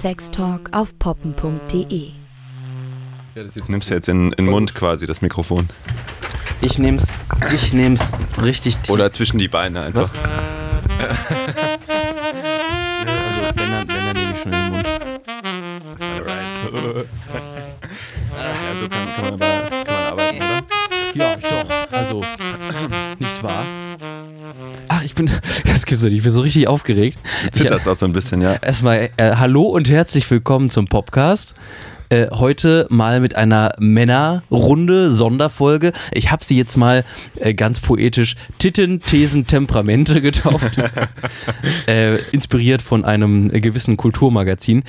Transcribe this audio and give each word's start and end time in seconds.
Sextalk 0.00 0.70
auf 0.72 0.98
poppen.de. 0.98 2.12
Ja, 3.34 3.44
das 3.44 3.54
nimmst 3.68 3.90
du 3.90 3.94
jetzt 3.94 4.08
in 4.08 4.30
den 4.30 4.46
Mund 4.46 4.74
quasi, 4.74 5.06
das 5.06 5.20
Mikrofon. 5.20 5.68
Ich 6.62 6.78
nehm's, 6.78 7.18
ich 7.52 7.74
nehm's 7.74 8.10
richtig 8.40 8.78
tief. 8.78 8.94
Oder 8.94 9.12
zwischen 9.12 9.38
die 9.38 9.48
Beine 9.48 9.82
einfach. 9.82 10.10
also, 10.98 11.12
wenn 13.54 13.70
dann, 13.70 13.86
wenn 13.88 14.06
dann 14.06 14.16
nehme 14.16 14.32
ich 14.32 14.38
schon 14.38 14.54
in 14.54 14.58
den 14.58 14.72
Mund. 14.72 14.86
Ja, 18.40 18.76
so 18.76 18.88
kann, 18.88 19.12
kann, 19.14 19.24
man, 19.24 19.34
aber, 19.34 19.69
nicht, 25.90 26.18
ich 26.18 26.22
bin 26.22 26.30
so 26.30 26.40
richtig 26.40 26.68
aufgeregt. 26.68 27.18
Du 27.42 27.50
zitterst 27.50 27.88
auch 27.88 27.94
so 27.94 28.06
ein 28.06 28.12
bisschen, 28.12 28.40
ja. 28.40 28.54
Erstmal 28.54 29.10
äh, 29.16 29.34
hallo 29.36 29.62
und 29.64 29.90
herzlich 29.90 30.30
willkommen 30.30 30.70
zum 30.70 30.86
Podcast. 30.86 31.54
Äh, 32.12 32.26
heute 32.32 32.88
mal 32.90 33.20
mit 33.20 33.36
einer 33.36 33.70
Männerrunde, 33.78 35.12
Sonderfolge. 35.12 35.92
Ich 36.12 36.32
habe 36.32 36.44
sie 36.44 36.56
jetzt 36.56 36.76
mal 36.76 37.04
äh, 37.36 37.54
ganz 37.54 37.78
poetisch 37.78 38.34
Titten, 38.58 39.00
Thesen, 39.00 39.46
Temperamente 39.46 40.20
getauft. 40.20 40.76
äh, 41.86 42.16
inspiriert 42.32 42.82
von 42.82 43.04
einem 43.04 43.48
gewissen 43.48 43.96
Kulturmagazin. 43.96 44.82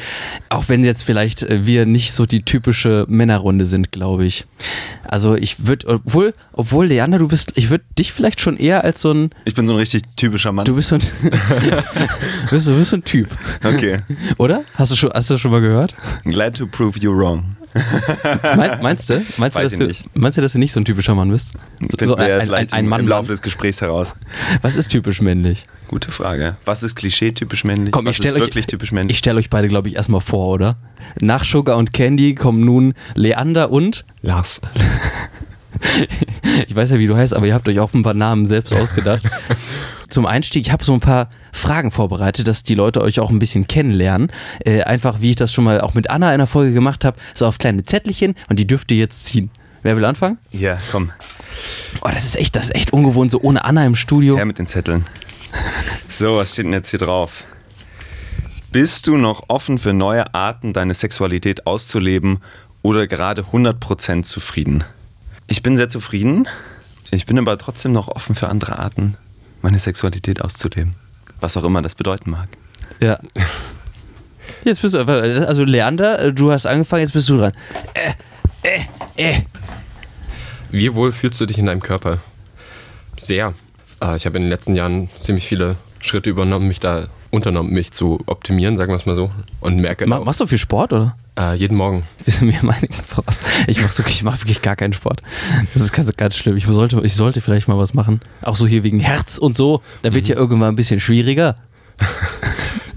Auch 0.50 0.64
wenn 0.68 0.84
jetzt 0.84 1.04
vielleicht 1.04 1.44
äh, 1.44 1.64
wir 1.68 1.86
nicht 1.86 2.12
so 2.14 2.26
die 2.26 2.42
typische 2.42 3.06
Männerrunde 3.08 3.66
sind, 3.66 3.92
glaube 3.92 4.26
ich. 4.26 4.48
Also 5.08 5.36
ich 5.36 5.68
würde, 5.68 5.90
obwohl, 5.90 6.34
obwohl 6.54 6.88
Leander, 6.88 7.20
du 7.20 7.28
bist, 7.28 7.52
ich 7.54 7.70
würde 7.70 7.84
dich 8.00 8.14
vielleicht 8.14 8.42
schon 8.42 8.58
eher 8.58 8.84
als 8.84 9.00
so 9.00 9.12
ein. 9.12 9.30
Ich 9.46 9.54
bin 9.54 9.68
so 9.68 9.74
ein 9.74 9.80
richtig 9.80 10.02
typischer 10.16 10.54
Mann. 10.54 10.66
Du 10.66 10.74
bist 10.74 10.88
so 10.88 10.96
ein, 10.96 11.02
bist, 12.50 12.66
du 12.66 12.76
bist 12.76 12.90
so 12.90 12.96
ein 12.96 13.04
Typ. 13.04 13.28
Okay. 13.64 14.00
Oder? 14.40 14.64
Hast 14.74 14.92
du 14.92 14.96
schon, 14.96 15.12
hast 15.14 15.30
du 15.30 15.38
schon 15.38 15.52
mal 15.52 15.62
gehört? 15.62 15.94
Glad 16.24 16.56
to 16.58 16.66
prove 16.66 16.98
you 16.98 17.11
wrong. 17.16 17.56
Mein, 18.58 18.82
meinst 18.82 19.10
du? 19.10 19.24
Meinst 19.38 19.58
du, 19.58 19.62
dass 19.62 19.72
du, 19.72 19.88
nicht. 19.88 20.06
meinst 20.14 20.38
du, 20.38 20.42
dass 20.42 20.52
du 20.52 20.60
nicht 20.60 20.74
so 20.74 20.82
ein 20.82 20.84
typischer 20.86 21.16
Mann 21.16 21.32
bist? 21.32 21.54
So 22.02 22.18
wir 22.18 22.18
ein, 22.42 22.54
ein, 22.54 22.72
ein 22.74 22.88
Mann. 22.88 23.00
im 23.02 23.08
Laufe 23.08 23.30
des 23.30 23.42
Gesprächs 23.42 23.80
heraus. 23.80 24.14
Was 24.62 24.76
ist 24.76 24.90
typisch 24.90 25.22
männlich? 25.22 25.68
Gute 25.88 26.12
Frage. 26.12 26.58
Was 26.66 26.84
ist 26.84 26.96
klischee-typisch 26.96 27.64
männlich? 27.64 27.94
Komm, 27.94 28.06
Was 28.06 28.20
ich 28.20 28.26
ist 28.26 28.34
euch- 28.34 28.42
wirklich 28.42 28.68
typisch 28.68 28.92
männlich? 28.92 29.14
Ich 29.16 29.20
stelle 29.20 29.40
euch 29.40 29.50
beide, 29.50 29.70
glaube 29.70 29.88
ich, 29.88 29.96
erstmal 29.96 30.20
vor, 30.20 30.50
oder? 30.50 30.76
Nach 31.22 31.46
Sugar 31.46 31.78
und 31.78 31.94
Candy 31.94 32.36
kommen 32.36 32.60
nun 32.66 32.94
Leander 33.16 33.72
und. 33.72 34.06
Lars. 34.22 34.60
Ich 36.68 36.76
weiß 36.76 36.92
ja, 36.92 37.00
wie 37.00 37.08
du 37.08 37.16
heißt, 37.16 37.36
aber 37.36 37.48
ihr 37.48 37.54
habt 37.54 37.68
euch 37.68 37.80
auch 37.80 37.94
ein 37.94 38.04
paar 38.04 38.14
Namen 38.14 38.46
selbst 38.46 38.74
ausgedacht. 38.74 39.24
Zum 40.10 40.26
Einstieg, 40.26 40.66
ich 40.66 40.72
habe 40.72 40.84
so 40.84 40.94
ein 40.94 41.00
paar 41.00 41.30
Fragen 41.52 41.92
vorbereitet, 41.92 42.48
dass 42.48 42.64
die 42.64 42.76
Leute 42.76 43.02
euch 43.02 43.20
auch 43.20 43.30
ein 43.30 43.40
bisschen 43.40 43.68
kennenlernen. 43.68 44.32
Äh, 44.66 44.84
einfach, 44.84 45.22
wie 45.22 45.32
ich 45.32 45.36
das 45.36 45.54
schon 45.54 45.64
mal 45.64 45.82
auch 45.82 45.94
mit 45.94 46.10
Anna 46.10 46.32
in 46.34 46.40
der 46.40 46.48
Folge 46.48 46.74
gemacht 46.74 47.06
habe, 47.06 47.18
so 47.34 47.46
auf 47.46 47.58
kleine 47.58 47.84
Zettelchen 47.84 48.36
und 48.50 48.60
die 48.60 48.68
dürft 48.68 48.92
ihr 48.92 48.98
jetzt 48.98 49.26
ziehen. 49.26 49.50
Wer 49.84 49.96
will 49.98 50.06
anfangen? 50.06 50.38
Ja, 50.52 50.78
komm. 50.92 51.12
Oh, 52.02 52.10
das 52.14 52.26
ist 52.26 52.36
echt, 52.36 52.56
das 52.56 52.66
ist 52.66 52.76
echt 52.76 52.94
ungewohnt, 52.94 53.32
so 53.32 53.42
ohne 53.42 53.64
Anna 53.66 53.86
im 53.86 53.96
Studio. 53.96 54.38
Her 54.38 54.46
mit 54.46 54.60
den 54.60 54.68
Zetteln. 54.68 55.06
So, 56.08 56.36
was 56.36 56.54
steht 56.54 56.66
denn 56.66 56.74
jetzt 56.74 56.90
hier 56.92 57.00
drauf? 57.00 57.46
Bist 58.72 59.08
du 59.08 59.18
noch 59.18 59.44
offen 59.50 59.78
für 59.78 59.94
neue 59.94 60.34
Arten, 60.34 60.72
deine 60.72 60.94
Sexualität 60.94 61.68
auszuleben 61.68 62.40
oder 62.82 63.08
gerade 63.08 63.44
100% 63.44 64.24
zufrieden? 64.24 64.84
Ich 65.52 65.64
bin 65.64 65.76
sehr 65.76 65.90
zufrieden. 65.90 66.48
Ich 67.12 67.26
bin 67.26 67.38
aber 67.38 67.58
trotzdem 67.58 67.92
noch 67.92 68.08
offen 68.08 68.36
für 68.36 68.48
andere 68.48 68.80
Arten, 68.80 69.18
meine 69.62 69.80
Sexualität 69.80 70.42
auszuleben. 70.42 70.96
Was 71.42 71.58
auch 71.58 71.66
immer 71.66 71.82
das 71.82 71.94
bedeuten 71.94 72.30
mag. 72.30 72.48
Ja. 73.02 73.20
Jetzt 74.64 74.82
bist 74.82 74.96
du, 74.96 75.00
also 75.06 75.66
Leander, 75.66 76.32
du 76.32 76.54
hast 76.54 76.66
angefangen, 76.66 77.02
jetzt 77.02 77.12
bist 77.12 77.28
du 77.28 77.36
dran. 77.36 77.52
Äh, 77.94 78.14
äh, 78.64 78.80
äh. 79.18 79.42
Wie 80.72 80.94
wohl 80.96 81.12
fühlst 81.12 81.42
du 81.42 81.46
dich 81.46 81.58
in 81.58 81.66
deinem 81.66 81.82
Körper? 81.82 82.20
Sehr. 83.20 83.54
Äh, 84.02 84.16
Ich 84.16 84.26
habe 84.26 84.38
in 84.38 84.44
den 84.44 84.50
letzten 84.50 84.78
Jahren 84.78 85.10
ziemlich 85.10 85.48
viele 85.48 85.76
Schritte 86.00 86.30
übernommen, 86.30 86.70
mich 86.70 86.80
da 86.80 87.10
unternommen, 87.32 87.74
mich 87.74 87.92
zu 87.92 88.20
optimieren, 88.26 88.76
sagen 88.76 88.92
wir 88.92 88.98
es 88.98 89.06
mal 89.06 89.16
so. 89.16 89.32
Und 89.60 89.80
merke 89.80 90.06
Ma 90.06 90.18
auch, 90.18 90.26
machst 90.26 90.40
du 90.40 90.46
viel 90.46 90.58
Sport, 90.58 90.94
oder? 90.94 91.16
äh, 91.42 91.56
jeden 91.56 91.78
Morgen. 91.78 92.04
Wissen 92.26 92.48
mir 92.48 92.60
meine 92.62 92.88
voraus. 93.08 93.40
Ich 93.68 93.82
mache 93.82 93.98
wirklich, 93.98 94.18
ich 94.18 94.24
mach 94.24 94.40
wirklich 94.40 94.62
gar 94.62 94.76
keinen 94.76 94.94
Sport. 94.94 95.22
Das 95.74 95.82
ist 95.82 95.94
ganz, 95.94 96.16
ganz 96.16 96.36
schlimm. 96.36 96.58
Ich 96.58 96.66
sollte, 96.66 97.02
ich 97.04 97.14
sollte 97.14 97.42
vielleicht 97.42 97.68
mal 97.68 97.78
was 97.78 97.94
machen. 97.94 98.22
Auch 98.42 98.56
so 98.56 98.68
hier 98.68 98.84
wegen 98.84 99.00
Herz 99.00 99.38
und 99.38 99.56
so. 99.56 99.82
Da 100.02 100.14
wird 100.14 100.28
ja 100.28 100.36
irgendwann 100.36 100.70
ein 100.70 100.76
bisschen 100.76 101.00
schwieriger. 101.00 101.56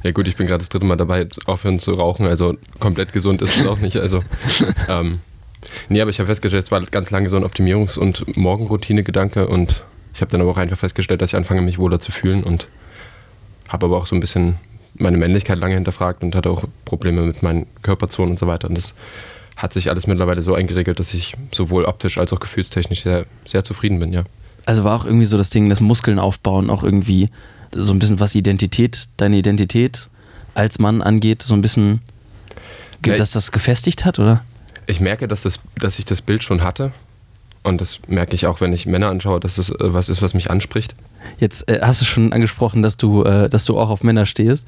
Ja 0.03 0.11
gut, 0.11 0.29
ich 0.29 0.37
bin 0.37 0.47
gerade 0.47 0.59
das 0.59 0.69
dritte 0.69 0.85
Mal 0.85 0.97
dabei, 0.97 1.21
jetzt 1.21 1.49
aufhören 1.49 1.81
zu 1.81 1.93
rauchen, 1.93 2.27
also 2.27 2.59
komplett 2.79 3.15
gesund 3.15 3.41
ist 3.41 3.59
es 3.59 3.67
auch 3.67 3.79
nicht. 3.79 3.97
Also, 3.97 4.21
ähm, 4.91 5.21
nee, 5.89 5.99
aber 6.03 6.11
ich 6.11 6.19
habe 6.19 6.27
festgestellt, 6.27 6.63
es 6.63 6.71
war 6.71 6.83
ganz 6.83 7.11
lange 7.11 7.31
so 7.31 7.39
ein 7.39 7.43
Optimierungs- 7.43 7.99
und 7.99 8.37
Morgenroutine-Gedanke 8.37 9.49
und 9.49 9.83
ich 10.13 10.21
habe 10.21 10.31
dann 10.31 10.43
aber 10.43 10.51
auch 10.51 10.59
einfach 10.59 10.77
festgestellt, 10.77 11.23
dass 11.23 11.31
ich 11.31 11.37
anfange, 11.37 11.63
mich 11.63 11.79
wohler 11.79 12.01
zu 12.01 12.13
fühlen 12.13 12.45
und 12.45 12.69
habe 13.69 13.87
aber 13.87 13.97
auch 13.97 14.07
so 14.07 14.15
ein 14.15 14.21
bisschen 14.21 14.57
meine 14.97 15.17
Männlichkeit 15.17 15.59
lange 15.59 15.75
hinterfragt 15.75 16.23
und 16.23 16.35
hatte 16.35 16.51
auch 16.51 16.65
Probleme 16.85 17.23
mit 17.23 17.43
meinen 17.43 17.67
Körperzonen 17.83 18.33
und 18.33 18.39
so 18.39 18.47
weiter. 18.47 18.69
Und 18.69 18.79
das 18.79 18.95
hat 19.57 19.73
sich 19.73 19.91
alles 19.91 20.07
mittlerweile 20.07 20.43
so 20.43 20.55
eingeregelt, 20.55 20.99
dass 20.99 21.15
ich 21.15 21.35
sowohl 21.53 21.85
optisch 21.85 22.19
als 22.19 22.33
auch 22.33 22.41
gefühlstechnisch 22.41 23.03
sehr, 23.03 23.27
sehr 23.47 23.65
zufrieden 23.65 23.99
bin, 23.99 24.13
ja. 24.13 24.25
Also 24.67 24.85
war 24.85 24.97
auch 24.97 25.05
irgendwie 25.05 25.27
so 25.27 25.37
das 25.37 25.51
Ding, 25.51 25.69
das 25.69 25.81
Muskeln 25.81 26.19
aufbauen, 26.19 26.71
auch 26.71 26.83
irgendwie 26.83 27.29
so 27.73 27.93
ein 27.93 27.99
bisschen 27.99 28.21
was 28.21 28.35
Identität, 28.35 29.09
deine 29.17 29.37
Identität 29.37 30.09
als 30.55 30.79
Mann 30.79 31.03
angeht, 31.03 31.43
so 31.43 31.55
ein 31.55 31.61
bisschen, 31.61 32.01
Ja, 33.05 33.17
dass 33.17 33.33
das 33.33 33.53
gefestigt 33.53 34.05
hat, 34.05 34.19
oder? 34.19 34.45
Ich 34.87 35.01
merke, 35.01 35.29
dass, 35.29 35.43
das, 35.43 35.61
dass 35.77 35.99
ich 35.99 36.05
das 36.05 36.23
Bild 36.23 36.43
schon 36.43 36.63
hatte. 36.63 36.93
Und 37.65 37.81
das 37.81 37.99
merke 38.07 38.35
ich 38.35 38.47
auch, 38.47 38.61
wenn 38.61 38.75
ich 38.75 38.85
Männer 38.85 39.09
anschaue, 39.09 39.41
dass 39.41 39.57
das 39.57 39.71
äh, 39.71 39.75
was 39.79 40.11
ist, 40.11 40.21
was 40.21 40.35
mich 40.35 40.51
anspricht. 40.51 40.95
Jetzt 41.39 41.67
äh, 41.69 41.81
hast 41.81 42.03
du 42.03 42.05
schon 42.05 42.33
angesprochen, 42.35 42.83
dass 42.83 42.99
du, 42.99 43.25
äh, 43.25 43.49
dass 43.49 43.65
du 43.65 43.79
auch 43.79 43.89
auf 43.89 44.05
Männer 44.05 44.27
stehst. 44.27 44.67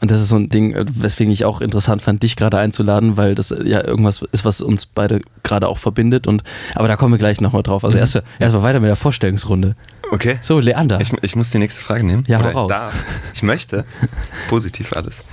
Und 0.00 0.10
das 0.10 0.22
ist 0.22 0.30
so 0.30 0.36
ein 0.36 0.48
Ding, 0.48 0.74
äh, 0.74 0.86
weswegen 0.88 1.30
ich 1.32 1.44
auch 1.44 1.60
interessant 1.60 2.00
fand, 2.00 2.22
dich 2.22 2.36
gerade 2.36 2.58
einzuladen, 2.58 3.18
weil 3.18 3.34
das 3.34 3.50
äh, 3.50 3.68
ja 3.68 3.84
irgendwas 3.84 4.22
ist, 4.32 4.46
was 4.46 4.62
uns 4.62 4.86
beide 4.86 5.20
gerade 5.42 5.68
auch 5.68 5.76
verbindet. 5.76 6.26
Und 6.26 6.42
aber 6.74 6.88
da 6.88 6.96
kommen 6.96 7.12
wir 7.12 7.18
gleich 7.18 7.42
nochmal 7.42 7.62
drauf. 7.62 7.84
Also 7.84 7.98
erst 7.98 8.22
erstmal 8.38 8.62
weiter 8.62 8.80
mit 8.80 8.88
der 8.88 8.96
Vorstellungsrunde. 8.96 9.76
Okay. 10.10 10.38
So, 10.40 10.60
Leander. 10.60 10.98
Ich, 11.00 11.12
ich 11.22 11.36
muss 11.36 11.50
die 11.50 11.58
nächste 11.58 11.82
Frage 11.82 12.04
nehmen. 12.04 12.24
Ja, 12.26 12.40
Oder 12.40 12.52
raus. 12.52 12.70
Ich, 12.70 12.76
darf. 12.76 12.94
ich 13.34 13.42
möchte. 13.42 13.84
Positiv 14.48 14.94
alles. 14.94 15.24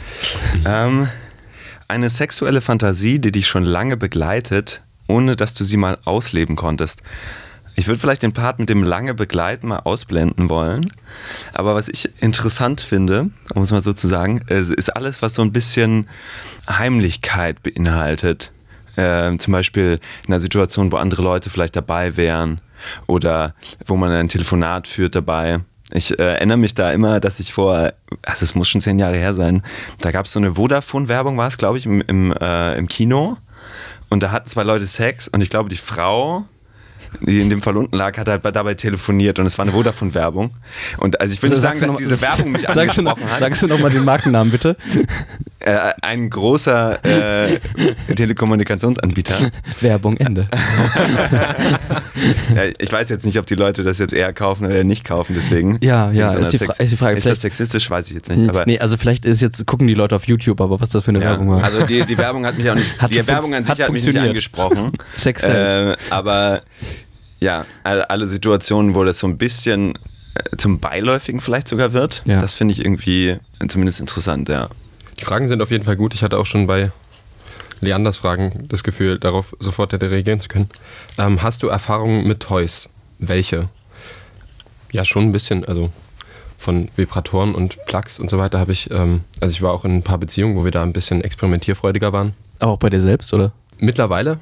Ähm, 0.65 1.07
eine 1.87 2.09
sexuelle 2.09 2.59
Fantasie, 2.59 3.19
die 3.19 3.31
dich 3.31 3.47
schon 3.47 3.63
lange 3.63 3.95
begleitet, 3.95 4.81
ohne 5.07 5.35
dass 5.35 5.53
du 5.53 5.63
sie 5.63 5.77
mal 5.77 5.97
ausleben 6.05 6.55
konntest. 6.55 7.01
Ich 7.75 7.87
würde 7.87 7.99
vielleicht 7.99 8.23
den 8.23 8.33
Part 8.33 8.57
mit 8.57 8.69
dem 8.69 8.81
lange 8.81 9.13
begleiten 9.13 9.67
mal 9.67 9.79
ausblenden 9.79 10.49
wollen. 10.49 10.91
Aber 11.53 11.75
was 11.75 11.87
ich 11.89 12.09
interessant 12.23 12.81
finde, 12.81 13.29
um 13.53 13.61
es 13.61 13.71
mal 13.71 13.81
so 13.81 13.93
zu 13.93 14.07
sagen, 14.07 14.41
ist 14.47 14.89
alles, 14.95 15.21
was 15.21 15.35
so 15.35 15.43
ein 15.43 15.51
bisschen 15.51 16.07
Heimlichkeit 16.67 17.61
beinhaltet. 17.61 18.51
Ähm, 18.97 19.37
zum 19.37 19.51
Beispiel 19.51 19.99
in 20.25 20.33
einer 20.33 20.39
Situation, 20.39 20.91
wo 20.91 20.95
andere 20.95 21.21
Leute 21.21 21.51
vielleicht 21.51 21.75
dabei 21.75 22.17
wären 22.17 22.61
oder 23.05 23.53
wo 23.85 23.95
man 23.95 24.11
ein 24.11 24.27
Telefonat 24.27 24.87
führt 24.87 25.13
dabei. 25.13 25.59
Ich 25.91 26.17
äh, 26.17 26.23
erinnere 26.23 26.57
mich 26.57 26.73
da 26.73 26.89
immer, 26.89 27.19
dass 27.19 27.39
ich 27.39 27.53
vor, 27.53 27.93
also 28.23 28.43
es 28.43 28.55
muss 28.55 28.67
schon 28.67 28.81
zehn 28.81 28.97
Jahre 28.97 29.17
her 29.17 29.35
sein, 29.35 29.61
da 29.99 30.09
gab 30.09 30.25
es 30.25 30.33
so 30.33 30.39
eine 30.39 30.55
Vodafone-Werbung, 30.55 31.37
war 31.37 31.47
es, 31.47 31.59
glaube 31.59 31.77
ich, 31.77 31.85
im, 31.85 32.01
im, 32.01 32.33
äh, 32.33 32.75
im 32.75 32.87
Kino. 32.87 33.37
Und 34.09 34.21
da 34.23 34.31
hatten 34.31 34.47
zwei 34.49 34.63
Leute 34.63 34.87
Sex 34.87 35.27
und 35.27 35.41
ich 35.41 35.49
glaube, 35.49 35.69
die 35.69 35.75
Frau, 35.77 36.45
die 37.21 37.39
in 37.41 37.49
dem 37.49 37.61
Fall 37.61 37.75
unten 37.77 37.95
lag, 37.95 38.17
hat 38.17 38.27
halt 38.29 38.43
dabei 38.45 38.73
telefoniert 38.73 39.39
und 39.39 39.45
es 39.45 39.57
war 39.57 39.63
eine 39.63 39.71
Vodafone-Werbung. 39.73 40.51
Und 40.97 41.19
also 41.21 41.33
ich 41.33 41.41
will 41.41 41.49
nicht 41.49 41.59
sagen, 41.59 41.79
dass 41.79 41.91
noch- 41.91 41.97
diese 41.97 42.21
Werbung 42.21 42.51
mich 42.51 42.61
sagst 42.61 42.97
du, 42.97 43.01
noch, 43.01 43.11
angesprochen 43.13 43.33
hat. 43.33 43.39
sagst 43.39 43.63
du 43.63 43.67
noch 43.67 43.79
mal 43.79 43.89
den 43.89 44.05
Markennamen, 44.05 44.51
bitte? 44.51 44.77
Äh, 45.67 45.91
ein 46.01 46.29
großer 46.29 47.03
äh, 47.03 47.59
Telekommunikationsanbieter. 48.15 49.51
Werbung, 49.81 50.15
Ende. 50.17 50.47
Ja, 52.55 52.63
ich 52.79 52.91
weiß 52.91 53.09
jetzt 53.09 53.25
nicht, 53.25 53.37
ob 53.37 53.45
die 53.45 53.55
Leute 53.55 53.83
das 53.83 53.99
jetzt 53.99 54.13
eher 54.13 54.33
kaufen 54.33 54.65
oder 54.65 54.83
nicht 54.83 55.03
kaufen, 55.03 55.33
deswegen. 55.37 55.77
Ja, 55.81 56.11
ja, 56.11 56.33
ist 56.33 56.51
die 56.51 56.57
ist 56.57 56.91
die 56.91 56.97
Frage. 56.97 57.17
Ist 57.17 57.23
Vielleicht- 57.23 57.25
das 57.27 57.41
sexistisch? 57.41 57.89
Weiß 57.89 58.07
ich 58.07 58.13
jetzt 58.15 58.29
nicht. 58.29 58.49
Aber 58.49 58.65
nee, 58.65 58.79
also 58.79 58.97
vielleicht 58.97 59.25
ist 59.25 59.41
jetzt, 59.41 59.65
gucken 59.67 59.87
die 59.87 59.93
Leute 59.93 60.15
auf 60.15 60.25
YouTube, 60.27 60.59
aber 60.61 60.79
was 60.79 60.89
das 60.89 61.03
für 61.03 61.09
eine 61.09 61.19
ja, 61.19 61.25
Werbung 61.31 61.49
war. 61.51 61.63
also 61.63 61.85
die, 61.85 62.03
die 62.05 62.17
Werbung 62.17 62.45
hat 62.45 62.57
mich 62.57 62.69
auch 62.69 62.75
nicht, 62.75 62.99
Hat 63.01 63.11
die 63.13 63.25
Werbung 63.27 63.53
an 63.53 63.63
sich 63.63 63.71
hat 63.71 63.79
hat, 63.81 63.91
mich 63.91 64.05
nicht 64.05 64.17
angesprochen. 64.17 64.93
Sex. 65.15 65.43
Äh, 65.43 65.95
aber 66.09 66.61
ja, 67.39 67.65
alle, 67.83 68.09
alle 68.09 68.25
Situationen, 68.27 68.95
wo 68.95 69.03
das 69.03 69.19
so 69.19 69.27
ein 69.27 69.37
bisschen 69.37 69.93
äh, 70.35 70.57
zum 70.57 70.79
Beiläufigen 70.79 71.39
vielleicht 71.39 71.67
sogar 71.67 71.93
wird, 71.93 72.23
Ja. 72.25 72.41
das 72.41 72.55
finde 72.55 72.73
ich 72.73 72.79
irgendwie 72.83 73.37
zumindest 73.67 73.99
interessant, 73.99 74.49
ja. 74.49 74.69
Die 75.19 75.25
Fragen 75.25 75.47
sind 75.47 75.61
auf 75.61 75.71
jeden 75.71 75.83
Fall 75.83 75.95
gut. 75.95 76.13
Ich 76.13 76.23
hatte 76.23 76.37
auch 76.37 76.45
schon 76.45 76.67
bei 76.67 76.91
Leanders 77.81 78.17
Fragen 78.17 78.67
das 78.69 78.83
Gefühl, 78.83 79.19
darauf 79.19 79.55
sofort 79.59 79.93
hätte 79.93 80.09
reagieren 80.09 80.39
zu 80.39 80.47
können. 80.47 80.69
Ähm, 81.17 81.43
hast 81.43 81.63
du 81.63 81.67
Erfahrungen 81.67 82.27
mit 82.27 82.41
Toys? 82.41 82.89
Welche? 83.19 83.69
Ja, 84.91 85.05
schon 85.05 85.25
ein 85.25 85.31
bisschen. 85.31 85.65
Also 85.65 85.91
von 86.57 86.89
Vibratoren 86.95 87.55
und 87.55 87.77
Plugs 87.85 88.19
und 88.19 88.29
so 88.29 88.37
weiter 88.37 88.59
habe 88.59 88.71
ich, 88.71 88.89
ähm, 88.91 89.21
also 89.39 89.53
ich 89.53 89.61
war 89.61 89.71
auch 89.73 89.85
in 89.85 89.95
ein 89.95 90.03
paar 90.03 90.17
Beziehungen, 90.17 90.55
wo 90.55 90.63
wir 90.63 90.71
da 90.71 90.83
ein 90.83 90.93
bisschen 90.93 91.23
experimentierfreudiger 91.23 92.13
waren. 92.13 92.33
Aber 92.59 92.73
auch 92.73 92.79
bei 92.79 92.89
dir 92.89 93.01
selbst, 93.01 93.33
oder? 93.33 93.51
Mittlerweile. 93.77 94.39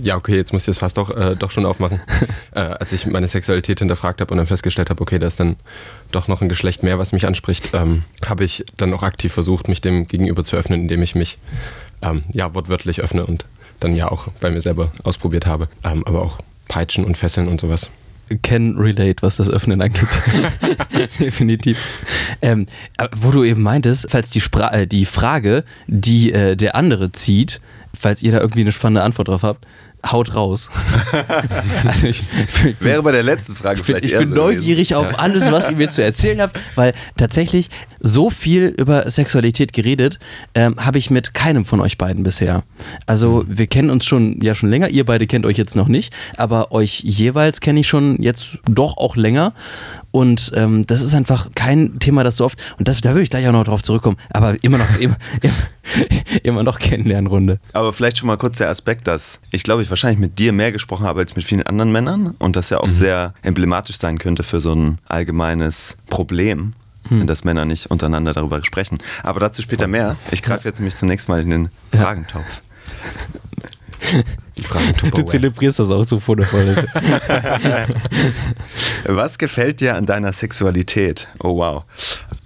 Ja, 0.00 0.16
okay, 0.16 0.36
jetzt 0.36 0.52
muss 0.52 0.62
ich 0.62 0.66
das 0.66 0.78
fast 0.78 0.96
doch, 0.96 1.10
äh, 1.10 1.36
doch 1.36 1.50
schon 1.50 1.66
aufmachen. 1.66 2.00
äh, 2.54 2.60
als 2.60 2.92
ich 2.92 3.06
meine 3.06 3.28
Sexualität 3.28 3.78
hinterfragt 3.78 4.20
habe 4.20 4.32
und 4.32 4.38
dann 4.38 4.46
festgestellt 4.46 4.90
habe, 4.90 5.00
okay, 5.00 5.18
da 5.18 5.26
ist 5.26 5.40
dann 5.40 5.56
doch 6.10 6.28
noch 6.28 6.40
ein 6.40 6.48
Geschlecht 6.48 6.82
mehr, 6.82 6.98
was 6.98 7.12
mich 7.12 7.26
anspricht, 7.26 7.70
ähm, 7.74 8.04
habe 8.26 8.44
ich 8.44 8.64
dann 8.76 8.92
auch 8.94 9.02
aktiv 9.02 9.32
versucht, 9.32 9.68
mich 9.68 9.80
dem 9.80 10.06
gegenüber 10.06 10.44
zu 10.44 10.56
öffnen, 10.56 10.82
indem 10.82 11.02
ich 11.02 11.14
mich 11.14 11.38
ähm, 12.02 12.22
ja 12.32 12.54
wortwörtlich 12.54 13.00
öffne 13.00 13.26
und 13.26 13.44
dann 13.80 13.94
ja 13.94 14.10
auch 14.10 14.28
bei 14.40 14.50
mir 14.50 14.60
selber 14.60 14.92
ausprobiert 15.04 15.46
habe. 15.46 15.68
Ähm, 15.84 16.04
aber 16.06 16.22
auch 16.22 16.38
Peitschen 16.68 17.04
und 17.04 17.16
Fesseln 17.16 17.48
und 17.48 17.60
sowas. 17.60 17.90
Can 18.42 18.76
relate, 18.76 19.22
was 19.22 19.36
das 19.36 19.48
Öffnen 19.48 19.80
angeht. 19.80 20.08
Definitiv. 21.18 21.78
Ähm, 22.42 22.66
wo 23.16 23.30
du 23.30 23.44
eben 23.44 23.62
meintest, 23.62 24.06
falls 24.10 24.30
die, 24.30 24.40
Spra 24.40 24.70
äh, 24.72 24.86
die 24.86 25.06
Frage, 25.06 25.64
die 25.86 26.32
äh, 26.32 26.56
der 26.56 26.76
andere 26.76 27.12
zieht, 27.12 27.60
falls 27.98 28.22
ihr 28.22 28.32
da 28.32 28.40
irgendwie 28.40 28.60
eine 28.60 28.72
spannende 28.72 29.02
Antwort 29.02 29.28
drauf 29.28 29.42
habt, 29.42 29.66
haut 30.06 30.34
raus. 30.34 30.70
also 31.84 32.06
ich, 32.06 32.22
ich, 32.64 32.80
Wäre 32.80 33.02
bei 33.02 33.12
der 33.12 33.22
letzten 33.22 33.56
Frage 33.56 33.80
ich 33.80 33.86
bin, 33.86 33.96
vielleicht 33.96 34.12
Ich 34.12 34.18
bin 34.18 34.28
so 34.28 34.34
neugierig 34.34 34.90
gewesen. 34.90 35.06
auf 35.06 35.18
alles, 35.18 35.50
was 35.50 35.68
ihr 35.68 35.76
mir 35.76 35.90
zu 35.90 36.02
erzählen 36.02 36.40
habt, 36.40 36.58
weil 36.76 36.92
tatsächlich 37.16 37.70
so 38.00 38.30
viel 38.30 38.74
über 38.78 39.10
Sexualität 39.10 39.72
geredet 39.72 40.18
ähm, 40.54 40.76
habe 40.78 40.98
ich 40.98 41.10
mit 41.10 41.34
keinem 41.34 41.64
von 41.64 41.80
euch 41.80 41.98
beiden 41.98 42.22
bisher. 42.22 42.62
Also 43.06 43.44
wir 43.48 43.66
kennen 43.66 43.90
uns 43.90 44.06
schon 44.06 44.40
ja 44.40 44.54
schon 44.54 44.70
länger. 44.70 44.88
Ihr 44.88 45.04
beide 45.04 45.26
kennt 45.26 45.46
euch 45.46 45.56
jetzt 45.56 45.76
noch 45.76 45.88
nicht, 45.88 46.14
aber 46.36 46.72
euch 46.72 47.00
jeweils 47.00 47.60
kenne 47.60 47.80
ich 47.80 47.88
schon 47.88 48.22
jetzt 48.22 48.58
doch 48.68 48.96
auch 48.96 49.16
länger. 49.16 49.52
Und 50.18 50.50
ähm, 50.56 50.84
das 50.84 51.00
ist 51.00 51.14
einfach 51.14 51.50
kein 51.54 52.00
Thema, 52.00 52.24
das 52.24 52.38
so 52.38 52.44
oft, 52.44 52.60
und 52.76 52.88
das, 52.88 53.00
da 53.00 53.10
würde 53.10 53.22
ich 53.22 53.30
gleich 53.30 53.46
auch 53.46 53.52
noch 53.52 53.62
drauf 53.62 53.84
zurückkommen, 53.84 54.16
aber 54.30 54.56
immer 54.64 54.78
noch, 54.78 54.98
immer, 54.98 55.16
immer, 55.42 55.54
immer 56.42 56.62
noch 56.64 56.80
Kennenlernrunde. 56.80 57.60
Aber 57.72 57.92
vielleicht 57.92 58.18
schon 58.18 58.26
mal 58.26 58.36
kurz 58.36 58.58
der 58.58 58.68
Aspekt, 58.68 59.06
dass 59.06 59.38
ich 59.52 59.62
glaube, 59.62 59.82
ich 59.82 59.90
wahrscheinlich 59.90 60.18
mit 60.18 60.40
dir 60.40 60.52
mehr 60.52 60.72
gesprochen 60.72 61.06
habe 61.06 61.20
als 61.20 61.36
mit 61.36 61.44
vielen 61.44 61.62
anderen 61.62 61.92
Männern 61.92 62.34
und 62.40 62.56
das 62.56 62.68
ja 62.70 62.78
auch 62.78 62.86
mhm. 62.86 62.90
sehr 62.90 63.34
emblematisch 63.42 63.98
sein 63.98 64.18
könnte 64.18 64.42
für 64.42 64.60
so 64.60 64.74
ein 64.74 64.98
allgemeines 65.06 65.96
Problem. 66.10 66.72
Hm. 67.06 67.26
dass 67.26 67.42
Männer 67.42 67.64
nicht 67.64 67.86
untereinander 67.86 68.34
darüber 68.34 68.62
sprechen. 68.62 68.98
Aber 69.22 69.40
dazu 69.40 69.62
später 69.62 69.86
mehr. 69.86 70.16
Ich 70.30 70.42
greife 70.42 70.68
jetzt 70.68 70.78
nämlich 70.78 70.96
zunächst 70.96 71.26
mal 71.26 71.40
in 71.40 71.48
den 71.48 71.68
Fragentopf. 71.90 72.60
Die 74.56 74.62
Fragen 74.62 75.10
Du 75.14 75.22
zelebrierst 75.22 75.78
das 75.78 75.90
auch 75.90 76.04
so 76.04 76.20
wundervoll. 76.26 76.74
Was 79.04 79.38
gefällt 79.38 79.80
dir 79.80 79.94
an 79.94 80.06
deiner 80.06 80.32
Sexualität? 80.32 81.28
Oh 81.42 81.56
wow. 81.56 81.84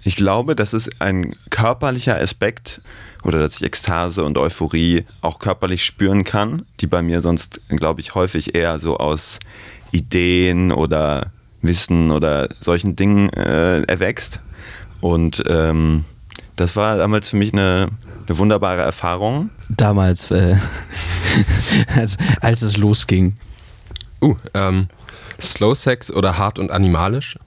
Ich 0.03 0.15
glaube, 0.15 0.55
das 0.55 0.73
ist 0.73 1.01
ein 1.01 1.35
körperlicher 1.49 2.19
Aspekt 2.19 2.81
oder 3.23 3.39
dass 3.39 3.55
ich 3.55 3.63
Ekstase 3.63 4.23
und 4.23 4.37
Euphorie 4.37 5.05
auch 5.21 5.39
körperlich 5.39 5.85
spüren 5.85 6.23
kann, 6.23 6.65
die 6.81 6.87
bei 6.87 7.01
mir 7.01 7.21
sonst, 7.21 7.61
glaube 7.69 8.01
ich, 8.01 8.15
häufig 8.15 8.53
eher 8.55 8.79
so 8.79 8.97
aus 8.97 9.39
Ideen 9.91 10.71
oder 10.71 11.31
Wissen 11.61 12.11
oder 12.11 12.49
solchen 12.59 12.95
Dingen 12.95 13.29
äh, 13.29 13.81
erwächst. 13.83 14.39
Und 14.99 15.43
ähm, 15.47 16.05
das 16.55 16.75
war 16.75 16.97
damals 16.97 17.29
für 17.29 17.37
mich 17.37 17.53
eine, 17.53 17.89
eine 18.27 18.37
wunderbare 18.37 18.81
Erfahrung. 18.81 19.49
Damals, 19.69 20.29
äh, 20.31 20.57
als, 21.95 22.17
als 22.41 22.61
es 22.61 22.77
losging. 22.77 23.35
Uh, 24.21 24.35
ähm, 24.53 24.87
Slow 25.41 25.75
Sex 25.75 26.11
oder 26.11 26.37
hart 26.37 26.59
und 26.59 26.71
animalisch? 26.71 27.37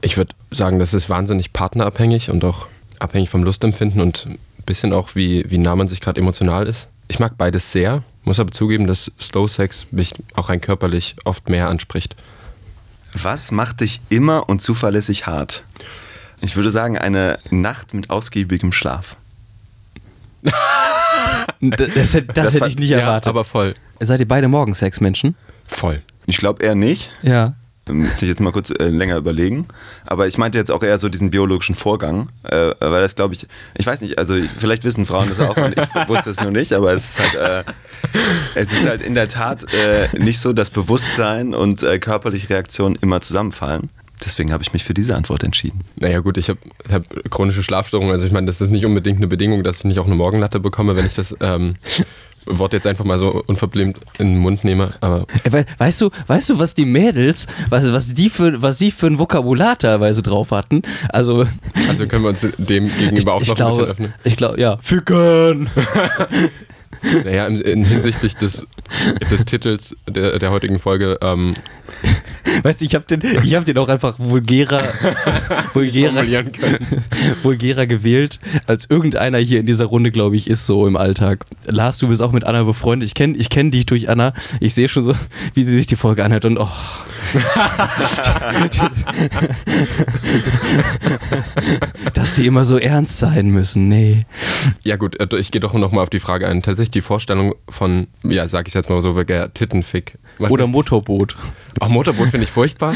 Ich 0.00 0.16
würde 0.16 0.34
sagen, 0.50 0.78
das 0.78 0.94
ist 0.94 1.10
wahnsinnig 1.10 1.52
partnerabhängig 1.52 2.30
und 2.30 2.44
auch 2.44 2.66
abhängig 2.98 3.30
vom 3.30 3.42
Lustempfinden 3.42 4.00
und 4.00 4.26
ein 4.26 4.38
bisschen 4.64 4.92
auch, 4.92 5.14
wie, 5.14 5.44
wie 5.50 5.58
nah 5.58 5.76
man 5.76 5.88
sich 5.88 6.00
gerade 6.00 6.20
emotional 6.20 6.66
ist. 6.66 6.88
Ich 7.08 7.18
mag 7.18 7.36
beides 7.36 7.72
sehr, 7.72 8.04
muss 8.24 8.38
aber 8.38 8.52
zugeben, 8.52 8.86
dass 8.86 9.10
Slow 9.20 9.48
Sex 9.48 9.88
mich 9.90 10.14
auch 10.34 10.48
rein 10.48 10.60
körperlich 10.60 11.16
oft 11.24 11.48
mehr 11.48 11.68
anspricht. 11.68 12.14
Was 13.14 13.50
macht 13.50 13.80
dich 13.80 14.00
immer 14.08 14.48
und 14.48 14.62
zuverlässig 14.62 15.26
hart? 15.26 15.64
Ich 16.40 16.54
würde 16.56 16.70
sagen, 16.70 16.96
eine 16.96 17.38
Nacht 17.50 17.92
mit 17.92 18.08
ausgiebigem 18.10 18.72
Schlaf. 18.72 19.16
das, 21.60 21.94
das, 21.94 22.12
das, 22.12 22.22
das 22.34 22.54
hätte 22.54 22.68
ich 22.68 22.78
nicht 22.78 22.90
erwartet. 22.90 23.26
Ja, 23.26 23.30
aber 23.30 23.44
voll. 23.44 23.74
Seid 24.00 24.20
ihr 24.20 24.28
beide 24.28 24.48
Morgensexmenschen? 24.48 25.36
Voll. 25.68 26.02
Ich 26.26 26.38
glaube 26.38 26.62
eher 26.62 26.74
nicht. 26.74 27.10
Ja. 27.22 27.54
Müsste 27.88 28.24
ich 28.24 28.30
jetzt 28.30 28.40
mal 28.40 28.52
kurz 28.52 28.70
äh, 28.70 28.88
länger 28.88 29.16
überlegen. 29.16 29.66
Aber 30.06 30.26
ich 30.26 30.38
meinte 30.38 30.58
jetzt 30.58 30.70
auch 30.70 30.82
eher 30.82 30.96
so 30.98 31.08
diesen 31.08 31.30
biologischen 31.30 31.74
Vorgang, 31.74 32.28
äh, 32.44 32.72
weil 32.78 33.02
das 33.02 33.16
glaube 33.16 33.34
ich, 33.34 33.46
ich 33.76 33.86
weiß 33.86 34.00
nicht, 34.02 34.18
also 34.18 34.34
vielleicht 34.58 34.84
wissen 34.84 35.06
Frauen 35.06 35.28
das 35.28 35.40
auch, 35.40 35.56
und 35.56 35.76
ich 35.76 36.08
wusste 36.08 36.30
es 36.30 36.40
nur 36.40 36.52
nicht, 36.52 36.72
aber 36.72 36.92
es 36.92 37.18
ist 37.18 37.18
halt, 37.18 37.64
äh, 37.66 37.72
es 38.54 38.72
ist 38.72 38.88
halt 38.88 39.02
in 39.02 39.14
der 39.14 39.28
Tat 39.28 39.64
äh, 39.74 40.08
nicht 40.18 40.38
so, 40.38 40.52
dass 40.52 40.70
Bewusstsein 40.70 41.52
und 41.54 41.82
äh, 41.82 41.98
körperliche 41.98 42.50
Reaktionen 42.50 42.96
immer 42.96 43.20
zusammenfallen. 43.20 43.90
Deswegen 44.24 44.52
habe 44.52 44.62
ich 44.62 44.72
mich 44.72 44.84
für 44.84 44.94
diese 44.94 45.16
Antwort 45.16 45.42
entschieden. 45.42 45.80
Naja 45.96 46.20
gut, 46.20 46.36
ich 46.36 46.48
habe 46.48 46.58
hab 46.90 47.04
chronische 47.30 47.62
Schlafstörungen. 47.62 48.12
Also 48.12 48.26
ich 48.26 48.32
meine, 48.32 48.46
das 48.46 48.60
ist 48.60 48.70
nicht 48.70 48.84
unbedingt 48.84 49.18
eine 49.18 49.28
Bedingung, 49.28 49.62
dass 49.62 49.78
ich 49.78 49.84
nicht 49.84 49.98
auch 49.98 50.06
eine 50.06 50.14
Morgenlatte 50.14 50.60
bekomme, 50.60 50.96
wenn 50.96 51.06
ich 51.06 51.14
das 51.14 51.34
ähm, 51.40 51.76
Wort 52.46 52.72
jetzt 52.72 52.86
einfach 52.86 53.04
mal 53.04 53.18
so 53.18 53.42
unverblümt 53.46 53.98
in 54.18 54.34
den 54.34 54.38
Mund 54.38 54.64
nehme. 54.64 54.94
Aber 55.00 55.26
weißt 55.78 56.00
du, 56.00 56.10
weißt 56.26 56.50
du, 56.50 56.58
was 56.58 56.74
die 56.74 56.86
Mädels, 56.86 57.46
was, 57.68 57.92
was 57.92 58.12
die 58.14 58.30
für, 58.30 58.62
was 58.62 58.78
die 58.78 58.90
für 58.90 59.06
ein 59.06 59.18
Vokabular 59.18 59.78
teilweise 59.78 60.22
drauf 60.22 60.50
hatten? 60.50 60.82
Also, 61.10 61.46
also 61.88 62.06
können 62.06 62.24
wir 62.24 62.30
uns 62.30 62.46
dem 62.58 62.88
gegenüber 62.88 63.34
auch 63.34 63.44
noch 63.44 63.54
glaube, 63.54 63.72
ein 63.72 63.76
bisschen 63.76 63.90
öffnen. 63.90 64.14
Ich 64.24 64.36
glaube, 64.36 64.60
ja. 64.60 64.78
Ficken! 64.82 65.70
Naja, 67.24 67.46
in, 67.46 67.60
in 67.60 67.84
hinsichtlich 67.84 68.36
des, 68.36 68.66
des 69.30 69.44
Titels 69.46 69.96
der, 70.06 70.38
der 70.38 70.50
heutigen 70.50 70.78
Folge. 70.78 71.18
Ähm, 71.22 71.54
weißt 72.62 72.80
du, 72.80 72.84
ich 72.84 72.94
habe 72.94 73.04
den, 73.04 73.22
hab 73.22 73.64
den 73.64 73.78
auch 73.78 73.88
einfach 73.88 74.14
vulgärer, 74.18 74.82
vulgärer, 75.74 76.24
vulgärer 77.42 77.86
gewählt, 77.86 78.38
als 78.66 78.88
irgendeiner 78.88 79.38
hier 79.38 79.60
in 79.60 79.66
dieser 79.66 79.86
Runde, 79.86 80.10
glaube 80.10 80.36
ich, 80.36 80.48
ist 80.48 80.66
so 80.66 80.86
im 80.86 80.96
Alltag. 80.96 81.44
Lars, 81.66 81.98
du 81.98 82.08
bist 82.08 82.22
auch 82.22 82.32
mit 82.32 82.44
Anna 82.44 82.62
befreundet. 82.64 83.06
Ich 83.06 83.14
kenne 83.14 83.36
ich 83.36 83.50
kenn 83.50 83.70
dich 83.70 83.86
durch 83.86 84.08
Anna. 84.08 84.32
Ich 84.60 84.74
sehe 84.74 84.88
schon 84.88 85.04
so, 85.04 85.14
wie 85.54 85.62
sie 85.62 85.76
sich 85.76 85.86
die 85.86 85.96
Folge 85.96 86.24
anhört 86.24 86.44
und 86.44 86.58
oh. 86.58 86.68
Dass 92.14 92.34
die 92.34 92.46
immer 92.46 92.64
so 92.64 92.76
ernst 92.76 93.18
sein 93.18 93.50
müssen, 93.50 93.88
nee. 93.88 94.26
Ja 94.82 94.96
gut, 94.96 95.20
äh, 95.20 95.36
ich 95.38 95.50
gehe 95.50 95.60
doch 95.60 95.74
nochmal 95.74 96.02
auf 96.02 96.10
die 96.10 96.20
Frage 96.20 96.48
ein. 96.48 96.62
Tatsächlich 96.62 96.90
die 96.90 97.00
Vorstellung 97.02 97.54
von, 97.68 98.08
ja, 98.24 98.48
sag 98.48 98.68
ich 98.68 98.74
jetzt 98.74 98.88
mal 98.90 99.00
so, 99.00 99.14
Tittenfick. 99.54 100.18
Oder 100.48 100.66
Motorboot. 100.66 101.36
Ach, 101.80 101.88
Motorboot 101.88 102.30
finde 102.30 102.44
ich 102.44 102.50
furchtbar. 102.50 102.94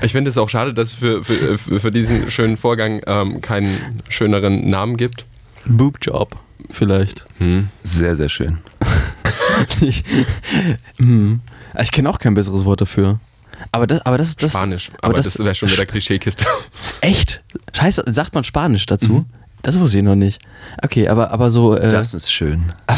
Ich 0.00 0.12
finde 0.12 0.30
es 0.30 0.38
auch 0.38 0.48
schade, 0.48 0.72
dass 0.72 0.90
es 0.90 0.94
für, 0.94 1.24
für, 1.24 1.58
für 1.58 1.90
diesen 1.90 2.30
schönen 2.30 2.56
Vorgang 2.56 3.02
ähm, 3.06 3.40
keinen 3.40 4.02
schöneren 4.08 4.70
Namen 4.70 4.96
gibt. 4.96 5.26
Boobjob, 5.66 6.36
vielleicht. 6.70 7.26
Hm. 7.38 7.68
Sehr, 7.82 8.16
sehr 8.16 8.28
schön. 8.28 8.58
ich, 9.80 10.04
hm. 10.98 11.40
ich 11.80 11.92
kenne 11.92 12.08
auch 12.08 12.18
kein 12.18 12.34
besseres 12.34 12.64
Wort 12.64 12.80
dafür. 12.80 13.20
Aber 13.72 13.86
das, 13.86 14.00
aber 14.06 14.16
das, 14.16 14.36
das 14.36 14.52
Spanisch, 14.52 14.90
aber, 14.98 15.04
aber 15.04 15.14
das, 15.14 15.34
das 15.34 15.44
wäre 15.44 15.54
schon 15.54 15.70
wieder 15.70 15.84
Klischeekiste. 15.84 16.46
Echt? 17.02 17.42
Scheiße, 17.74 18.04
sagt 18.06 18.34
man 18.34 18.44
Spanisch 18.44 18.86
dazu? 18.86 19.12
Mhm. 19.12 19.26
Das 19.62 19.78
wusste 19.78 19.98
ich 19.98 20.04
noch 20.04 20.14
nicht. 20.14 20.40
Okay, 20.82 21.08
aber, 21.08 21.32
aber 21.32 21.50
so. 21.50 21.76
Äh, 21.76 21.90
das 21.90 22.14
ist 22.14 22.32
schön. 22.32 22.72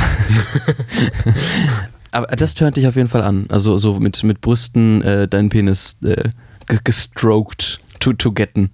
aber 2.12 2.36
das 2.36 2.54
tönt 2.54 2.76
dich 2.76 2.86
auf 2.86 2.96
jeden 2.96 3.08
Fall 3.08 3.22
an. 3.22 3.46
Also 3.48 3.78
so 3.78 3.98
mit, 3.98 4.22
mit 4.22 4.40
Brüsten 4.40 5.02
äh, 5.02 5.26
deinen 5.26 5.48
Penis 5.48 5.96
äh, 6.02 6.28
gestroked 6.84 7.80
to, 7.98 8.12
to 8.12 8.32
getten. 8.32 8.70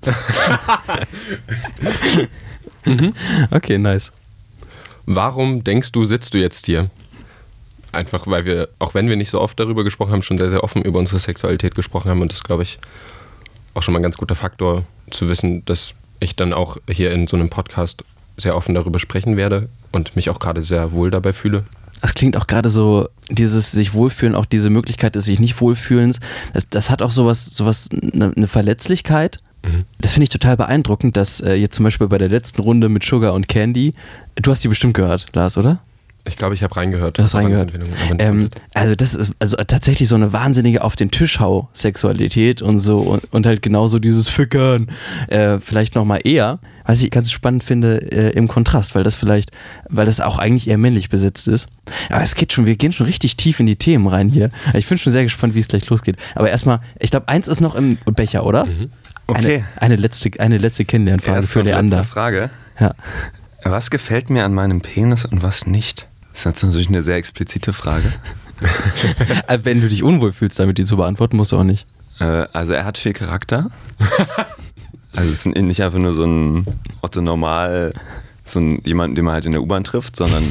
mhm. 2.85 3.15
Okay, 3.51 3.79
nice. 3.79 4.13
Warum 5.07 5.65
denkst 5.65 5.93
du, 5.93 6.05
sitzt 6.05 6.35
du 6.35 6.39
jetzt 6.39 6.67
hier? 6.67 6.91
Einfach 7.93 8.27
weil 8.27 8.45
wir, 8.45 8.69
auch 8.79 8.95
wenn 8.95 9.09
wir 9.09 9.17
nicht 9.17 9.31
so 9.31 9.41
oft 9.41 9.59
darüber 9.59 9.83
gesprochen 9.85 10.13
haben, 10.13 10.23
schon 10.23 10.37
sehr, 10.37 10.51
sehr 10.51 10.63
offen 10.63 10.83
über 10.83 10.99
unsere 10.99 11.19
Sexualität 11.19 11.75
gesprochen 11.75 12.11
haben 12.11 12.21
und 12.21 12.33
das 12.33 12.45
glaube 12.45 12.65
ich 12.65 12.79
auch 13.73 13.83
schon 13.83 13.95
mal 13.95 14.01
ein 14.01 14.03
ganz 14.03 14.19
guter 14.19 14.35
Faktor 14.35 14.85
zu 15.11 15.29
wissen, 15.29 15.65
dass 15.65 15.95
ich 16.21 16.37
dann 16.37 16.53
auch 16.53 16.77
hier 16.91 17.13
in 17.13 17.27
so 17.27 17.37
einem 17.37 17.49
Podcast 17.49 18.05
sehr 18.37 18.57
offen 18.57 18.75
darüber 18.75 18.99
sprechen 18.99 19.37
werde 19.37 19.69
und 19.93 20.17
mich 20.17 20.31
auch 20.31 20.39
gerade 20.39 20.63
sehr 20.63 20.93
wohl 20.93 21.11
dabei 21.11 21.33
fühle. 21.33 21.65
Das 22.01 22.15
klingt 22.15 22.37
auch 22.37 22.47
gerade 22.47 22.71
so, 22.71 23.09
dieses 23.31 23.73
sich 23.73 23.93
wohlfühlen, 23.95 24.35
auch 24.35 24.47
diese 24.47 24.71
Möglichkeit 24.71 25.15
des 25.15 25.25
sich 25.25 25.41
nicht 25.41 25.61
wohlfühlens, 25.61 26.21
das, 26.53 26.69
das 26.69 26.91
hat 26.91 27.03
auch 27.03 27.11
sowas, 27.11 27.47
sowas, 27.47 27.89
eine, 27.91 28.33
eine 28.37 28.49
Verletzlichkeit. 28.49 29.41
Mhm. 29.65 29.85
Das 30.01 30.13
finde 30.13 30.25
ich 30.25 30.31
total 30.31 30.57
beeindruckend, 30.57 31.17
dass 31.17 31.41
äh, 31.41 31.55
jetzt 31.55 31.77
zum 31.77 31.85
Beispiel 31.85 32.09
bei 32.09 32.19
der 32.19 32.29
letzten 32.29 32.61
Runde 32.63 32.89
mit 32.89 33.05
Sugar 33.05 33.35
und 33.35 33.49
Candy, 33.49 33.95
du 34.37 34.51
hast 34.51 34.63
die 34.63 34.69
bestimmt 34.69 34.95
gehört, 34.95 35.27
Lars, 35.35 35.59
oder? 35.59 35.81
Ich 36.25 36.37
glaube, 36.37 36.55
ich 36.55 36.63
habe 36.63 36.77
reingehört. 36.77 37.19
Du 37.19 37.23
hast 37.23 37.35
reingehört. 37.35 37.73
Ähm, 38.19 38.51
also 38.75 38.95
das 38.95 39.15
ist 39.15 39.33
also 39.39 39.57
tatsächlich 39.57 40.09
so 40.09 40.15
eine 40.15 40.33
wahnsinnige 40.33 40.85
auf 40.85 40.95
den 40.95 41.11
Tisch 41.11 41.41
hau 41.41 41.69
Sexualität 41.73 42.61
und 42.61 42.79
so 42.79 42.99
und, 43.01 43.33
und 43.33 43.47
halt 43.47 43.63
genauso 43.63 43.99
dieses 43.99 44.29
Fickern 44.29 44.89
äh, 45.29 45.59
vielleicht 45.59 45.95
noch 45.95 46.05
mal 46.05 46.21
eher, 46.23 46.59
was 46.85 47.01
ich 47.03 47.11
ganz 47.11 47.31
spannend 47.31 47.65
finde 47.65 47.99
äh, 48.13 48.31
im 48.37 48.47
Kontrast, 48.47 48.95
weil 48.95 49.05
das 49.05 49.15
vielleicht, 49.15 49.53
weil 49.89 50.07
das 50.07 50.21
auch 50.21 50.39
eigentlich 50.39 50.69
eher 50.69 50.79
männlich 50.79 51.09
besetzt 51.09 51.49
ist. 51.49 51.69
Aber 52.11 52.23
es 52.23 52.35
geht 52.35 52.53
schon, 52.53 52.67
wir 52.67 52.77
gehen 52.77 52.93
schon 52.93 53.07
richtig 53.07 53.37
tief 53.37 53.61
in 53.61 53.67
die 53.67 53.77
Themen 53.77 54.07
rein 54.07 54.29
hier. 54.29 54.51
Ich 54.75 54.87
bin 54.87 54.99
schon 54.99 55.13
sehr 55.13 55.23
gespannt, 55.23 55.55
wie 55.55 55.61
es 55.61 55.69
gleich 55.69 55.89
losgeht. 55.89 56.17
Aber 56.35 56.51
erstmal, 56.51 56.81
ich 56.99 57.11
glaube, 57.11 57.29
eins 57.29 57.49
ist 57.49 57.61
noch 57.61 57.75
im 57.75 57.97
Becher, 58.05 58.45
oder? 58.45 58.67
Okay. 59.27 59.39
Eine, 59.39 59.65
eine 59.77 59.97
letzte, 59.97 60.31
eine 60.41 60.59
letzte 60.59 60.85
Kennenlernfrage 60.85 61.37
Erste 61.37 61.53
für 61.53 61.59
und 61.61 61.67
letzte 61.67 61.81
Leander. 61.81 62.05
Frage. 62.05 62.51
Ja. 62.81 62.95
Was 63.65 63.91
gefällt 63.91 64.31
mir 64.31 64.45
an 64.45 64.55
meinem 64.55 64.81
Penis 64.81 65.25
und 65.25 65.43
was 65.43 65.67
nicht? 65.67 66.09
Das 66.33 66.47
ist 66.47 66.63
natürlich 66.63 66.89
eine 66.89 67.03
sehr 67.03 67.17
explizite 67.17 67.73
Frage. 67.73 68.13
Äh, 69.47 69.61
Wenn 69.63 69.81
du 69.81 69.89
dich 69.89 70.03
unwohl 70.03 70.33
fühlst, 70.33 70.59
damit 70.59 70.79
die 70.79 70.85
zu 70.85 70.97
beantworten, 70.97 71.37
musst 71.37 71.53
du 71.53 71.57
auch 71.59 71.63
nicht. 71.65 71.87
Äh, 72.19 72.25
also 72.53 72.73
er 72.73 72.85
hat 72.85 72.99
viel 72.99 73.13
Charakter. 73.13 73.71
Also 75.15 75.31
es 75.31 75.47
ist 75.47 75.47
nicht 75.47 75.81
einfach 75.85 76.01
nur 76.01 76.13
so 76.13 76.25
ein 76.25 76.65
Otto 77.01 77.21
Normal, 77.21 77.93
so 78.45 78.59
ein 78.59 78.81
jemand, 78.85 79.17
den 79.17 79.25
man 79.25 79.35
halt 79.35 79.47
in 79.47 79.53
der 79.53 79.63
U-Bahn 79.63 79.85
trifft, 79.85 80.17
sondern 80.17 80.43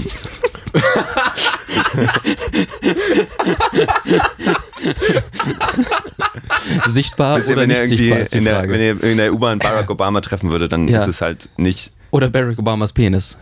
Sichtbar 6.88 7.38
Wisst 7.38 7.50
ihr, 7.50 7.54
oder 7.54 7.62
wenn 7.64 7.70
ihr 7.72 7.82
nicht 7.82 7.92
irgendwie 7.92 8.04
sichtbar 8.04 8.20
ist 8.22 8.34
die 8.34 8.38
in 8.40 8.44
der, 8.46 8.56
Frage. 8.56 8.72
wenn 8.74 8.82
ihr 8.82 9.04
in 9.04 9.18
der 9.18 9.34
U-Bahn 9.34 9.60
Barack 9.60 9.90
Obama 9.90 10.22
treffen 10.22 10.52
würdet, 10.52 10.72
dann 10.72 10.88
Ja. 10.88 11.00
ist 11.02 11.08
es 11.08 11.22
halt 11.22 11.50
nicht 11.58 11.92
Oder 12.12 12.30
Barack 12.30 12.58
Obamas 12.60 12.94
Penis. 12.94 13.38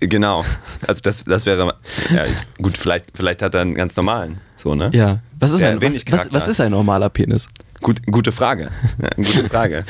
genau. 0.00 0.44
Also 0.86 1.00
das, 1.02 1.24
das 1.24 1.46
wäre 1.46 1.74
ja 2.10 2.24
gut. 2.60 2.76
Vielleicht, 2.76 3.06
vielleicht 3.14 3.42
hat 3.42 3.54
er 3.54 3.60
einen 3.62 3.74
ganz 3.74 3.96
normalen, 3.96 4.40
so 4.56 4.74
ne? 4.74 4.90
Ja. 4.92 5.20
Was 5.38 5.52
ist, 5.52 5.60
Ja, 5.60 5.70
ein, 5.70 5.80
was, 5.82 5.98
was, 6.10 6.32
was 6.32 6.48
ist 6.48 6.60
ein 6.60 6.70
normaler 6.72 7.08
Penis? 7.10 7.48
Gut, 7.80 8.00
gute 8.06 8.32
Frage. 8.32 8.70
Ja, 9.00 9.08
gute 9.16 9.48
Frage. 9.48 9.84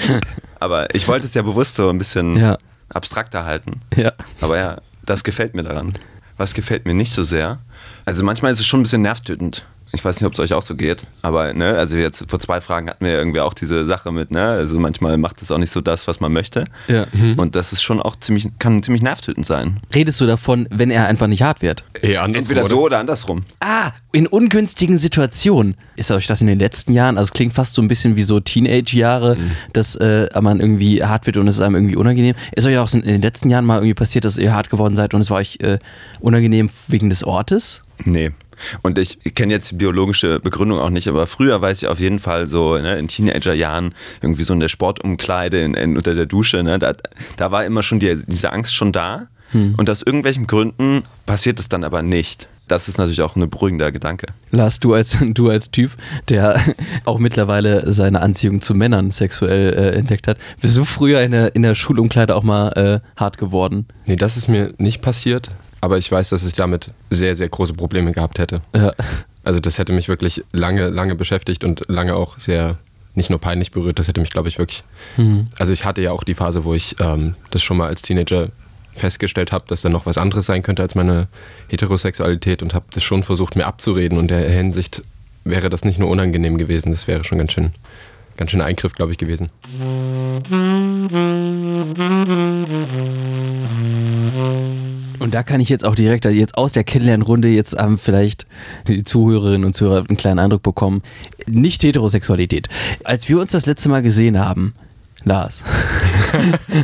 Aber 0.60 0.94
ich 0.94 1.06
wollte 1.08 1.26
es 1.26 1.34
ja 1.34 1.42
bewusst 1.42 1.76
so 1.76 1.88
ein 1.90 1.98
bisschen 1.98 2.36
Ja. 2.36 2.56
abstrakter 2.90 3.44
halten. 3.44 3.80
Ja. 3.96 4.12
Aber 4.40 4.58
ja, 4.58 4.76
das 5.04 5.24
gefällt 5.24 5.54
mir 5.54 5.62
daran. 5.62 5.92
Was 6.36 6.54
gefällt 6.54 6.86
mir 6.86 6.94
nicht 6.94 7.12
so 7.12 7.22
sehr? 7.24 7.58
Also 8.04 8.24
manchmal 8.24 8.52
ist 8.52 8.60
es 8.60 8.66
schon 8.66 8.80
ein 8.80 8.84
bisschen 8.84 9.02
nervtötend. 9.02 9.64
Ich 9.94 10.04
weiß 10.04 10.16
nicht, 10.16 10.26
ob 10.26 10.32
es 10.32 10.40
euch 10.40 10.54
auch 10.54 10.62
so 10.62 10.75
geht, 10.75 11.04
aber 11.20 11.52
ne, 11.52 11.75
also 11.75 11.96
jetzt 11.96 12.25
vor 12.28 12.38
zwei 12.38 12.61
Fragen 12.61 12.88
hatten 12.88 13.04
wir 13.04 13.12
irgendwie 13.12 13.40
auch 13.40 13.52
diese 13.52 13.84
Sache 13.84 14.11
mit, 14.11 14.30
ne, 14.30 14.42
also 14.42 14.78
manchmal 14.78 15.18
macht 15.18 15.42
es 15.42 15.50
auch 15.50 15.58
nicht 15.58 15.70
so 15.70 15.80
das, 15.80 16.08
was 16.08 16.18
man 16.18 16.32
möchte. 16.32 16.64
Ja. 16.88 17.06
Und 17.37 17.54
das 17.54 17.72
ist 17.72 17.82
schon 17.82 18.00
auch 18.00 18.16
ziemlich, 18.16 18.49
kann 18.58 18.82
ziemlich 18.82 19.02
nervtötend 19.02 19.46
sein. 19.46 19.80
Redest 19.94 20.20
du 20.20 20.26
davon, 20.26 20.66
wenn 20.70 20.90
er 20.90 21.08
einfach 21.08 21.26
nicht 21.26 21.42
hart 21.42 21.61
wird? 21.61 21.84
Andersrum, 22.02 22.34
Entweder 22.34 22.61
oder? 22.62 22.70
so 22.70 22.80
oder 22.82 22.99
andersrum. 22.99 23.44
Ah, 23.61 23.92
in 24.12 24.26
ungünstigen 24.26 24.99
Situationen. 24.99 25.75
Ist 25.96 26.11
euch 26.11 26.26
das 26.26 26.40
in 26.40 26.46
den 26.46 26.58
letzten 26.58 26.94
Jahren, 26.94 27.18
also 27.18 27.28
es 27.28 27.32
klingt 27.32 27.52
fast 27.52 27.75
so 27.75 27.82
ein 27.82 27.88
bisschen 27.88 28.16
wie 28.16 28.22
so 28.22 28.40
Teenage-Jahre, 28.40 29.37
dass 29.75 29.94
äh, 29.96 30.26
man 30.40 30.58
irgendwie 30.58 31.04
hart 31.04 31.26
wird 31.26 31.37
und 31.37 31.46
es 31.49 31.56
ist 31.56 31.61
einem 31.61 31.75
irgendwie 31.75 31.96
unangenehm. 31.96 32.34
Ist 32.56 32.66
euch 32.66 32.78
auch 32.78 32.92
in 32.94 33.02
den 33.02 33.22
letzten 33.22 33.50
Jahren 33.50 33.66
mal 33.66 33.76
irgendwie 33.76 33.94
passiert, 33.94 34.25
dass 34.25 34.38
ihr 34.38 34.54
hart 34.54 34.70
geworden 34.70 34.96
seid 34.96 35.12
und 35.12 35.20
es 35.20 35.30
war 35.30 35.38
euch 35.38 35.58
äh, 35.61 35.78
unangenehm 36.20 36.70
wegen 36.88 37.11
des 37.11 37.25
Ortes? 37.25 37.82
Nee. 38.04 38.30
Und 38.83 38.99
ich 38.99 39.19
kenne 39.35 39.52
jetzt 39.52 39.71
die 39.73 39.76
biologische 39.76 40.40
Begründung 40.40 40.78
auch 40.78 40.90
nicht, 40.90 41.09
aber 41.09 41.26
früher 41.26 41.61
weiß 41.61 41.83
ich 41.83 41.88
auf 41.88 42.00
jeden 42.00 42.19
Fall 42.19 42.47
so 42.47 42.76
ne, 42.78 42.99
in 42.99 43.09
Teenagerjahren 43.09 43.95
irgendwie 44.21 44.42
so 44.42 44.54
in 44.54 44.61
der 44.61 44.69
Sportumkleide, 44.69 45.61
in, 45.61 45.75
in, 45.75 45.97
unter 45.97 46.14
der 46.14 46.26
Dusche, 46.26 46.62
ne, 46.62 46.78
da, 46.78 46.95
da 47.37 47.50
war 47.50 47.64
immer 47.64 47.83
schon 47.83 48.00
die, 48.00 48.23
diese 48.26 48.52
Angst 48.52 48.75
schon 48.75 48.92
da. 48.92 49.28
Und 49.52 49.90
aus 49.90 50.00
irgendwelchen 50.00 50.47
Gründen 50.47 51.02
passiert 51.26 51.61
es 51.61 51.69
dann 51.69 51.85
aber 51.85 52.02
nicht. 52.02 52.49
Das 52.69 52.88
ist 52.88 52.97
natürlich 52.97 53.21
auch 53.21 53.37
ein 53.37 53.50
beruhigender 53.50 53.92
Gedanke. 53.92 54.28
Lars, 54.50 54.78
du 54.78 54.95
als, 54.95 55.19
du 55.35 55.50
als 55.50 55.71
Typ, 55.71 55.92
der 56.28 56.59
auch 57.04 57.19
mittlerweile 57.19 57.92
seine 57.92 58.21
Anziehung 58.21 58.62
zu 58.62 58.75
Männern 58.75 59.11
sexuell 59.11 59.75
äh, 59.75 59.99
entdeckt 59.99 60.26
hat, 60.26 60.38
bist 60.61 60.76
du 60.76 60.85
früher 60.87 61.21
in 61.21 61.33
der, 61.33 61.54
in 61.54 61.62
der 61.62 61.75
Schulumkleide 61.75 62.35
auch 62.35 62.42
mal 62.42 62.69
äh, 62.71 63.21
hart 63.21 63.37
geworden? 63.37 63.87
Nee, 64.07 64.16
das 64.16 64.38
ist 64.38 64.49
mir 64.49 64.73
nicht 64.78 65.02
passiert, 65.02 65.50
aber 65.82 65.98
ich 65.98 66.10
weiß, 66.10 66.30
dass 66.30 66.46
ich 66.46 66.54
damit 66.54 66.92
sehr, 67.10 67.34
sehr 67.34 67.48
große 67.48 67.74
Probleme 67.74 68.12
gehabt 68.12 68.38
hätte. 68.38 68.62
Ja. 68.74 68.92
Also 69.44 69.58
das 69.58 69.78
hätte 69.78 69.92
mich 69.92 70.08
wirklich 70.08 70.44
lange, 70.52 70.88
lange 70.88 71.16
beschäftigt 71.16 71.64
und 71.64 71.84
lange 71.88 72.14
auch 72.14 72.38
sehr, 72.38 72.78
nicht 73.16 73.30
nur 73.30 73.40
peinlich 73.40 73.72
berührt, 73.72 73.98
das 73.98 74.06
hätte 74.06 74.20
mich, 74.20 74.30
glaube 74.30 74.48
ich, 74.48 74.58
wirklich. 74.58 74.84
Also 75.58 75.72
ich 75.72 75.84
hatte 75.84 76.00
ja 76.00 76.12
auch 76.12 76.22
die 76.22 76.36
Phase, 76.36 76.64
wo 76.64 76.72
ich 76.72 76.94
ähm, 77.00 77.34
das 77.50 77.64
schon 77.64 77.76
mal 77.76 77.88
als 77.88 78.00
Teenager 78.02 78.50
festgestellt 78.94 79.50
habe, 79.50 79.64
dass 79.66 79.82
da 79.82 79.88
noch 79.88 80.06
was 80.06 80.18
anderes 80.18 80.46
sein 80.46 80.62
könnte 80.62 80.82
als 80.82 80.94
meine 80.94 81.26
Heterosexualität 81.66 82.62
und 82.62 82.74
habe 82.74 82.84
das 82.92 83.02
schon 83.02 83.24
versucht, 83.24 83.56
mir 83.56 83.66
abzureden. 83.66 84.18
Und 84.18 84.30
in 84.30 84.38
der 84.38 84.48
Hinsicht 84.50 85.02
wäre 85.42 85.68
das 85.68 85.84
nicht 85.84 85.98
nur 85.98 86.10
unangenehm 86.10 86.58
gewesen, 86.58 86.90
das 86.92 87.08
wäre 87.08 87.24
schon 87.24 87.38
ganz 87.38 87.50
schön, 87.50 87.72
ganz 88.36 88.52
schön 88.52 88.60
Eingriff, 88.60 88.92
glaube 88.92 89.10
ich, 89.10 89.18
gewesen. 89.18 89.50
Und 95.22 95.34
da 95.34 95.44
kann 95.44 95.60
ich 95.60 95.68
jetzt 95.68 95.84
auch 95.84 95.94
direkt, 95.94 96.26
also 96.26 96.36
jetzt 96.36 96.56
aus 96.58 96.72
der 96.72 96.82
Kennenlernrunde, 96.82 97.46
jetzt 97.46 97.78
haben 97.78 97.96
vielleicht 97.96 98.46
die 98.88 99.04
Zuhörerinnen 99.04 99.64
und 99.64 99.72
Zuhörer 99.72 100.04
einen 100.08 100.16
kleinen 100.16 100.40
Eindruck 100.40 100.64
bekommen. 100.64 101.02
Nicht 101.46 101.84
Heterosexualität. 101.84 102.68
Als 103.04 103.28
wir 103.28 103.38
uns 103.38 103.52
das 103.52 103.66
letzte 103.66 103.88
Mal 103.88 104.02
gesehen 104.02 104.38
haben, 104.44 104.74
Lars, 105.22 105.62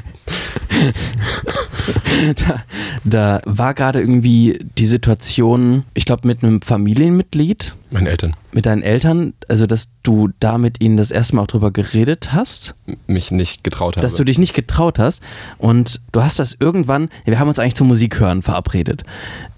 da, 2.47 2.62
da 3.04 3.40
war 3.45 3.75
gerade 3.75 4.00
irgendwie 4.00 4.59
die 4.78 4.87
Situation, 4.87 5.85
ich 5.95 6.04
glaube, 6.04 6.26
mit 6.26 6.42
einem 6.42 6.62
Familienmitglied, 6.62 7.75
Meine 7.90 8.11
Eltern 8.11 8.35
mit 8.52 8.66
deinen 8.66 8.83
Eltern, 8.83 9.35
also 9.49 9.66
dass 9.66 9.88
du 10.02 10.30
da 10.40 10.59
mit 10.59 10.80
ihnen 10.80 10.97
das 10.97 11.11
erste 11.11 11.37
Mal 11.37 11.42
auch 11.42 11.47
drüber 11.47 11.71
geredet 11.71 12.33
hast. 12.33 12.75
mich 13.07 13.30
nicht 13.30 13.62
getraut 13.62 13.97
haben. 13.97 14.02
dass 14.02 14.14
du 14.14 14.25
dich 14.25 14.38
nicht 14.38 14.54
getraut 14.54 14.99
hast 14.99 15.23
und 15.59 16.00
du 16.12 16.23
hast 16.23 16.38
das 16.38 16.57
irgendwann, 16.59 17.09
wir 17.25 17.38
haben 17.38 17.49
uns 17.49 17.59
eigentlich 17.59 17.75
zum 17.75 17.88
Musik 17.88 18.18
hören 18.18 18.42
verabredet. 18.42 19.04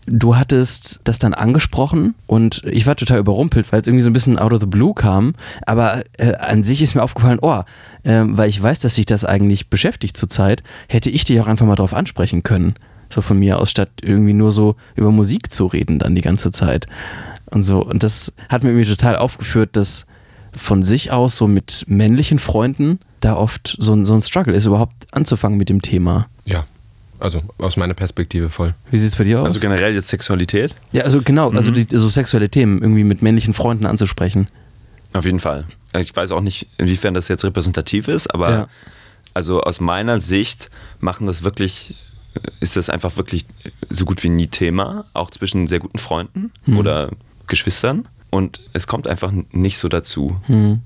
Du 0.06 0.36
hattest 0.36 1.00
das 1.04 1.18
dann 1.18 1.34
angesprochen 1.34 2.14
und 2.26 2.62
ich 2.64 2.86
war 2.86 2.96
total 2.96 3.18
überrumpelt, 3.18 3.70
weil 3.70 3.80
es 3.80 3.86
irgendwie 3.86 4.02
so 4.02 4.10
ein 4.10 4.14
bisschen 4.14 4.38
out 4.38 4.52
of 4.52 4.60
the 4.60 4.66
blue 4.66 4.94
kam. 4.94 5.34
Aber 5.66 6.02
äh, 6.18 6.34
an 6.34 6.62
sich 6.62 6.82
ist 6.82 6.94
mir 6.94 7.02
aufgefallen, 7.02 7.38
oh, 7.42 7.62
äh, 8.04 8.22
weil 8.24 8.48
ich 8.48 8.60
weiß, 8.60 8.80
dass 8.80 8.94
sich 8.94 9.06
das 9.06 9.24
eigentlich 9.24 9.68
beschäftigt 9.68 10.16
zurzeit, 10.16 10.62
hätte 10.88 11.10
ich 11.10 11.24
dich 11.24 11.40
auch 11.40 11.46
einfach 11.46 11.66
mal 11.66 11.76
drauf 11.76 11.94
ansprechen 11.94 12.42
können. 12.42 12.74
So 13.10 13.20
von 13.20 13.38
mir 13.38 13.58
aus, 13.58 13.70
statt 13.70 13.90
irgendwie 14.02 14.32
nur 14.32 14.52
so 14.52 14.76
über 14.94 15.10
Musik 15.10 15.52
zu 15.52 15.66
reden 15.66 15.98
dann 15.98 16.14
die 16.14 16.22
ganze 16.22 16.50
Zeit. 16.50 16.86
Und 17.46 17.64
so. 17.64 17.84
Und 17.84 18.02
das 18.02 18.32
hat 18.48 18.64
mir 18.64 18.84
total 18.84 19.16
aufgeführt, 19.16 19.76
dass 19.76 20.06
von 20.56 20.82
sich 20.82 21.12
aus 21.12 21.36
so 21.36 21.46
mit 21.46 21.84
männlichen 21.88 22.38
Freunden 22.38 23.00
da 23.20 23.36
oft 23.36 23.76
so 23.78 23.92
ein, 23.92 24.04
so 24.04 24.14
ein 24.14 24.22
Struggle 24.22 24.54
ist, 24.54 24.66
überhaupt 24.66 24.94
anzufangen 25.12 25.58
mit 25.58 25.68
dem 25.68 25.82
Thema. 25.82 26.26
Ja, 26.44 26.64
also 27.20 27.42
aus 27.58 27.76
meiner 27.76 27.94
Perspektive 27.94 28.50
voll. 28.50 28.74
Wie 28.90 28.98
sieht 28.98 29.10
es 29.10 29.16
bei 29.16 29.24
dir 29.24 29.40
aus? 29.40 29.44
Also 29.46 29.60
generell 29.60 29.94
jetzt 29.94 30.08
Sexualität? 30.08 30.74
ja, 30.92 31.02
also 31.04 31.22
genau, 31.22 31.50
also 31.50 31.70
die, 31.70 31.86
so 31.90 32.08
sexuelle 32.08 32.48
Themen 32.48 32.80
irgendwie 32.82 33.04
mit 33.04 33.22
männlichen 33.22 33.54
Freunden 33.54 33.86
anzusprechen. 33.86 34.46
Auf 35.12 35.24
jeden 35.24 35.40
Fall. 35.40 35.64
Ich 35.98 36.14
weiß 36.14 36.32
auch 36.32 36.40
nicht, 36.40 36.66
inwiefern 36.78 37.14
das 37.14 37.28
jetzt 37.28 37.44
repräsentativ 37.44 38.08
ist, 38.08 38.28
aber 38.32 38.50
Ja. 38.50 38.68
also 39.34 39.60
aus 39.60 39.80
meiner 39.80 40.20
Sicht 40.20 40.70
machen 41.00 41.26
das 41.26 41.42
wirklich, 41.42 41.96
ist 42.60 42.76
das 42.76 42.90
einfach 42.90 43.16
wirklich 43.16 43.44
so 43.88 44.04
gut 44.04 44.22
wie 44.22 44.28
nie 44.28 44.46
Thema, 44.46 45.04
auch 45.14 45.30
zwischen 45.30 45.66
sehr 45.66 45.80
guten 45.80 45.98
Freunden 45.98 46.52
oder 46.76 47.10
Geschwistern. 47.48 48.06
Und 48.32 48.60
es 48.72 48.86
kommt 48.86 49.08
einfach 49.08 49.32
nicht 49.50 49.78
so 49.78 49.88
dazu. 49.88 50.36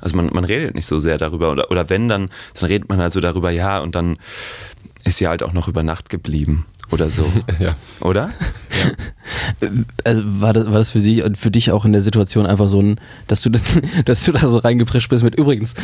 Also 0.01 0.17
man, 0.17 0.29
man 0.33 0.45
redet 0.45 0.75
nicht 0.75 0.87
so 0.87 0.99
sehr 0.99 1.19
darüber. 1.19 1.51
Oder, 1.53 1.71
oder 1.71 1.91
wenn, 1.91 2.09
dann, 2.09 2.31
dann 2.59 2.69
redet 2.69 2.89
man 2.89 2.99
halt 2.99 3.13
so 3.13 3.21
darüber, 3.21 3.51
ja, 3.51 3.81
und 3.81 3.95
dann 3.95 4.17
ist 5.05 5.19
sie 5.19 5.29
halt 5.29 5.43
auch 5.43 5.53
noch 5.53 5.69
über 5.69 5.83
Nacht 5.83 6.11
geblieben 6.11 6.67
oder 6.91 7.11
so. 7.11 7.25
Ja. 7.59 7.77
Oder? 8.01 8.31
Also 10.05 10.23
war 10.25 10.53
das, 10.53 10.67
war 10.67 10.75
das 10.75 10.91
für 10.91 10.99
dich 11.01 11.23
für 11.35 11.51
dich 11.51 11.71
auch 11.71 11.85
in 11.85 11.93
der 11.93 12.03
Situation 12.03 12.47
einfach 12.47 12.69
so 12.69 12.81
ein, 12.81 13.01
dass 13.27 13.43
du, 13.43 13.51
das- 13.51 13.63
dass 14.05 14.25
du 14.25 14.33
da 14.33 14.47
so 14.47 14.59
reingeprescht 14.59 15.09
bist 15.09 15.23
mit 15.25 15.35
übrigens, 15.37 15.75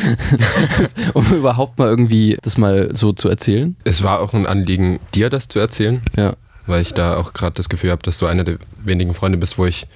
um 1.13 1.25
überhaupt 1.33 1.79
mal 1.79 1.87
irgendwie 1.87 2.37
das 2.41 2.57
mal 2.57 2.89
so 2.95 3.13
zu 3.13 3.29
erzählen? 3.29 3.75
Es 3.83 4.03
war 4.03 4.19
auch 4.19 4.33
ein 4.33 4.45
Anliegen, 4.45 4.99
dir 5.15 5.29
das 5.29 5.47
zu 5.47 5.59
erzählen, 5.59 6.01
Ja. 6.15 6.33
weil 6.67 6.81
ich 6.81 6.93
da 6.93 7.17
auch 7.17 7.33
gerade 7.33 7.53
das 7.55 7.69
Gefühl 7.69 7.91
habe, 7.91 8.03
dass 8.03 8.19
du 8.19 8.27
einer 8.27 8.43
der 8.43 8.57
wenigen 8.83 9.13
Freunde 9.13 9.37
bist, 9.37 9.57
wo 9.57 9.65
ich 9.65 9.87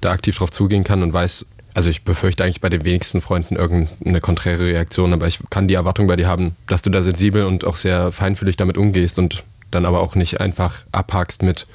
da 0.00 0.10
aktiv 0.10 0.36
drauf 0.38 0.50
zugehen 0.50 0.84
kann 0.84 1.02
und 1.02 1.12
weiß, 1.12 1.46
also 1.76 1.90
ich 1.90 2.04
befürchte 2.04 2.42
eigentlich 2.42 2.62
bei 2.62 2.70
den 2.70 2.84
wenigsten 2.84 3.20
Freunden 3.20 3.54
irgendeine 3.54 4.22
konträre 4.22 4.64
Reaktion, 4.64 5.12
aber 5.12 5.26
ich 5.26 5.40
kann 5.50 5.68
die 5.68 5.74
Erwartung 5.74 6.06
bei 6.06 6.16
dir 6.16 6.26
haben, 6.26 6.56
dass 6.68 6.80
du 6.80 6.88
da 6.88 7.02
sensibel 7.02 7.44
und 7.44 7.66
auch 7.66 7.76
sehr 7.76 8.12
feinfühlig 8.12 8.56
damit 8.56 8.78
umgehst 8.78 9.18
und 9.18 9.44
dann 9.70 9.84
aber 9.84 10.00
auch 10.00 10.14
nicht 10.14 10.40
einfach 10.40 10.84
abhakst 10.92 11.42
mit, 11.42 11.66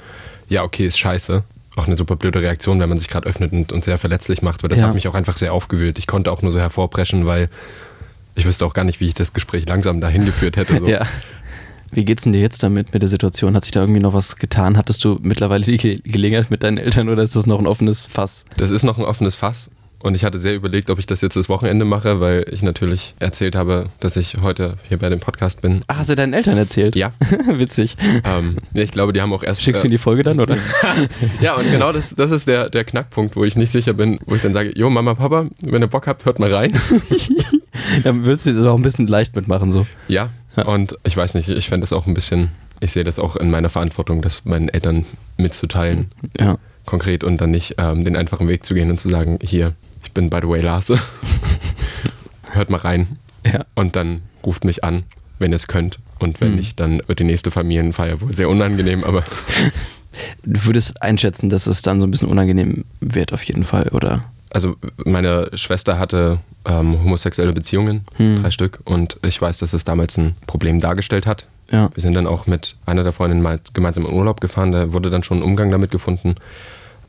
ja, 0.48 0.64
okay, 0.64 0.86
ist 0.88 0.98
scheiße. 0.98 1.44
Auch 1.76 1.86
eine 1.86 1.96
super 1.96 2.16
blöde 2.16 2.42
Reaktion, 2.42 2.80
wenn 2.80 2.88
man 2.88 2.98
sich 2.98 3.06
gerade 3.06 3.28
öffnet 3.28 3.52
und, 3.52 3.70
und 3.70 3.84
sehr 3.84 3.96
verletzlich 3.96 4.42
macht, 4.42 4.64
weil 4.64 4.70
das 4.70 4.80
Ja. 4.80 4.88
hat 4.88 4.94
mich 4.94 5.06
auch 5.06 5.14
einfach 5.14 5.36
sehr 5.36 5.52
aufgewühlt. 5.52 6.00
Ich 6.00 6.08
konnte 6.08 6.32
auch 6.32 6.42
nur 6.42 6.50
so 6.50 6.58
hervorpreschen, 6.58 7.24
weil 7.26 7.48
ich 8.34 8.44
wüsste 8.44 8.66
auch 8.66 8.74
gar 8.74 8.82
nicht, 8.82 8.98
wie 8.98 9.06
ich 9.06 9.14
das 9.14 9.32
Gespräch 9.32 9.68
langsam 9.68 10.00
dahin 10.00 10.26
geführt 10.26 10.56
hätte. 10.56 10.78
So. 10.78 10.86
Ja. 10.88 11.06
Wie 11.92 12.04
geht's 12.04 12.22
denn 12.24 12.32
dir 12.32 12.40
jetzt 12.40 12.62
damit 12.64 12.92
mit 12.92 13.02
der 13.02 13.08
Situation? 13.08 13.54
Hat 13.54 13.62
sich 13.64 13.70
da 13.70 13.80
irgendwie 13.82 14.00
noch 14.00 14.14
was 14.14 14.34
getan? 14.36 14.76
Hattest 14.78 15.04
du 15.04 15.20
mittlerweile 15.22 15.62
die 15.64 15.76
Ge 15.76 16.00
Gelegenheit 16.02 16.50
mit 16.50 16.62
deinen 16.64 16.78
Eltern 16.78 17.08
oder 17.08 17.22
ist 17.22 17.36
das 17.36 17.46
noch 17.46 17.58
ein 17.60 17.66
offenes 17.68 18.06
Fass? 18.06 18.46
Das 18.56 18.70
ist 18.72 18.82
noch 18.82 18.98
ein 18.98 19.04
offenes 19.04 19.34
Fass. 19.36 19.70
Und 20.02 20.16
ich 20.16 20.24
hatte 20.24 20.38
sehr 20.38 20.54
überlegt, 20.54 20.90
ob 20.90 20.98
ich 20.98 21.06
das 21.06 21.20
jetzt 21.20 21.36
das 21.36 21.48
Wochenende 21.48 21.84
mache, 21.84 22.20
weil 22.20 22.44
ich 22.50 22.62
natürlich 22.62 23.14
erzählt 23.20 23.54
habe, 23.54 23.86
dass 24.00 24.16
ich 24.16 24.34
heute 24.42 24.76
hier 24.88 24.98
bei 24.98 25.08
dem 25.08 25.20
Podcast 25.20 25.60
bin. 25.60 25.82
Ach, 25.86 25.98
hast 25.98 26.10
du 26.10 26.16
deinen 26.16 26.32
Eltern 26.32 26.58
erzählt? 26.58 26.96
Ja. 26.96 27.12
Witzig. 27.46 27.96
Ähm, 28.24 28.56
ja, 28.74 28.82
ich 28.82 28.90
glaube, 28.90 29.12
die 29.12 29.22
haben 29.22 29.32
auch 29.32 29.44
erst. 29.44 29.62
Schickst 29.62 29.84
du 29.84 29.86
in 29.86 29.92
die 29.92 29.98
Folge 29.98 30.24
dann, 30.24 30.40
oder? 30.40 30.56
ja, 31.40 31.54
und 31.54 31.70
genau 31.70 31.92
das, 31.92 32.16
das 32.16 32.32
ist 32.32 32.48
der, 32.48 32.68
der 32.68 32.82
Knackpunkt, 32.82 33.36
wo 33.36 33.44
ich 33.44 33.54
nicht 33.54 33.70
sicher 33.70 33.92
bin, 33.92 34.18
wo 34.26 34.34
ich 34.34 34.42
dann 34.42 34.52
sage, 34.52 34.72
jo, 34.74 34.90
Mama, 34.90 35.14
Papa, 35.14 35.46
wenn 35.62 35.82
ihr 35.82 35.86
Bock 35.86 36.08
habt, 36.08 36.24
hört 36.24 36.40
mal 36.40 36.52
rein. 36.52 36.72
dann 38.04 38.24
würdest 38.24 38.46
du 38.46 38.50
es 38.50 38.62
auch 38.64 38.76
ein 38.76 38.82
bisschen 38.82 39.06
leicht 39.06 39.36
mitmachen, 39.36 39.70
so. 39.70 39.86
Ja, 40.08 40.30
und 40.66 40.98
ich 41.04 41.16
weiß 41.16 41.34
nicht, 41.34 41.48
ich 41.48 41.68
fände 41.68 41.84
das 41.84 41.92
auch 41.92 42.08
ein 42.08 42.14
bisschen, 42.14 42.48
ich 42.80 42.90
sehe 42.90 43.04
das 43.04 43.20
auch 43.20 43.36
in 43.36 43.52
meiner 43.52 43.68
Verantwortung, 43.68 44.20
das 44.20 44.44
meinen 44.44 44.68
Eltern 44.68 45.06
mitzuteilen. 45.36 46.10
Ja. 46.40 46.58
Konkret 46.86 47.22
und 47.22 47.40
dann 47.40 47.52
nicht 47.52 47.76
ähm, 47.78 48.02
den 48.04 48.16
einfachen 48.16 48.48
Weg 48.48 48.64
zu 48.64 48.74
gehen 48.74 48.90
und 48.90 48.98
zu 48.98 49.08
sagen, 49.08 49.38
hier, 49.40 49.74
ich 50.12 50.14
bin 50.14 50.28
by 50.28 50.40
the 50.42 50.48
way 50.48 50.60
Lars. 50.60 50.92
Hört 52.52 52.68
mal 52.68 52.76
rein. 52.80 53.16
Ja. 53.46 53.64
Und 53.74 53.96
dann 53.96 54.20
ruft 54.44 54.62
mich 54.64 54.84
an, 54.84 55.04
wenn 55.38 55.52
ihr 55.52 55.56
es 55.56 55.68
könnt. 55.68 55.98
Und 56.18 56.38
wenn 56.42 56.50
Mhm. 56.50 56.56
nicht, 56.56 56.78
dann 56.80 57.00
wird 57.06 57.18
die 57.18 57.24
nächste 57.24 57.50
Familienfeier 57.50 58.20
wohl 58.20 58.34
sehr 58.34 58.50
unangenehm, 58.50 59.04
aber 59.04 59.24
Du 60.44 60.66
würdest 60.66 61.00
einschätzen, 61.02 61.48
dass 61.48 61.66
es 61.66 61.80
dann 61.80 61.98
so 61.98 62.06
ein 62.06 62.10
bisschen 62.10 62.28
unangenehm 62.28 62.84
wird, 63.00 63.32
auf 63.32 63.42
jeden 63.44 63.64
Fall, 63.64 63.88
oder? 63.88 64.24
also 64.50 64.76
meine 65.06 65.48
Schwester 65.54 65.98
hatte 65.98 66.38
ähm, 66.66 67.02
homosexuelle 67.02 67.54
Beziehungen, 67.54 68.04
Hm. 68.18 68.42
drei 68.42 68.50
Stück, 68.50 68.80
und 68.84 69.18
ich 69.22 69.40
weiß, 69.40 69.56
dass 69.56 69.72
es 69.72 69.84
damals 69.84 70.18
ein 70.18 70.34
Problem 70.46 70.78
dargestellt 70.78 71.24
hat. 71.24 71.46
Ja. 71.70 71.88
Wir 71.94 72.02
sind 72.02 72.12
dann 72.12 72.26
auch 72.26 72.46
mit 72.46 72.76
einer 72.84 73.02
der 73.02 73.14
Freundinnen 73.14 73.40
mal 73.42 73.60
gemeinsam 73.72 74.04
in 74.04 74.12
Urlaub 74.12 74.42
gefahren, 74.42 74.72
da 74.72 74.92
wurde 74.92 75.08
dann 75.08 75.22
schon 75.22 75.38
ein 75.38 75.42
Umgang 75.42 75.70
damit 75.70 75.90
gefunden. 75.90 76.34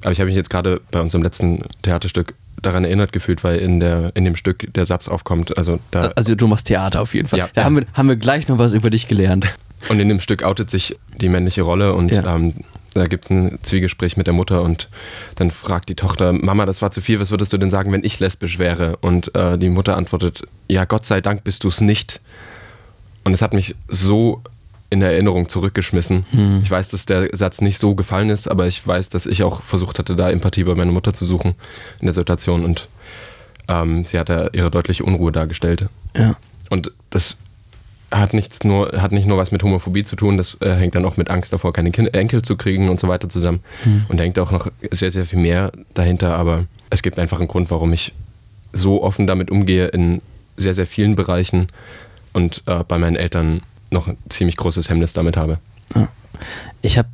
Aber 0.03 0.11
ich 0.11 0.19
habe 0.19 0.27
mich 0.27 0.35
jetzt 0.35 0.49
gerade 0.49 0.81
bei 0.91 1.01
unserem 1.01 1.23
letzten 1.23 1.63
Theaterstück 1.81 2.33
daran 2.61 2.85
erinnert 2.85 3.11
gefühlt, 3.11 3.43
weil 3.43 3.57
in, 3.57 3.79
der, 3.79 4.11
in 4.15 4.23
dem 4.25 4.35
Stück 4.35 4.73
der 4.73 4.85
Satz 4.85 5.07
aufkommt, 5.07 5.57
also 5.57 5.79
da, 5.91 6.11
Also 6.15 6.35
du 6.35 6.47
machst 6.47 6.67
Theater 6.67 7.01
auf 7.01 7.13
jeden 7.13 7.27
Fall. 7.27 7.39
Ja. 7.39 7.47
da 7.53 7.63
haben 7.65 7.77
wir, 7.77 7.85
haben 7.93 8.07
wir 8.07 8.15
gleich 8.15 8.47
noch 8.47 8.57
was 8.57 8.73
über 8.73 8.89
dich 8.89 9.07
gelernt. 9.07 9.53
Und 9.89 9.99
in 9.99 10.07
dem 10.07 10.19
Stück 10.21 10.43
outet 10.43 10.69
sich 10.69 10.97
die 11.19 11.27
männliche 11.29 11.61
Rolle 11.63 11.93
und 11.93 12.11
Ja. 12.11 12.35
ähm, 12.35 12.53
da 12.93 13.07
gibt 13.07 13.25
es 13.25 13.31
ein 13.31 13.57
Zwiegespräch 13.63 14.17
mit 14.17 14.27
der 14.27 14.33
Mutter 14.33 14.61
und 14.61 14.87
dann 15.35 15.49
fragt 15.51 15.89
die 15.89 15.95
Tochter, 15.95 16.31
Mama, 16.31 16.65
das 16.65 16.81
war 16.81 16.91
zu 16.91 17.01
viel, 17.01 17.19
was 17.19 17.31
würdest 17.31 17.51
du 17.51 17.57
denn 17.57 17.71
sagen, 17.71 17.91
wenn 17.91 18.03
ich 18.03 18.19
lesbisch 18.19 18.59
wäre? 18.59 18.97
Und 19.01 19.33
äh, 19.35 19.57
die 19.57 19.69
Mutter 19.69 19.97
antwortet, 19.97 20.43
ja, 20.69 20.85
Gott 20.85 21.05
sei 21.05 21.19
Dank 21.19 21.43
bist 21.43 21.63
du 21.63 21.69
es 21.69 21.81
nicht. 21.81 22.21
Und 23.23 23.33
es 23.33 23.41
hat 23.41 23.53
mich 23.53 23.75
so 23.87 24.41
in 24.93 25.01
Erinnerung 25.01 25.49
zurückgeschmissen. 25.49 26.25
Hm. 26.31 26.61
Ich 26.63 26.71
weiß, 26.71 26.89
dass 26.89 27.05
der 27.05 27.35
Satz 27.35 27.61
nicht 27.61 27.79
so 27.79 27.95
gefallen 27.95 28.29
ist, 28.29 28.47
aber 28.47 28.67
ich 28.67 28.85
weiß, 28.85 29.09
dass 29.09 29.25
ich 29.25 29.43
auch 29.43 29.63
versucht 29.63 29.99
hatte, 29.99 30.15
da 30.15 30.29
Empathie 30.29 30.63
bei 30.63 30.75
meiner 30.75 30.91
Mutter 30.91 31.13
zu 31.13 31.25
suchen 31.25 31.55
in 31.99 32.05
der 32.05 32.13
Situation 32.13 32.63
und 32.63 32.87
ähm, 33.67 34.05
sie 34.05 34.19
hat 34.19 34.29
da 34.29 34.49
ihre 34.53 34.69
deutliche 34.69 35.03
Unruhe 35.03 35.31
dargestellt. 35.31 35.87
Ja. 36.15 36.35
Und 36.69 36.91
das 37.09 37.37
hat 38.11 38.33
nichts 38.33 38.63
nur, 38.63 39.01
hat 39.01 39.11
nicht 39.11 39.25
nur 39.25 39.37
was 39.37 39.51
mit 39.51 39.63
Homophobie 39.63 40.03
zu 40.03 40.15
tun, 40.15 40.37
das 40.37 40.57
äh, 40.61 40.75
hängt 40.75 40.93
dann 40.93 41.05
auch 41.05 41.17
mit 41.17 41.31
Angst 41.31 41.51
davor, 41.51 41.73
keine 41.73 41.89
kind 41.91 42.13
Enkel 42.13 42.43
zu 42.43 42.55
kriegen 42.55 42.89
und 42.89 42.99
so 42.99 43.07
weiter 43.07 43.27
zusammen. 43.29 43.61
Und 44.07 44.19
da 44.19 44.23
hängt 44.23 44.37
auch 44.37 44.51
noch 44.51 44.67
sehr, 44.91 45.11
sehr 45.11 45.25
viel 45.25 45.39
mehr 45.39 45.71
dahinter, 45.95 46.35
aber 46.35 46.65
es 46.91 47.01
gibt 47.01 47.17
einfach 47.17 47.39
einen 47.39 47.47
Grund, 47.47 47.71
warum 47.71 47.91
ich 47.91 48.13
so 48.71 49.01
offen 49.01 49.25
damit 49.25 49.49
umgehe 49.49 49.87
in 49.87 50.21
sehr, 50.55 50.75
sehr 50.75 50.85
vielen 50.85 51.15
Bereichen 51.15 51.67
und 52.33 52.61
äh, 52.67 52.83
bei 52.87 52.99
meinen 52.99 53.15
Eltern 53.15 53.61
noch 53.93 54.07
ein 54.07 54.17
ziemlich 54.29 54.57
großes 54.57 54.89
Hemmnis 54.89 55.13
damit 55.13 55.37
habe. 55.37 55.59
Ich 56.81 56.97
habe 56.97 57.07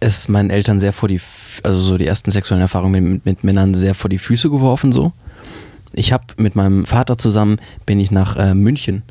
es 0.00 0.28
meinen 0.28 0.50
Eltern 0.50 0.78
sehr 0.78 0.92
vor 0.92 1.08
die, 1.08 1.20
also 1.62 1.78
so 1.78 1.98
die 1.98 2.06
ersten 2.06 2.30
sexuellen 2.30 2.62
Erfahrungen 2.62 3.12
mit, 3.12 3.26
mit 3.26 3.44
Männern 3.44 3.74
sehr 3.74 3.94
vor 3.94 4.08
die 4.08 4.18
Füße 4.18 4.50
geworfen 4.50 4.92
so. 4.92 5.12
Ich 5.92 6.12
habe 6.12 6.24
mit 6.36 6.54
meinem 6.54 6.84
Vater 6.84 7.16
zusammen 7.16 7.58
bin 7.86 7.98
ich 7.98 8.10
nach 8.10 8.36
äh, 8.36 8.54
München 8.54 9.02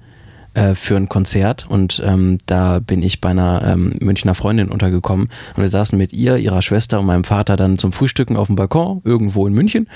äh, 0.55 0.73
für 0.73 0.95
ein 0.95 1.09
Konzert 1.09 1.65
und 1.69 2.01
ähm, 2.05 2.37
da 2.45 2.79
bin 2.79 3.03
ich 3.03 3.21
bei 3.21 3.29
einer 3.29 3.61
ähm, 3.65 3.93
Münchner 3.99 4.35
Freundin 4.35 4.69
untergekommen 4.69 5.29
und 5.55 5.61
wir 5.61 5.69
saßen 5.69 5.97
mit 5.97 6.13
ihr, 6.13 6.37
ihrer 6.37 6.61
Schwester 6.61 6.99
und 6.99 7.05
meinem 7.05 7.25
Vater 7.25 7.57
dann 7.57 7.77
zum 7.77 7.91
Frühstücken 7.91 8.37
auf 8.37 8.47
dem 8.47 8.55
Balkon 8.55 9.01
irgendwo 9.03 9.45
in 9.47 9.53
München 9.53 9.89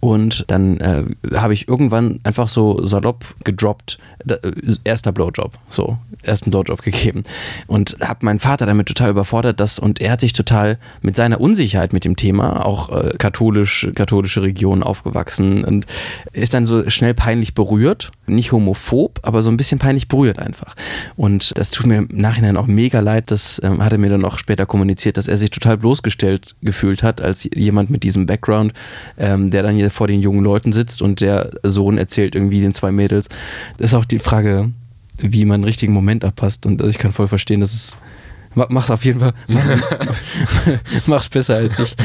und 0.00 0.44
dann 0.48 0.78
äh, 0.78 1.04
habe 1.34 1.52
ich 1.52 1.68
irgendwann 1.68 2.20
einfach 2.24 2.48
so 2.48 2.84
salopp 2.84 3.26
gedroppt, 3.44 3.98
da, 4.24 4.36
äh, 4.36 4.52
erster 4.84 5.12
Blowjob, 5.12 5.52
so, 5.68 5.98
ersten 6.22 6.50
Blowjob 6.50 6.80
gegeben 6.82 7.22
und 7.66 7.98
habe 8.00 8.24
meinen 8.24 8.40
Vater 8.40 8.64
damit 8.64 8.88
total 8.88 9.10
überfordert, 9.10 9.60
das 9.60 9.78
und 9.78 10.00
er 10.00 10.12
hat 10.12 10.20
sich 10.20 10.32
total 10.32 10.78
mit 11.02 11.14
seiner 11.16 11.40
Unsicherheit 11.40 11.92
mit 11.92 12.06
dem 12.06 12.16
Thema, 12.16 12.64
auch 12.64 12.88
äh, 12.88 13.10
katholisch, 13.18 13.88
katholische 13.94 14.42
Region 14.42 14.82
aufgewachsen 14.82 15.64
und 15.64 15.84
ist 16.32 16.54
dann 16.54 16.64
so 16.64 16.88
schnell 16.88 17.12
peinlich 17.12 17.54
berührt, 17.54 18.12
nicht 18.26 18.52
homophob, 18.52 19.20
aber 19.22 19.42
so 19.42 19.50
ein 19.50 19.56
bisschen 19.56 19.78
peinlich 19.78 20.05
berührt 20.08 20.38
einfach. 20.38 20.74
Und 21.16 21.56
das 21.58 21.70
tut 21.70 21.86
mir 21.86 21.98
im 21.98 22.08
Nachhinein 22.12 22.56
auch 22.56 22.66
mega 22.66 23.00
leid, 23.00 23.30
das 23.30 23.60
ähm, 23.64 23.82
hat 23.84 23.92
er 23.92 23.98
mir 23.98 24.10
dann 24.10 24.24
auch 24.24 24.38
später 24.38 24.66
kommuniziert, 24.66 25.16
dass 25.16 25.28
er 25.28 25.36
sich 25.36 25.50
total 25.50 25.76
bloßgestellt 25.78 26.56
gefühlt 26.62 27.02
hat, 27.02 27.20
als 27.20 27.48
jemand 27.54 27.90
mit 27.90 28.02
diesem 28.02 28.26
Background, 28.26 28.72
ähm, 29.18 29.50
der 29.50 29.62
dann 29.62 29.74
hier 29.74 29.90
vor 29.90 30.08
den 30.08 30.20
jungen 30.20 30.42
Leuten 30.44 30.72
sitzt 30.72 31.02
und 31.02 31.20
der 31.20 31.50
Sohn 31.62 31.98
erzählt 31.98 32.34
irgendwie 32.34 32.60
den 32.60 32.74
zwei 32.74 32.92
Mädels. 32.92 33.28
Das 33.78 33.90
ist 33.90 33.94
auch 33.94 34.04
die 34.04 34.18
Frage, 34.18 34.70
wie 35.18 35.44
man 35.44 35.56
einen 35.56 35.64
richtigen 35.64 35.92
Moment 35.92 36.24
abpasst. 36.24 36.66
Und 36.66 36.80
also 36.80 36.90
ich 36.90 36.98
kann 36.98 37.12
voll 37.12 37.28
verstehen, 37.28 37.60
dass 37.60 37.72
es. 37.72 37.96
ma- 38.54 38.66
Mach's 38.68 38.90
auf 38.90 39.04
jeden 39.04 39.20
Fall. 39.20 39.32
Mach, 39.48 39.66
mach's 41.06 41.28
besser 41.28 41.56
als 41.56 41.78
ich. 41.78 41.96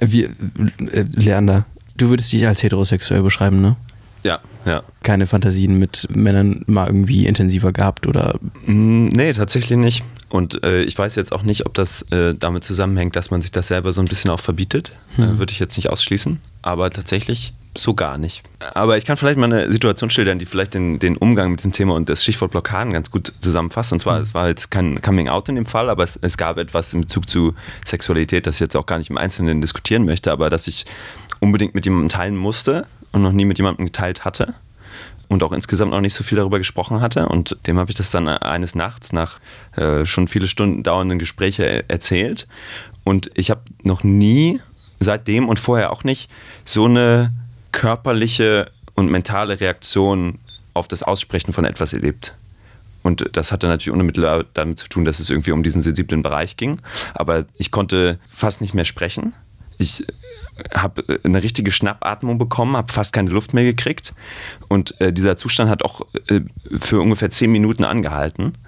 Wie, 0.00 0.24
äh, 0.24 1.04
Leander, 1.12 1.64
du 1.96 2.08
würdest 2.10 2.32
dich 2.32 2.46
als 2.46 2.62
heterosexuell 2.62 3.22
beschreiben, 3.22 3.60
ne? 3.60 3.76
Ja, 4.22 4.40
ja. 4.64 4.82
Keine 5.02 5.26
Fantasien 5.26 5.78
mit 5.78 6.06
Männern 6.10 6.62
mal 6.66 6.86
irgendwie 6.86 7.26
intensiver 7.26 7.72
gehabt 7.72 8.06
oder. 8.06 8.38
Mm, 8.66 9.06
Nee, 9.06 9.32
tatsächlich 9.32 9.78
nicht. 9.78 10.04
Und 10.28 10.62
äh, 10.62 10.82
ich 10.82 10.96
weiß 10.96 11.16
jetzt 11.16 11.32
auch 11.32 11.42
nicht, 11.42 11.66
ob 11.66 11.74
das 11.74 12.02
äh, 12.12 12.34
damit 12.38 12.62
zusammenhängt, 12.62 13.16
dass 13.16 13.30
man 13.30 13.42
sich 13.42 13.50
das 13.50 13.68
selber 13.68 13.92
so 13.92 14.00
ein 14.00 14.06
bisschen 14.06 14.30
auch 14.30 14.38
verbietet. 14.40 14.92
Hm. 15.16 15.24
Äh, 15.24 15.38
Würde 15.38 15.52
ich 15.52 15.58
jetzt 15.58 15.76
nicht 15.76 15.90
ausschließen. 15.90 16.40
Aber 16.62 16.90
tatsächlich 16.90 17.52
so 17.76 17.94
gar 17.94 18.18
nicht. 18.18 18.42
Aber 18.74 18.96
ich 18.96 19.04
kann 19.04 19.16
vielleicht 19.16 19.38
mal 19.38 19.52
eine 19.52 19.72
Situation 19.72 20.10
schildern, 20.10 20.38
die 20.38 20.46
vielleicht 20.46 20.74
den, 20.74 20.98
den 20.98 21.16
Umgang 21.16 21.52
mit 21.52 21.64
dem 21.64 21.72
Thema 21.72 21.94
und 21.94 22.08
das 22.08 22.22
Stichwort 22.22 22.50
Blockaden 22.50 22.92
ganz 22.92 23.10
gut 23.10 23.32
zusammenfasst. 23.40 23.92
Und 23.92 24.00
zwar, 24.00 24.20
es 24.20 24.34
war 24.34 24.48
jetzt 24.48 24.70
kein 24.70 25.00
Coming 25.02 25.28
Out 25.28 25.48
in 25.48 25.54
dem 25.54 25.66
Fall, 25.66 25.88
aber 25.88 26.04
es, 26.04 26.18
es 26.20 26.36
gab 26.36 26.58
etwas 26.58 26.92
in 26.92 27.02
Bezug 27.02 27.28
zu 27.28 27.54
Sexualität, 27.84 28.46
das 28.46 28.56
ich 28.56 28.60
jetzt 28.60 28.76
auch 28.76 28.86
gar 28.86 28.98
nicht 28.98 29.10
im 29.10 29.16
Einzelnen 29.18 29.60
diskutieren 29.60 30.04
möchte, 30.04 30.32
aber 30.32 30.50
das 30.50 30.66
ich 30.66 30.84
unbedingt 31.38 31.74
mit 31.74 31.84
jemandem 31.84 32.08
teilen 32.08 32.36
musste 32.36 32.86
und 33.12 33.22
noch 33.22 33.32
nie 33.32 33.44
mit 33.44 33.58
jemandem 33.58 33.86
geteilt 33.86 34.24
hatte 34.24 34.54
und 35.30 35.44
auch 35.44 35.52
insgesamt 35.52 35.92
noch 35.92 36.00
nicht 36.00 36.14
so 36.14 36.24
viel 36.24 36.36
darüber 36.36 36.58
gesprochen 36.58 37.00
hatte. 37.00 37.28
Und 37.28 37.56
dem 37.68 37.78
habe 37.78 37.88
ich 37.88 37.96
das 37.96 38.10
dann 38.10 38.28
eines 38.28 38.74
Nachts 38.74 39.12
nach 39.12 39.38
äh, 39.76 40.04
schon 40.04 40.26
viele 40.26 40.48
Stunden 40.48 40.82
dauernden 40.82 41.20
Gespräche 41.20 41.88
erzählt. 41.88 42.48
Und 43.04 43.30
ich 43.34 43.50
habe 43.50 43.60
noch 43.84 44.02
nie 44.02 44.60
seitdem 44.98 45.48
und 45.48 45.60
vorher 45.60 45.92
auch 45.92 46.02
nicht 46.02 46.28
so 46.64 46.86
eine 46.86 47.32
körperliche 47.70 48.72
und 48.96 49.08
mentale 49.08 49.60
Reaktion 49.60 50.40
auf 50.74 50.88
das 50.88 51.04
Aussprechen 51.04 51.52
von 51.52 51.64
etwas 51.64 51.92
erlebt. 51.92 52.34
Und 53.04 53.36
das 53.36 53.52
hatte 53.52 53.68
natürlich 53.68 53.96
unmittelbar 53.96 54.44
damit 54.52 54.80
zu 54.80 54.88
tun, 54.88 55.04
dass 55.04 55.20
es 55.20 55.30
irgendwie 55.30 55.52
um 55.52 55.62
diesen 55.62 55.80
sensiblen 55.80 56.22
Bereich 56.22 56.56
ging. 56.56 56.80
Aber 57.14 57.44
ich 57.56 57.70
konnte 57.70 58.18
fast 58.28 58.60
nicht 58.60 58.74
mehr 58.74 58.84
sprechen. 58.84 59.32
Ich 59.80 60.04
habe 60.74 61.02
eine 61.24 61.42
richtige 61.42 61.70
Schnappatmung 61.70 62.36
bekommen, 62.36 62.76
habe 62.76 62.92
fast 62.92 63.14
keine 63.14 63.30
Luft 63.30 63.54
mehr 63.54 63.64
gekriegt. 63.64 64.12
Und 64.68 65.00
äh, 65.00 65.10
dieser 65.10 65.38
Zustand 65.38 65.70
hat 65.70 65.82
auch 65.82 66.02
äh, 66.28 66.40
für 66.78 67.00
ungefähr 67.00 67.30
zehn 67.30 67.50
Minuten 67.50 67.84
angehalten. 67.84 68.58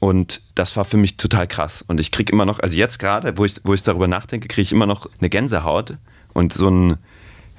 Und 0.00 0.40
das 0.54 0.74
war 0.76 0.86
für 0.86 0.96
mich 0.96 1.18
total 1.18 1.46
krass. 1.46 1.84
Und 1.86 2.00
ich 2.00 2.10
kriege 2.10 2.32
immer 2.32 2.46
noch, 2.46 2.60
also 2.60 2.74
jetzt 2.74 2.98
gerade, 2.98 3.36
wo 3.36 3.44
ich, 3.44 3.56
wo 3.64 3.74
ich 3.74 3.82
darüber 3.82 4.08
nachdenke, 4.08 4.48
kriege 4.48 4.62
ich 4.62 4.72
immer 4.72 4.86
noch 4.86 5.10
eine 5.18 5.28
Gänsehaut 5.28 5.98
und 6.32 6.54
so 6.54 6.68
ein 6.68 6.96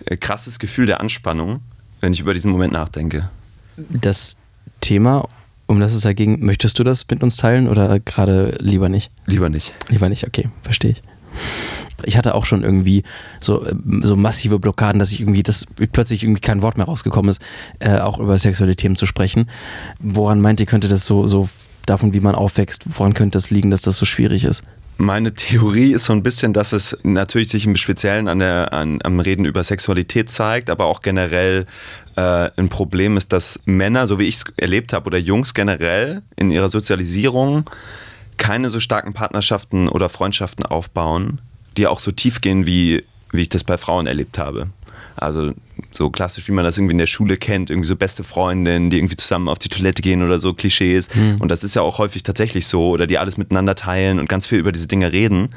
äh, 0.05 0.17
krasses 0.17 0.57
Gefühl 0.57 0.87
der 0.87 0.99
Anspannung, 0.99 1.59
wenn 2.01 2.13
ich 2.13 2.19
über 2.19 2.33
diesen 2.33 2.51
Moment 2.51 2.73
nachdenke. 2.73 3.29
Das 3.75 4.37
Thema, 4.81 5.27
um 5.67 5.79
das 5.79 5.93
es 5.93 6.01
da 6.01 6.13
ging, 6.13 6.43
möchtest 6.43 6.79
du 6.79 6.83
das 6.83 7.05
mit 7.07 7.21
uns 7.21 7.37
teilen 7.37 7.67
oder 7.67 7.99
gerade 7.99 8.57
lieber 8.59 8.89
nicht? 8.89 9.11
Lieber 9.27 9.49
nicht. 9.49 9.75
Lieber 9.89 10.09
nicht, 10.09 10.25
okay, 10.25 10.49
verstehe 10.63 10.91
ich. 10.91 11.03
Ich 12.03 12.17
hatte 12.17 12.35
auch 12.35 12.45
schon 12.45 12.63
irgendwie 12.63 13.03
so, 13.39 13.65
äh, 13.65 13.73
so 14.01 14.15
massive 14.15 14.59
Blockaden, 14.59 14.99
dass 14.99 15.11
ich 15.11 15.19
irgendwie, 15.19 15.43
dass 15.43 15.65
plötzlich 15.91 16.23
irgendwie 16.23 16.41
kein 16.41 16.61
Wort 16.61 16.77
mehr 16.77 16.85
rausgekommen 16.85 17.29
ist, 17.29 17.41
äh, 17.79 17.99
auch 17.99 18.19
über 18.19 18.37
sexuelle 18.37 18.75
Themen 18.75 18.95
zu 18.95 19.05
sprechen. 19.05 19.49
Woran 19.99 20.41
meint 20.41 20.59
ihr, 20.59 20.65
könnte 20.65 20.87
das 20.87 21.05
so, 21.05 21.27
so 21.27 21.49
davon, 21.85 22.13
wie 22.13 22.19
man 22.19 22.35
aufwächst, 22.35 22.83
woran 22.97 23.13
könnte 23.13 23.37
das 23.37 23.49
liegen, 23.49 23.71
dass 23.71 23.81
das 23.81 23.97
so 23.97 24.05
schwierig 24.05 24.43
ist? 24.43 24.63
Meine 24.99 25.35
Theorie 25.35 25.93
ist 25.93 26.05
so 26.05 26.13
ein 26.13 26.23
bisschen, 26.23 26.53
dass 26.53 26.73
es 26.73 26.97
natürlich 27.03 27.49
sich 27.49 27.67
im 27.67 27.75
Speziellen 27.75 28.27
an 28.27 28.39
der, 28.39 28.73
an, 28.73 28.99
am 29.03 29.19
Reden 29.19 29.45
über 29.45 29.63
Sexualität 29.63 30.31
zeigt, 30.31 30.71
aber 30.71 30.85
auch 30.85 31.03
generell 31.03 31.67
äh, 32.15 32.49
ein 32.57 32.69
Problem 32.69 33.15
ist, 33.15 33.31
dass 33.31 33.59
Männer, 33.65 34.07
so 34.07 34.17
wie 34.17 34.23
ich 34.23 34.37
es 34.37 34.45
erlebt 34.57 34.93
habe, 34.93 35.05
oder 35.05 35.19
Jungs 35.19 35.53
generell 35.53 36.23
in 36.35 36.49
ihrer 36.49 36.69
Sozialisierung 36.69 37.69
keine 38.37 38.69
so 38.69 38.79
starken 38.79 39.13
Partnerschaften 39.13 39.89
oder 39.89 40.09
Freundschaften 40.09 40.65
aufbauen, 40.65 41.41
die 41.75 41.87
auch 41.87 41.99
so 41.99 42.11
tief 42.11 42.41
gehen, 42.41 42.65
wie, 42.65 43.03
wie 43.31 43.41
ich 43.41 43.49
das 43.49 43.63
bei 43.63 43.77
Frauen 43.77 44.07
erlebt 44.07 44.37
habe. 44.37 44.69
Also 45.15 45.53
so 45.91 46.09
klassisch, 46.09 46.47
wie 46.47 46.51
man 46.51 46.63
das 46.63 46.77
irgendwie 46.77 46.91
in 46.91 46.99
der 46.99 47.07
Schule 47.07 47.37
kennt, 47.37 47.69
irgendwie 47.69 47.87
so 47.87 47.95
beste 47.95 48.23
Freundinnen, 48.23 48.89
die 48.89 48.97
irgendwie 48.97 49.15
zusammen 49.15 49.47
auf 49.47 49.57
die 49.57 49.69
Toilette 49.69 50.01
gehen 50.01 50.23
oder 50.23 50.39
so 50.39 50.53
Klischees. 50.53 51.13
Mhm. 51.13 51.37
Und 51.39 51.49
das 51.49 51.63
ist 51.63 51.75
ja 51.75 51.81
auch 51.81 51.97
häufig 51.97 52.23
tatsächlich 52.23 52.67
so, 52.67 52.89
oder 52.89 53.07
die 53.07 53.17
alles 53.17 53.37
miteinander 53.37 53.75
teilen 53.75 54.19
und 54.19 54.29
ganz 54.29 54.45
viel 54.45 54.59
über 54.59 54.71
diese 54.71 54.87
Dinge 54.87 55.11
reden. 55.11 55.49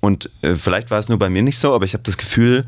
Und 0.00 0.30
äh, 0.42 0.54
vielleicht 0.54 0.90
war 0.90 0.98
es 0.98 1.08
nur 1.08 1.18
bei 1.18 1.30
mir 1.30 1.42
nicht 1.42 1.58
so, 1.58 1.74
aber 1.74 1.84
ich 1.84 1.94
habe 1.94 2.02
das 2.04 2.18
Gefühl, 2.18 2.64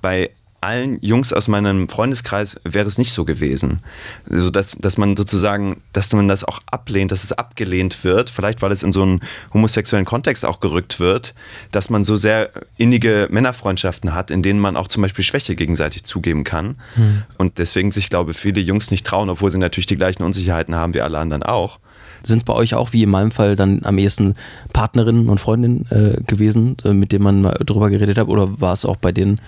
bei 0.00 0.30
allen 0.64 0.98
Jungs 1.02 1.32
aus 1.32 1.48
meinem 1.48 1.88
Freundeskreis 1.88 2.56
wäre 2.64 2.88
es 2.88 2.98
nicht 2.98 3.12
so 3.12 3.24
gewesen. 3.24 3.80
Also 4.30 4.50
dass, 4.50 4.74
dass 4.78 4.96
man 4.96 5.16
sozusagen, 5.16 5.82
dass 5.92 6.12
man 6.12 6.26
das 6.26 6.44
auch 6.44 6.60
ablehnt, 6.66 7.12
dass 7.12 7.22
es 7.22 7.32
abgelehnt 7.32 8.02
wird, 8.02 8.30
vielleicht 8.30 8.62
weil 8.62 8.72
es 8.72 8.82
in 8.82 8.92
so 8.92 9.02
einen 9.02 9.20
homosexuellen 9.52 10.06
Kontext 10.06 10.44
auch 10.44 10.60
gerückt 10.60 11.00
wird, 11.00 11.34
dass 11.70 11.90
man 11.90 12.02
so 12.02 12.16
sehr 12.16 12.50
innige 12.76 13.28
Männerfreundschaften 13.30 14.14
hat, 14.14 14.30
in 14.30 14.42
denen 14.42 14.58
man 14.58 14.76
auch 14.76 14.88
zum 14.88 15.02
Beispiel 15.02 15.24
Schwäche 15.24 15.54
gegenseitig 15.54 16.04
zugeben 16.04 16.44
kann. 16.44 16.76
Hm. 16.94 17.22
Und 17.38 17.58
deswegen 17.58 17.92
sich, 17.92 18.08
glaube 18.08 18.32
ich, 18.32 18.36
viele 18.36 18.60
Jungs 18.60 18.90
nicht 18.90 19.06
trauen, 19.06 19.30
obwohl 19.30 19.50
sie 19.50 19.58
natürlich 19.58 19.86
die 19.86 19.96
gleichen 19.96 20.22
Unsicherheiten 20.22 20.74
haben 20.74 20.94
wie 20.94 21.00
alle 21.00 21.18
anderen 21.18 21.42
auch. 21.42 21.78
Sind 22.22 22.38
es 22.38 22.44
bei 22.44 22.54
euch 22.54 22.74
auch, 22.74 22.92
wie 22.94 23.02
in 23.02 23.10
meinem 23.10 23.30
Fall, 23.30 23.54
dann 23.54 23.82
am 23.84 23.98
ehesten 23.98 24.34
Partnerinnen 24.72 25.28
und 25.28 25.40
Freundinnen 25.40 25.86
äh, 25.90 26.22
gewesen, 26.26 26.76
äh, 26.84 26.94
mit 26.94 27.12
denen 27.12 27.24
man 27.24 27.42
mal 27.42 27.54
drüber 27.64 27.90
geredet 27.90 28.16
hat? 28.16 28.28
Oder 28.28 28.60
war 28.60 28.72
es 28.72 28.86
auch 28.86 28.96
bei 28.96 29.12
denen 29.12 29.40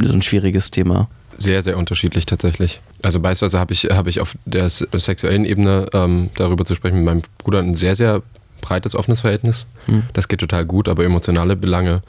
so 0.00 0.12
ein 0.12 0.22
schwieriges 0.22 0.70
Thema? 0.70 1.08
Sehr, 1.38 1.62
sehr 1.62 1.76
unterschiedlich 1.76 2.26
tatsächlich. 2.26 2.80
Also 3.02 3.20
beispielsweise 3.20 3.60
habe 3.60 3.72
ich, 3.72 3.84
hab 3.84 4.06
ich 4.06 4.20
auf 4.20 4.36
der 4.46 4.68
sexuellen 4.70 5.44
Ebene 5.44 5.88
ähm, 5.92 6.30
darüber 6.36 6.64
zu 6.64 6.74
sprechen 6.74 6.96
mit 6.96 7.04
meinem 7.04 7.22
Bruder 7.38 7.58
ein 7.58 7.74
sehr, 7.74 7.94
sehr 7.94 8.22
breites, 8.62 8.94
offenes 8.94 9.20
Verhältnis. 9.20 9.66
Hm. 9.86 10.04
Das 10.14 10.28
geht 10.28 10.40
total 10.40 10.64
gut, 10.64 10.88
aber 10.88 11.04
emotionale 11.04 11.54
Belange 11.54 12.02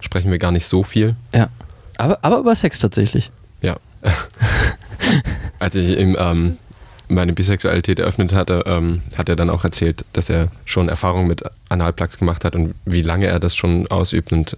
sprechen 0.00 0.30
wir 0.30 0.38
gar 0.38 0.52
nicht 0.52 0.66
so 0.66 0.82
viel. 0.82 1.16
Ja. 1.32 1.48
Aber, 1.96 2.18
aber 2.22 2.38
über 2.38 2.54
Sex 2.54 2.78
tatsächlich. 2.78 3.30
Ja. 3.62 3.76
Als 5.58 5.74
ich 5.76 5.98
ihm 5.98 6.16
ähm, 6.18 6.58
meine 7.08 7.32
Bisexualität 7.32 7.98
eröffnet 7.98 8.32
hatte, 8.32 8.64
ähm, 8.66 9.02
hat 9.16 9.28
er 9.28 9.36
dann 9.36 9.50
auch 9.50 9.64
erzählt, 9.64 10.04
dass 10.12 10.28
er 10.28 10.48
schon 10.64 10.88
Erfahrungen 10.88 11.26
mit 11.26 11.42
Analplugs 11.68 12.18
gemacht 12.18 12.44
hat 12.44 12.54
und 12.54 12.74
wie 12.84 13.02
lange 13.02 13.26
er 13.26 13.40
das 13.40 13.54
schon 13.54 13.86
ausübt 13.88 14.32
und 14.32 14.56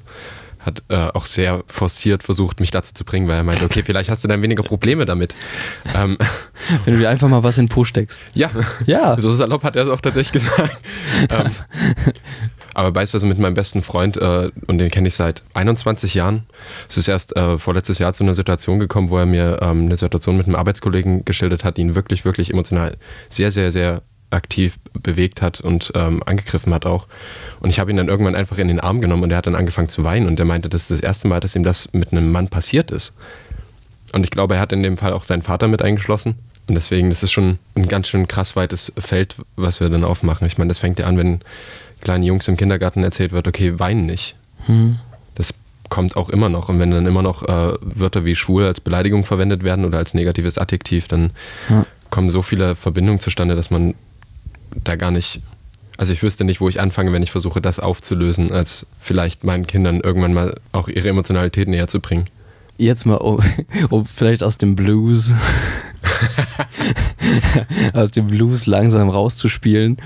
hat 0.66 0.83
äh, 0.88 0.96
auch 0.96 1.26
sehr 1.26 1.62
forciert 1.68 2.24
versucht, 2.24 2.59
mich 2.61 2.72
dazu 2.72 2.92
zu 2.92 3.05
bringen, 3.05 3.29
weil 3.29 3.37
er 3.37 3.44
meinte, 3.44 3.64
okay, 3.64 3.83
vielleicht 3.85 4.11
hast 4.11 4.24
du 4.24 4.29
dann 4.29 4.42
weniger 4.42 4.62
Probleme 4.62 5.07
damit. 5.07 5.35
Ähm, 5.94 6.18
Wenn 6.85 6.94
du 6.94 7.00
dir 7.00 7.09
einfach 7.09 7.29
mal 7.29 7.42
was 7.42 7.59
in 7.59 7.66
den 7.66 7.70
Po 7.70 7.85
steckst. 7.85 8.22
Ja, 8.35 8.50
ja. 8.87 9.18
so 9.20 9.33
salopp 9.33 9.62
hat 9.62 9.76
er 9.76 9.85
es 9.85 9.88
auch 9.88 10.00
tatsächlich 10.00 10.33
gesagt. 10.33 10.76
ähm, 11.31 11.50
aber 12.74 12.92
beispielsweise 12.92 13.26
mit 13.26 13.38
meinem 13.38 13.55
besten 13.55 13.83
Freund, 13.83 14.16
äh, 14.16 14.50
und 14.66 14.79
den 14.79 14.90
kenne 14.90 15.09
ich 15.09 15.14
seit 15.14 15.42
21 15.55 16.14
Jahren, 16.14 16.44
es 16.88 16.98
ist 16.98 17.09
erst 17.09 17.37
äh, 17.37 17.57
vorletztes 17.57 17.98
Jahr 17.98 18.12
zu 18.12 18.24
einer 18.24 18.35
Situation 18.35 18.81
gekommen, 18.81 19.11
wo 19.11 19.18
er 19.18 19.26
mir 19.26 19.61
ähm, 19.62 19.87
eine 19.87 19.96
Situation 19.96 20.37
mit 20.37 20.46
einem 20.46 20.57
Arbeitskollegen 20.57 21.24
geschildert 21.24 21.64
hat, 21.64 21.76
die 21.76 21.83
ihn 21.83 21.94
wirklich, 21.94 22.24
wirklich 22.24 22.52
emotional 22.52 22.96
sehr, 23.29 23.50
sehr, 23.50 23.70
sehr 23.70 24.02
aktiv 24.31 24.77
bewegt 24.93 25.43
hat 25.43 25.61
und 25.61 25.93
ähm, 25.95 26.23
angegriffen 26.25 26.75
hat 26.75 26.87
auch. 26.87 27.07
Und 27.61 27.71
ich 27.71 27.79
habe 27.79 27.91
ihn 27.91 27.97
dann 27.97 28.09
irgendwann 28.09 28.35
einfach 28.35 28.59
in 28.59 28.69
den 28.69 28.81
Arm 28.81 29.01
genommen 29.01 29.23
und 29.23 29.31
er 29.31 29.39
hat 29.39 29.47
dann 29.47 29.55
angefangen 29.55 29.89
zu 29.89 30.05
weinen 30.05 30.27
und 30.27 30.39
er 30.39 30.45
meinte, 30.45 30.69
das 30.69 30.83
ist 30.83 30.91
das 30.91 31.01
erste 31.01 31.29
Mal, 31.29 31.41
dass 31.41 31.55
ihm 31.55 31.62
das 31.62 31.89
mit 31.93 32.12
einem 32.12 32.33
Mann 32.33 32.49
passiert 32.49 32.91
ist. 32.91 33.15
Und 34.12 34.25
ich 34.25 34.31
glaube, 34.31 34.55
er 34.55 34.61
hat 34.61 34.73
in 34.73 34.83
dem 34.83 34.97
Fall 34.97 35.12
auch 35.12 35.25
seinen 35.25 35.43
Vater 35.43 35.69
mit 35.69 35.83
eingeschlossen. 35.83 36.37
Und 36.69 36.75
deswegen, 36.75 37.11
das 37.11 37.23
ist 37.23 37.33
schon 37.33 37.59
ein 37.77 37.87
ganz 37.87 38.09
schön 38.09 38.27
krass 38.27 38.57
weites 38.57 38.93
Feld, 38.99 39.37
was 39.55 39.81
wir 39.81 39.89
dann 39.89 40.05
aufmachen. 40.05 40.47
Ich 40.47 40.59
meine, 40.59 40.69
das 40.69 40.79
fängt 40.79 40.99
ja 40.99 41.07
an, 41.07 41.17
wenn 41.17 41.41
kleinen 42.01 42.25
Jungs 42.25 42.49
im 42.49 42.57
Kindergarten 42.57 43.05
erzählt 43.05 43.33
wird, 43.33 43.47
okay, 43.47 43.79
weinen 43.79 44.07
nicht. 44.07 44.35
Hm. 44.67 44.99
Das 45.35 45.55
kommt 45.89 46.17
auch 46.17 46.29
immer 46.29 46.49
noch. 46.49 46.69
Und 46.69 46.79
wenn 46.79 46.91
dann 46.91 47.07
immer 47.07 47.23
noch 47.23 47.43
äh, 47.43 47.75
Wörter 47.81 48.25
wie 48.25 48.35
schwul 48.35 48.65
als 48.65 48.81
Beleidigung 48.81 49.25
verwendet 49.25 49.62
werden 49.62 49.85
oder 49.85 49.99
als 49.99 50.15
negatives 50.15 50.59
Adjektiv, 50.59 51.09
dann 51.09 51.31
ja. 51.69 51.87
kommen 52.11 52.31
so 52.31 52.43
viele 52.43 52.75
Verbindungen 52.75 53.21
zustande, 53.21 53.55
dass 53.55 53.71
man 53.71 53.95
da 54.85 54.97
gar 54.97 55.11
nicht, 55.11 55.41
also 55.97 56.12
ich 56.12 56.23
wüsste 56.23 56.45
nicht, 56.45 56.61
wo 56.61 56.69
ich 56.69 56.81
anfange, 56.81 57.12
wenn 57.12 57.23
ich 57.23 57.31
versuche, 57.31 57.61
das 57.61 57.81
aufzulösen, 57.81 58.53
als 58.53 58.87
vielleicht 59.01 59.45
meinen 59.45 59.67
Kindern 59.67 60.01
irgendwann 60.01 60.35
mal 60.35 60.55
auch 60.73 60.89
ihre 60.89 61.09
Emotionalität 61.09 61.69
näher 61.69 61.89
zu 61.89 62.01
bringen. 62.01 62.27
Jetzt 62.79 63.07
mal, 63.07 63.17
um, 63.17 63.41
um 63.91 64.05
vielleicht 64.07 64.43
aus 64.43 64.59
dem 64.59 64.77
Blues, 64.77 65.33
aus 67.95 68.11
dem 68.11 68.27
Blues 68.27 68.67
langsam 68.67 69.09
rauszuspielen 69.09 69.97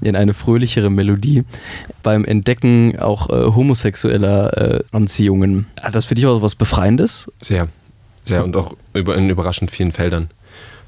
in 0.00 0.16
eine 0.16 0.34
fröhlichere 0.34 0.90
Melodie. 0.90 1.44
Beim 2.02 2.24
Entdecken 2.24 2.98
auch 2.98 3.28
äh, 3.30 3.54
homosexueller 3.54 4.78
äh, 4.78 4.84
Anziehungen. 4.92 5.66
Hat 5.82 5.94
das 5.94 6.06
für 6.06 6.14
dich 6.14 6.26
auch 6.26 6.40
was 6.42 6.54
Befreiendes? 6.54 7.30
Sehr, 7.40 7.68
sehr 8.24 8.44
und 8.44 8.56
auch 8.56 8.76
über, 8.94 9.16
in 9.16 9.28
überraschend 9.28 9.70
vielen 9.70 9.92
Feldern. 9.92 10.30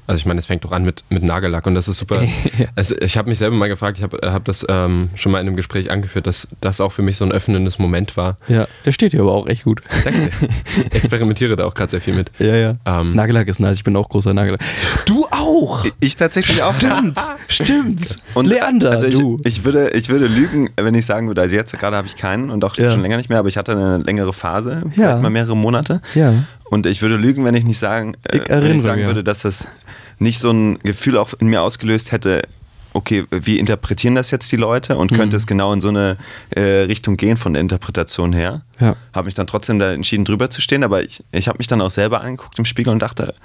Also 0.07 0.19
ich 0.19 0.25
meine, 0.25 0.39
es 0.39 0.45
fängt 0.45 0.63
doch 0.63 0.71
an 0.71 0.83
mit, 0.83 1.03
mit 1.09 1.21
Nagellack 1.21 1.67
und 1.67 1.75
das 1.75 1.87
ist 1.87 1.97
super. 1.97 2.23
Also 2.75 2.95
ich 2.99 3.17
habe 3.17 3.29
mich 3.29 3.39
selber 3.39 3.55
mal 3.55 3.67
gefragt, 3.67 3.97
ich 3.97 4.03
habe 4.03 4.19
hab 4.23 4.45
das 4.45 4.65
ähm, 4.69 5.09
schon 5.15 5.31
mal 5.31 5.39
in 5.39 5.47
einem 5.47 5.55
Gespräch 5.55 5.91
angeführt, 5.91 6.27
dass 6.27 6.47
das 6.61 6.79
auch 6.79 6.91
für 6.91 7.01
mich 7.01 7.17
so 7.17 7.25
ein 7.25 7.31
öffnendes 7.31 7.79
Moment 7.79 8.15
war. 8.17 8.37
Ja, 8.47 8.67
der 8.85 8.91
steht 8.91 9.11
hier 9.11 9.21
aber 9.21 9.33
auch 9.33 9.47
echt 9.47 9.63
gut. 9.63 9.81
Danke. 10.03 10.31
Ich 10.77 11.03
experimentiere 11.03 11.55
da 11.55 11.65
auch 11.65 11.73
gerade 11.73 11.89
sehr 11.89 12.01
viel 12.01 12.13
mit. 12.13 12.31
Ja, 12.39 12.55
ja. 12.55 12.75
Ähm, 12.85 13.13
Nagellack 13.13 13.47
ist 13.47 13.59
nice, 13.59 13.77
ich 13.77 13.83
bin 13.83 13.95
auch 13.95 14.09
großer 14.09 14.33
Nagellack. 14.33 14.61
Du 15.05 15.25
auch! 15.57 15.85
Ich 15.99 16.15
tatsächlich 16.15 16.61
auch. 16.63 16.75
Stimmt, 16.75 17.19
stimmt. 17.47 18.17
Und 18.33 18.45
Leander, 18.45 18.91
also 18.91 19.05
ich, 19.05 19.13
du. 19.13 19.39
Ich 19.43 19.63
würde, 19.63 19.89
ich 19.91 20.09
würde 20.09 20.27
lügen, 20.27 20.69
wenn 20.75 20.93
ich 20.93 21.05
sagen 21.05 21.27
würde, 21.27 21.41
also 21.41 21.55
jetzt 21.55 21.77
gerade 21.77 21.95
habe 21.95 22.07
ich 22.07 22.15
keinen 22.15 22.49
und 22.49 22.63
auch 22.63 22.75
ja. 22.77 22.91
schon 22.91 23.01
länger 23.01 23.17
nicht 23.17 23.29
mehr, 23.29 23.39
aber 23.39 23.49
ich 23.49 23.57
hatte 23.57 23.71
eine 23.71 23.97
längere 23.97 24.33
Phase, 24.33 24.83
ja. 24.85 24.91
vielleicht 24.91 25.21
mal 25.21 25.29
mehrere 25.29 25.57
Monate. 25.57 26.01
Ja. 26.15 26.33
Und 26.69 26.85
ich 26.85 27.01
würde 27.01 27.17
lügen, 27.17 27.45
wenn 27.45 27.55
ich 27.55 27.65
nicht 27.65 27.79
sagen, 27.79 28.15
äh, 28.23 28.37
ich 28.37 28.49
wenn 28.49 28.75
ich 28.75 28.81
sagen 28.81 29.01
ja. 29.01 29.07
würde, 29.07 29.23
dass 29.23 29.41
das 29.41 29.67
nicht 30.19 30.39
so 30.39 30.51
ein 30.51 30.79
Gefühl 30.79 31.17
auch 31.17 31.33
in 31.39 31.47
mir 31.47 31.61
ausgelöst 31.61 32.11
hätte, 32.11 32.41
okay, 32.93 33.25
wie 33.29 33.59
interpretieren 33.59 34.15
das 34.15 34.31
jetzt 34.31 34.51
die 34.51 34.55
Leute 34.55 34.97
und 34.97 35.11
mhm. 35.11 35.17
könnte 35.17 35.37
es 35.37 35.45
genau 35.45 35.71
in 35.71 35.81
so 35.81 35.89
eine 35.89 36.17
äh, 36.49 36.61
Richtung 36.61 37.15
gehen 37.15 37.37
von 37.37 37.53
der 37.53 37.61
Interpretation 37.61 38.33
her. 38.33 38.63
Ja. 38.79 38.95
Habe 39.13 39.25
mich 39.25 39.35
dann 39.35 39.47
trotzdem 39.47 39.79
da 39.79 39.93
entschieden, 39.93 40.25
drüber 40.25 40.49
zu 40.49 40.61
stehen, 40.61 40.83
aber 40.83 41.03
ich, 41.03 41.23
ich 41.31 41.47
habe 41.47 41.59
mich 41.59 41.67
dann 41.67 41.79
auch 41.81 41.91
selber 41.91 42.21
angeguckt 42.21 42.57
im 42.57 42.65
Spiegel 42.65 42.91
und 42.91 42.99
dachte, 42.99 43.35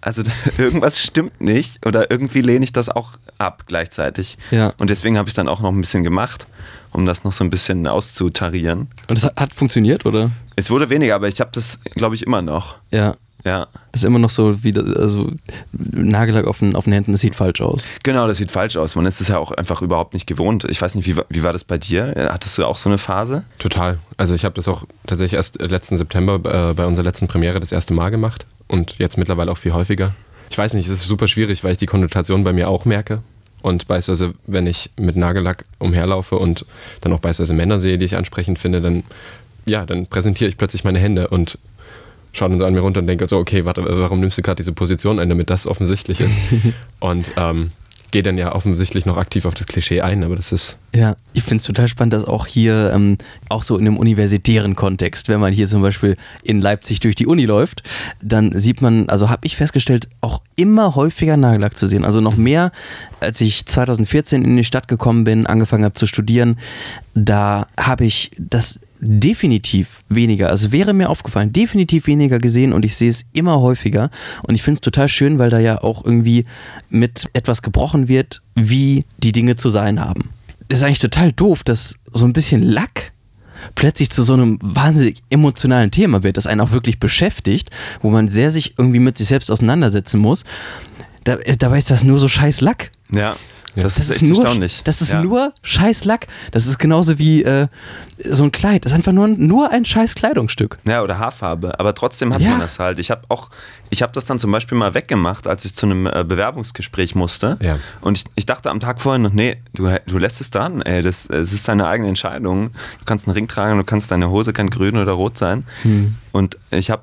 also 0.00 0.22
irgendwas 0.58 0.98
stimmt 0.98 1.40
nicht 1.40 1.84
oder 1.86 2.10
irgendwie 2.10 2.40
lehne 2.40 2.64
ich 2.64 2.72
das 2.72 2.88
auch 2.88 3.12
ab 3.38 3.64
gleichzeitig. 3.66 4.38
Ja. 4.50 4.72
Und 4.78 4.90
deswegen 4.90 5.18
habe 5.18 5.28
ich 5.28 5.34
dann 5.34 5.48
auch 5.48 5.60
noch 5.60 5.70
ein 5.70 5.80
bisschen 5.80 6.04
gemacht, 6.04 6.46
um 6.92 7.06
das 7.06 7.24
noch 7.24 7.32
so 7.32 7.44
ein 7.44 7.50
bisschen 7.50 7.86
auszutarieren. 7.86 8.88
Und 9.08 9.16
es 9.16 9.24
hat, 9.24 9.40
hat 9.40 9.54
funktioniert, 9.54 10.06
oder? 10.06 10.30
Es 10.56 10.70
wurde 10.70 10.90
weniger, 10.90 11.14
aber 11.14 11.28
ich 11.28 11.40
habe 11.40 11.50
das, 11.52 11.78
glaube 11.94 12.14
ich, 12.14 12.26
immer 12.26 12.42
noch. 12.42 12.76
Ja. 12.90 13.16
Ja. 13.44 13.66
Das 13.92 14.02
ist 14.02 14.04
immer 14.04 14.18
noch 14.18 14.30
so 14.30 14.62
wie, 14.62 14.74
also 14.76 15.30
Nagellack 15.72 16.46
auf 16.46 16.58
den, 16.58 16.76
auf 16.76 16.84
den 16.84 16.92
Händen, 16.92 17.12
das 17.12 17.20
sieht 17.20 17.34
falsch 17.34 17.60
aus. 17.60 17.90
Genau, 18.02 18.26
das 18.26 18.38
sieht 18.38 18.50
falsch 18.50 18.76
aus. 18.76 18.96
Man 18.96 19.06
ist 19.06 19.20
es 19.20 19.28
ja 19.28 19.38
auch 19.38 19.52
einfach 19.52 19.80
überhaupt 19.82 20.14
nicht 20.14 20.26
gewohnt. 20.26 20.64
Ich 20.64 20.80
weiß 20.82 20.94
nicht, 20.94 21.06
wie, 21.06 21.20
wie 21.28 21.42
war 21.42 21.52
das 21.52 21.64
bei 21.64 21.78
dir? 21.78 22.14
Hattest 22.30 22.58
du 22.58 22.64
auch 22.64 22.78
so 22.78 22.88
eine 22.88 22.98
Phase? 22.98 23.44
Total. 23.58 23.98
Also 24.16 24.34
ich 24.34 24.44
habe 24.44 24.54
das 24.54 24.68
auch 24.68 24.84
tatsächlich 25.06 25.34
erst 25.34 25.60
letzten 25.60 25.98
September 25.98 26.70
äh, 26.70 26.74
bei 26.74 26.86
unserer 26.86 27.04
letzten 27.04 27.28
Premiere 27.28 27.60
das 27.60 27.72
erste 27.72 27.94
Mal 27.94 28.10
gemacht 28.10 28.46
und 28.66 28.96
jetzt 28.98 29.16
mittlerweile 29.16 29.50
auch 29.50 29.58
viel 29.58 29.72
häufiger. 29.72 30.14
Ich 30.50 30.58
weiß 30.58 30.74
nicht, 30.74 30.88
es 30.88 31.00
ist 31.00 31.04
super 31.04 31.28
schwierig, 31.28 31.62
weil 31.64 31.72
ich 31.72 31.78
die 31.78 31.86
Konnotation 31.86 32.44
bei 32.44 32.52
mir 32.52 32.68
auch 32.68 32.84
merke. 32.84 33.22
Und 33.60 33.88
beispielsweise, 33.88 34.34
wenn 34.46 34.66
ich 34.66 34.90
mit 34.96 35.16
Nagellack 35.16 35.64
umherlaufe 35.78 36.36
und 36.36 36.64
dann 37.00 37.12
auch 37.12 37.18
beispielsweise 37.18 37.54
Männer 37.54 37.80
sehe, 37.80 37.98
die 37.98 38.04
ich 38.04 38.16
ansprechend 38.16 38.58
finde, 38.58 38.80
dann 38.80 39.02
ja, 39.68 39.86
dann 39.86 40.06
präsentiere 40.06 40.48
ich 40.48 40.56
plötzlich 40.56 40.84
meine 40.84 40.98
Hände 40.98 41.28
und 41.28 41.58
schaue 42.38 42.50
dann 42.50 42.58
so 42.58 42.64
an 42.64 42.74
mir 42.74 42.80
runter 42.80 43.00
und 43.00 43.06
denke 43.06 43.28
so, 43.28 43.36
okay, 43.38 43.64
warte, 43.64 43.84
warum 43.86 44.20
nimmst 44.20 44.38
du 44.38 44.42
gerade 44.42 44.56
diese 44.56 44.72
Position 44.72 45.18
ein, 45.18 45.28
damit 45.28 45.50
das 45.50 45.66
offensichtlich 45.66 46.20
ist? 46.20 46.32
und 47.00 47.32
ähm, 47.36 47.70
gehe 48.10 48.22
dann 48.22 48.38
ja 48.38 48.54
offensichtlich 48.54 49.04
noch 49.06 49.16
aktiv 49.16 49.44
auf 49.44 49.54
das 49.54 49.66
Klischee 49.66 50.00
ein, 50.00 50.24
aber 50.24 50.36
das 50.36 50.52
ist. 50.52 50.76
Ja, 50.94 51.16
ich 51.34 51.42
finde 51.42 51.56
es 51.56 51.64
total 51.64 51.88
spannend, 51.88 52.14
dass 52.14 52.24
auch 52.24 52.46
hier, 52.46 52.92
ähm, 52.94 53.18
auch 53.50 53.62
so 53.62 53.76
in 53.76 53.86
einem 53.86 53.98
universitären 53.98 54.74
Kontext, 54.76 55.28
wenn 55.28 55.40
man 55.40 55.52
hier 55.52 55.68
zum 55.68 55.82
Beispiel 55.82 56.16
in 56.42 56.62
Leipzig 56.62 57.00
durch 57.00 57.14
die 57.14 57.26
Uni 57.26 57.44
läuft, 57.44 57.82
dann 58.22 58.58
sieht 58.58 58.80
man, 58.80 59.08
also 59.10 59.28
habe 59.28 59.46
ich 59.46 59.56
festgestellt, 59.56 60.08
auch 60.22 60.40
immer 60.56 60.94
häufiger 60.94 61.36
Nagellack 61.36 61.76
zu 61.76 61.86
sehen. 61.86 62.04
Also 62.04 62.20
noch 62.20 62.36
mhm. 62.36 62.44
mehr, 62.44 62.72
als 63.20 63.40
ich 63.40 63.66
2014 63.66 64.42
in 64.42 64.56
die 64.56 64.64
Stadt 64.64 64.88
gekommen 64.88 65.24
bin, 65.24 65.46
angefangen 65.46 65.84
habe 65.84 65.94
zu 65.94 66.06
studieren, 66.06 66.56
da 67.24 67.68
habe 67.78 68.04
ich 68.04 68.30
das 68.38 68.80
definitiv 69.00 70.00
weniger, 70.08 70.48
also 70.48 70.72
wäre 70.72 70.92
mir 70.92 71.08
aufgefallen, 71.08 71.52
definitiv 71.52 72.06
weniger 72.06 72.38
gesehen 72.38 72.72
und 72.72 72.84
ich 72.84 72.96
sehe 72.96 73.10
es 73.10 73.24
immer 73.32 73.60
häufiger 73.60 74.10
und 74.42 74.54
ich 74.54 74.62
finde 74.62 74.74
es 74.74 74.80
total 74.80 75.08
schön, 75.08 75.38
weil 75.38 75.50
da 75.50 75.58
ja 75.58 75.82
auch 75.82 76.04
irgendwie 76.04 76.44
mit 76.88 77.26
etwas 77.32 77.62
gebrochen 77.62 78.08
wird, 78.08 78.42
wie 78.54 79.04
die 79.18 79.32
Dinge 79.32 79.56
zu 79.56 79.68
sein 79.68 80.00
haben. 80.00 80.30
ist 80.68 80.82
eigentlich 80.82 80.98
total 80.98 81.32
doof, 81.32 81.62
dass 81.62 81.94
so 82.12 82.24
ein 82.24 82.32
bisschen 82.32 82.62
Lack 82.62 83.12
plötzlich 83.74 84.10
zu 84.10 84.22
so 84.22 84.34
einem 84.34 84.58
wahnsinnig 84.62 85.22
emotionalen 85.30 85.90
Thema 85.90 86.22
wird, 86.22 86.36
das 86.36 86.46
einen 86.46 86.60
auch 86.60 86.72
wirklich 86.72 87.00
beschäftigt, 87.00 87.70
wo 88.00 88.10
man 88.10 88.28
sehr 88.28 88.50
sich 88.50 88.74
irgendwie 88.78 89.00
mit 89.00 89.18
sich 89.18 89.28
selbst 89.28 89.50
auseinandersetzen 89.50 90.18
muss. 90.18 90.44
Da, 91.24 91.36
dabei 91.58 91.78
ist 91.78 91.90
das 91.90 92.04
nur 92.04 92.18
so 92.18 92.28
scheiß 92.28 92.60
Lack. 92.60 92.90
Ja, 93.12 93.36
das, 93.74 93.94
Das 93.94 93.98
ist 93.98 94.08
ist, 94.10 94.22
echt 94.22 94.32
nur, 94.32 94.42
erstaunlich. 94.44 94.82
das 94.84 95.00
ist 95.02 95.12
ja. 95.12 95.22
nur 95.22 95.52
scheiß 95.62 96.04
Lack. 96.04 96.26
Das 96.52 96.66
ist 96.66 96.78
genauso 96.78 97.18
wie 97.18 97.42
äh, 97.44 97.68
so 98.18 98.44
ein 98.44 98.52
Kleid. 98.52 98.84
Das 98.84 98.92
ist 98.92 98.96
einfach 98.96 99.12
nur, 99.12 99.28
nur 99.28 99.70
ein 99.70 99.84
scheiß 99.84 100.14
Kleidungsstück. 100.14 100.78
Ja, 100.84 101.02
oder 101.02 101.18
Haarfarbe. 101.18 101.78
Aber 101.78 101.94
trotzdem 101.94 102.32
hat 102.34 102.40
Ja. 102.40 102.50
man 102.50 102.60
das 102.60 102.78
halt. 102.78 102.98
Ich 102.98 103.10
habe 103.10 103.22
auch, 103.28 103.50
ich 103.90 104.02
habe 104.02 104.12
das 104.12 104.24
dann 104.24 104.38
zum 104.38 104.50
Beispiel 104.50 104.76
mal 104.78 104.94
weggemacht, 104.94 105.46
als 105.46 105.64
ich 105.64 105.74
zu 105.74 105.86
einem 105.86 106.06
äh, 106.06 106.24
Bewerbungsgespräch 106.26 107.14
musste. 107.14 107.58
Ja. 107.62 107.78
Und 108.00 108.18
ich, 108.18 108.24
ich 108.34 108.46
dachte 108.46 108.70
am 108.70 108.80
Tag 108.80 109.00
vorher 109.00 109.18
noch, 109.18 109.32
nee, 109.32 109.56
du, 109.74 109.90
du 110.06 110.18
lässt 110.18 110.40
es 110.40 110.50
dran, 110.50 110.82
ey. 110.82 111.02
Das, 111.02 111.26
es 111.26 111.52
ist 111.52 111.68
deine 111.68 111.86
eigene 111.86 112.08
Entscheidung. 112.08 112.70
Du 112.98 113.04
kannst 113.04 113.26
einen 113.26 113.34
Ring 113.34 113.48
tragen, 113.48 113.78
du 113.78 113.84
kannst 113.84 114.10
deine 114.10 114.30
Hose 114.30 114.52
kann 114.52 114.70
grün 114.70 114.96
oder 114.96 115.12
rot 115.12 115.38
sein. 115.38 115.64
Hm. 115.82 116.16
Und 116.32 116.58
ich 116.70 116.90
habe 116.90 117.02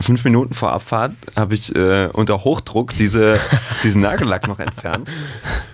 fünf 0.00 0.24
Minuten 0.24 0.54
vor 0.54 0.72
Abfahrt 0.72 1.12
habe 1.36 1.54
ich 1.54 1.74
äh, 1.74 2.08
unter 2.12 2.44
Hochdruck 2.44 2.94
diese, 2.96 3.38
diesen 3.82 4.00
Nagellack 4.02 4.46
noch 4.46 4.58
entfernt, 4.58 5.08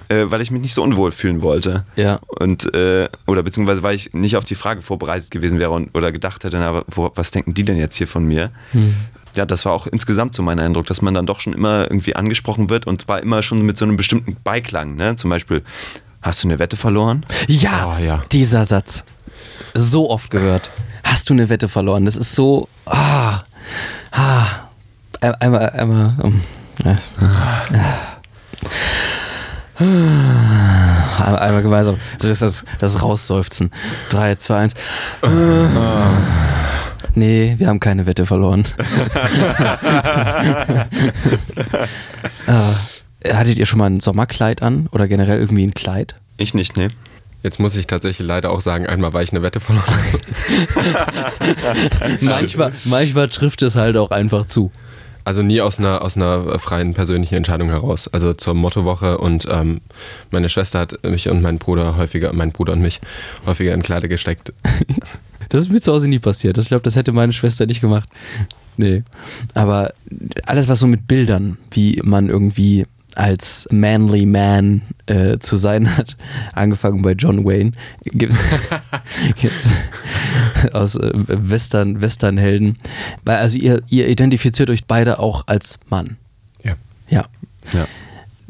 äh, 0.09 0.25
weil 0.29 0.41
ich 0.41 0.51
mich 0.51 0.63
nicht 0.63 0.75
so 0.75 0.83
unwohl 0.83 1.13
fühlen 1.13 1.43
wollte. 1.43 1.85
Ja. 1.97 2.19
Und, 2.41 2.73
äh, 2.75 3.09
oder 3.27 3.43
beziehungsweise 3.43 3.83
weil 3.83 3.95
ich 3.95 4.13
nicht 4.15 4.37
auf 4.37 4.45
die 4.45 4.55
Frage 4.55 4.83
vorbereitet 4.83 5.31
gewesen 5.31 5.59
wäre 5.59 5.71
und, 5.71 5.95
oder 5.97 6.13
gedacht 6.13 6.45
hätte, 6.45 6.59
na, 6.59 6.83
wo, 6.89 7.11
was 7.15 7.31
denken 7.31 7.55
die 7.55 7.65
denn 7.65 7.77
jetzt 7.77 7.97
hier 7.97 8.07
von 8.09 8.25
mir? 8.25 8.51
Ja, 9.35 9.45
das 9.47 9.65
war 9.65 9.73
auch 9.73 9.87
insgesamt 9.87 10.35
so 10.35 10.43
mein 10.43 10.61
Eindruck, 10.61 10.87
dass 10.87 11.03
man 11.03 11.15
dann 11.15 11.27
doch 11.27 11.41
schon 11.41 11.53
immer 11.53 11.83
irgendwie 11.83 12.15
angesprochen 12.15 12.71
wird 12.71 12.87
und 12.87 13.01
zwar 13.01 13.21
immer 13.23 13.43
schon 13.43 13.63
mit 13.63 13.77
so 13.77 13.85
einem 13.85 13.97
bestimmten 13.97 14.37
Beiklang. 14.45 14.95
Ne? 14.95 15.17
Zum 15.17 15.31
Beispiel, 15.31 15.63
hast 16.21 16.45
du 16.45 16.49
eine 16.49 16.59
Wette 16.59 16.77
verloren? 16.77 17.25
Ja, 17.49 17.97
Oh, 17.99 18.03
ja. 18.03 18.23
dieser 18.31 18.65
Satz. 18.67 19.05
So 19.75 20.11
oft 20.11 20.31
gehört. 20.31 20.71
Hast 21.03 21.29
du 21.31 21.33
eine 21.35 21.49
Wette 21.49 21.69
verloren? 21.69 22.05
Das 22.05 22.17
ist 22.17 22.35
so. 22.35 22.69
Ah, 22.87 23.41
ah. 24.13 24.47
Ein- 25.21 25.35
Einmal, 25.37 25.71
einmal. 25.71 26.15
um, 26.23 26.43
ja. 26.85 26.99
Einmal, 31.19 31.39
einmal 31.39 31.63
gemeinsam. 31.63 31.99
Das, 32.19 32.39
das, 32.41 32.65
das 32.79 33.03
Rausseufzen. 33.03 33.71
3, 34.11 34.35
2, 34.37 34.57
1. 34.57 34.75
Nee, 37.15 37.55
wir 37.59 37.69
haben 37.69 37.81
keine 37.81 38.07
Wette 38.07 38.27
verloren. 38.27 38.65
äh, 42.47 43.33
hattet 43.35 43.59
ihr 43.59 43.67
schon 43.67 43.79
mal 43.79 43.87
ein 43.91 44.01
Sommerkleid 44.01 44.63
an 44.63 44.89
oder 44.93 45.09
generell 45.09 45.39
irgendwie 45.41 45.67
ein 45.67 45.75
Kleid? 45.75 46.17
Ich 46.37 46.55
nicht, 46.55 46.77
nee. 46.77 46.89
Jetzt 47.43 47.59
muss 47.59 47.77
ich 47.77 47.87
tatsächlich 47.87 48.27
leider 48.27 48.51
auch 48.51 48.61
sagen, 48.61 48.87
einmal 48.87 49.13
war 49.13 49.23
ich 49.23 49.33
eine 49.33 49.43
Wette 49.43 49.61
verloren. 49.61 49.85
Manchmal, 52.21 52.73
manchmal 52.85 53.29
trifft 53.29 53.63
es 53.63 53.75
halt 53.75 53.97
auch 53.97 54.11
einfach 54.11 54.47
zu. 54.47 54.71
Also 55.25 55.43
nie 55.43 55.61
aus 55.61 55.79
einer, 55.79 56.03
aus 56.03 56.17
einer 56.17 56.59
freien 56.59 56.95
persönlichen 56.95 57.37
Entscheidung 57.37 57.69
heraus. 57.69 58.09
Also 58.09 58.33
zur 58.33 58.55
Mottowoche 58.55 59.19
und 59.19 59.47
ähm, 59.51 59.81
meine 60.31 60.49
Schwester 60.49 60.81
hat 60.81 61.05
mich 61.05 61.29
und 61.29 61.43
meinen 61.43 61.59
Bruder 61.59 61.97
häufiger, 61.97 62.33
mein 62.33 62.53
Bruder 62.53 62.73
und 62.73 62.81
mich 62.81 63.01
häufiger 63.47 63.75
in 63.75 63.83
Kleider 63.83 64.09
gesteckt. 64.09 64.53
Das 65.49 65.65
ist 65.65 65.71
mir 65.71 65.83
zu 65.83 65.93
Hause 65.93 66.09
nie 66.09 66.19
passiert. 66.19 66.57
Das, 66.57 66.65
ich 66.65 66.69
glaube, 66.71 66.85
das 66.85 66.97
hätte 66.97 67.13
meine 67.13 67.35
Schwester 67.35 67.67
nicht 67.67 67.83
gemacht. 67.83 68.09
Nee. 68.79 69.03
Aber 69.53 69.93
alles, 70.47 70.67
was 70.67 70.81
so 70.81 70.87
mit 70.87 71.07
Bildern, 71.07 71.59
wie 71.73 72.01
man 72.03 72.31
irgendwie 72.31 72.87
als 73.15 73.69
manly 73.71 74.27
man 74.27 74.83
äh, 75.07 75.39
zu 75.39 75.57
sein 75.57 75.97
hat, 75.97 76.17
angefangen 76.55 77.03
bei 77.03 77.13
John 77.13 77.45
Wayne, 77.45 77.73
gibt 78.03 78.35
jetzt 79.37 79.69
aus 80.73 80.97
äh, 80.97 81.11
Western, 81.15 82.01
Westernhelden. 82.01 82.79
Also 83.25 83.59
ihr, 83.59 83.83
ihr 83.89 84.09
identifiziert 84.09 84.71
euch 84.71 84.87
beide 84.87 85.19
auch 85.19 85.45
als 85.47 85.79
Mann. 85.89 86.17
Ja. 86.63 86.77
Ja. 87.09 87.27
Ja. 87.73 87.87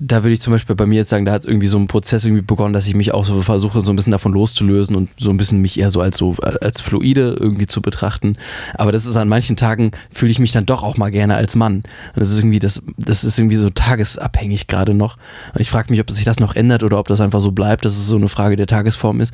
Da 0.04 0.24
würde 0.24 0.34
ich 0.34 0.40
zum 0.40 0.52
Beispiel 0.52 0.74
bei 0.74 0.84
mir 0.84 0.96
jetzt 0.96 1.10
sagen, 1.10 1.24
da 1.24 1.30
hat 1.30 1.42
es 1.42 1.46
irgendwie 1.46 1.68
so 1.68 1.78
ein 1.78 1.86
Prozess 1.86 2.24
irgendwie 2.24 2.42
begonnen, 2.42 2.74
dass 2.74 2.88
ich 2.88 2.96
mich 2.96 3.14
auch 3.14 3.24
so 3.24 3.40
versuche, 3.40 3.82
so 3.82 3.92
ein 3.92 3.96
bisschen 3.96 4.10
davon 4.10 4.32
loszulösen 4.32 4.96
und 4.96 5.10
so 5.16 5.30
ein 5.30 5.36
bisschen 5.36 5.60
mich 5.60 5.78
eher 5.78 5.92
so 5.92 6.00
als 6.00 6.18
so 6.18 6.34
als 6.40 6.80
fluide 6.80 7.36
irgendwie 7.38 7.68
zu 7.68 7.80
betrachten. 7.80 8.36
Aber 8.74 8.90
das 8.90 9.06
ist 9.06 9.16
an 9.16 9.28
manchen 9.28 9.56
Tagen 9.56 9.92
fühle 10.10 10.32
ich 10.32 10.40
mich 10.40 10.50
dann 10.50 10.66
doch 10.66 10.82
auch 10.82 10.96
mal 10.96 11.10
gerne 11.12 11.36
als 11.36 11.54
Mann. 11.54 11.76
Und 11.76 11.86
das 12.16 12.30
ist 12.30 12.38
irgendwie 12.38 12.58
das, 12.58 12.82
das 12.98 13.22
ist 13.22 13.38
irgendwie 13.38 13.54
so 13.54 13.70
tagesabhängig 13.70 14.66
gerade 14.66 14.92
noch. 14.92 15.18
Und 15.54 15.60
ich 15.60 15.70
frage 15.70 15.92
mich, 15.92 16.00
ob 16.00 16.10
sich 16.10 16.24
das 16.24 16.40
noch 16.40 16.56
ändert 16.56 16.82
oder 16.82 16.98
ob 16.98 17.06
das 17.06 17.20
einfach 17.20 17.40
so 17.40 17.52
bleibt, 17.52 17.84
dass 17.84 17.96
es 17.96 18.08
so 18.08 18.16
eine 18.16 18.28
Frage 18.28 18.56
der 18.56 18.66
Tagesform 18.66 19.20
ist. 19.20 19.32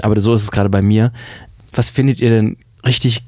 Aber 0.00 0.18
so 0.18 0.32
ist 0.32 0.42
es 0.44 0.50
gerade 0.50 0.70
bei 0.70 0.80
mir. 0.80 1.12
Was 1.74 1.90
findet 1.90 2.22
ihr 2.22 2.30
denn 2.30 2.56
richtig? 2.86 3.22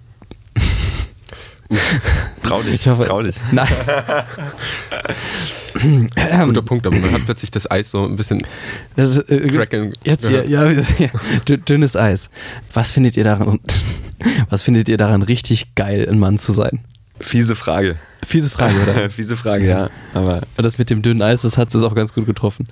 Trau 2.43 2.63
dich, 2.63 2.75
Ich 2.75 2.89
hoffe, 2.89 3.05
trau 3.05 3.23
dich. 3.23 3.37
Nein. 3.53 3.69
Guter 6.47 6.63
Punkt, 6.63 6.87
aber 6.87 6.97
man 6.99 7.13
hat 7.13 7.25
plötzlich 7.25 7.51
das 7.51 7.71
Eis 7.71 7.91
so 7.91 8.07
ein 8.07 8.17
bisschen 8.17 8.41
Das 8.97 9.11
ist, 9.17 9.31
äh, 9.31 9.49
cracken. 9.49 9.93
Jetzt, 10.05 10.29
ja, 10.29 10.43
ja, 10.43 10.71
ja, 10.71 10.83
dünn- 11.47 11.65
dünnes 11.65 11.97
Eis. 11.97 12.31
Was 12.73 12.91
findet 12.93 13.17
ihr 13.17 13.25
daran, 13.25 13.61
was 14.49 14.63
findet 14.63 14.89
ihr 14.89 14.97
daran 14.97 15.23
richtig 15.23 15.75
geil, 15.75 16.07
ein 16.11 16.19
Mann 16.19 16.39
zu 16.39 16.53
sein? 16.53 16.81
Fiese 17.21 17.55
Frage. 17.57 17.97
Fiese 18.25 18.49
Frage, 18.51 18.75
oder? 18.83 19.11
Fiese 19.11 19.37
Frage, 19.37 19.67
ja. 19.69 19.91
Aber 20.15 20.43
Und 20.57 20.65
das 20.65 20.79
mit 20.79 20.89
dem 20.91 21.03
dünnen 21.03 21.23
Eis, 21.23 21.43
das 21.43 21.59
hat 21.59 21.75
es 21.75 21.83
auch 21.83 21.95
ganz 21.95 22.15
gut 22.15 22.27
getroffen. 22.27 22.67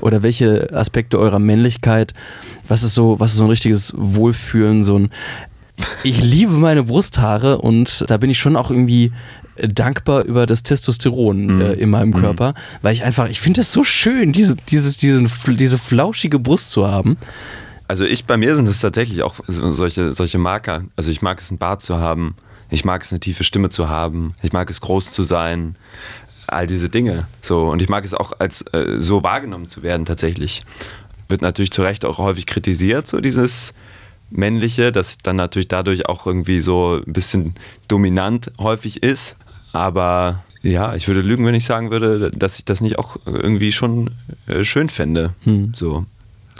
Oder 0.00 0.22
welche 0.22 0.68
Aspekte 0.72 1.18
eurer 1.18 1.38
Männlichkeit, 1.38 2.14
was 2.68 2.82
ist 2.82 2.94
so, 2.94 3.20
was 3.20 3.32
ist 3.32 3.38
so 3.38 3.44
ein 3.44 3.50
richtiges 3.50 3.92
Wohlfühlen, 3.96 4.82
so 4.82 4.98
ein 4.98 5.10
ich 6.02 6.20
liebe 6.22 6.52
meine 6.52 6.84
Brusthaare 6.84 7.58
und 7.58 8.04
da 8.08 8.16
bin 8.18 8.30
ich 8.30 8.38
schon 8.38 8.56
auch 8.56 8.70
irgendwie 8.70 9.12
dankbar 9.56 10.24
über 10.24 10.46
das 10.46 10.62
Testosteron 10.62 11.60
äh, 11.60 11.72
in 11.74 11.90
meinem 11.90 12.14
Körper, 12.14 12.54
weil 12.80 12.94
ich 12.94 13.04
einfach, 13.04 13.28
ich 13.28 13.40
finde 13.40 13.60
es 13.60 13.72
so 13.72 13.84
schön, 13.84 14.32
diese, 14.32 14.56
dieses, 14.70 14.96
diesen, 14.96 15.30
diese 15.56 15.78
flauschige 15.78 16.38
Brust 16.38 16.70
zu 16.70 16.90
haben. 16.90 17.16
Also 17.88 18.04
ich, 18.04 18.24
bei 18.24 18.36
mir 18.38 18.56
sind 18.56 18.66
es 18.68 18.80
tatsächlich 18.80 19.22
auch 19.22 19.34
so- 19.46 19.70
solche, 19.72 20.14
solche 20.14 20.38
Marker. 20.38 20.84
Also 20.96 21.10
ich 21.10 21.20
mag 21.20 21.40
es, 21.40 21.50
einen 21.50 21.58
Bart 21.58 21.82
zu 21.82 21.98
haben. 21.98 22.34
Ich 22.70 22.86
mag 22.86 23.02
es, 23.02 23.12
eine 23.12 23.20
tiefe 23.20 23.44
Stimme 23.44 23.68
zu 23.68 23.90
haben. 23.90 24.34
Ich 24.42 24.52
mag 24.54 24.70
es, 24.70 24.80
groß 24.80 25.12
zu 25.12 25.24
sein. 25.24 25.76
All 26.46 26.66
diese 26.66 26.88
Dinge. 26.88 27.26
So. 27.42 27.68
Und 27.68 27.82
ich 27.82 27.90
mag 27.90 28.04
es 28.04 28.14
auch, 28.14 28.32
als 28.38 28.62
äh, 28.72 28.96
so 29.00 29.22
wahrgenommen 29.22 29.66
zu 29.66 29.82
werden 29.82 30.06
tatsächlich. 30.06 30.64
Wird 31.28 31.42
natürlich 31.42 31.70
zu 31.70 31.82
Recht 31.82 32.06
auch 32.06 32.16
häufig 32.16 32.46
kritisiert, 32.46 33.06
so 33.06 33.20
dieses 33.20 33.74
Männliche, 34.32 34.92
das 34.92 35.18
dann 35.18 35.36
natürlich 35.36 35.68
dadurch 35.68 36.08
auch 36.08 36.26
irgendwie 36.26 36.60
so 36.60 37.00
ein 37.06 37.12
bisschen 37.12 37.54
dominant 37.88 38.50
häufig 38.58 39.02
ist. 39.02 39.36
Aber 39.72 40.44
ja, 40.62 40.94
ich 40.94 41.08
würde 41.08 41.20
lügen, 41.20 41.44
wenn 41.46 41.54
ich 41.54 41.64
sagen 41.64 41.90
würde, 41.90 42.30
dass 42.30 42.58
ich 42.58 42.64
das 42.64 42.80
nicht 42.80 42.98
auch 42.98 43.16
irgendwie 43.26 43.72
schon 43.72 44.10
äh, 44.46 44.64
schön 44.64 44.88
fände. 44.88 45.34
So 45.74 46.06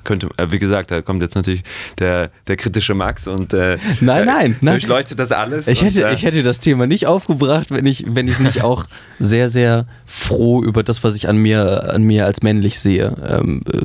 könnte, 0.04 0.28
äh, 0.36 0.50
wie 0.50 0.58
gesagt, 0.58 0.90
da 0.90 1.02
kommt 1.02 1.22
jetzt 1.22 1.34
natürlich 1.34 1.62
der, 1.98 2.30
der 2.46 2.56
kritische 2.56 2.94
Max 2.94 3.28
und 3.28 3.52
äh, 3.52 3.78
Nein, 4.00 4.26
nein, 4.26 4.56
nein. 4.60 4.74
durchleuchtet 4.74 5.18
das 5.18 5.32
alles. 5.32 5.68
Ich 5.68 5.82
und, 5.82 5.88
hätte, 5.88 6.04
äh, 6.04 6.14
ich 6.14 6.22
hätte 6.22 6.42
das 6.42 6.60
Thema 6.60 6.86
nicht 6.86 7.06
aufgebracht, 7.06 7.70
wenn 7.70 7.86
ich, 7.86 8.04
wenn 8.08 8.28
ich 8.28 8.38
nicht 8.38 8.62
auch 8.62 8.86
sehr, 9.18 9.48
sehr 9.48 9.86
froh 10.04 10.62
über 10.62 10.82
das, 10.82 11.04
was 11.04 11.14
ich 11.14 11.28
an 11.28 11.36
mir, 11.36 11.92
an 11.92 12.02
mir 12.02 12.26
als 12.26 12.42
männlich 12.42 12.78
sehe, 12.80 13.14
ähm, 13.28 13.62
äh, 13.72 13.80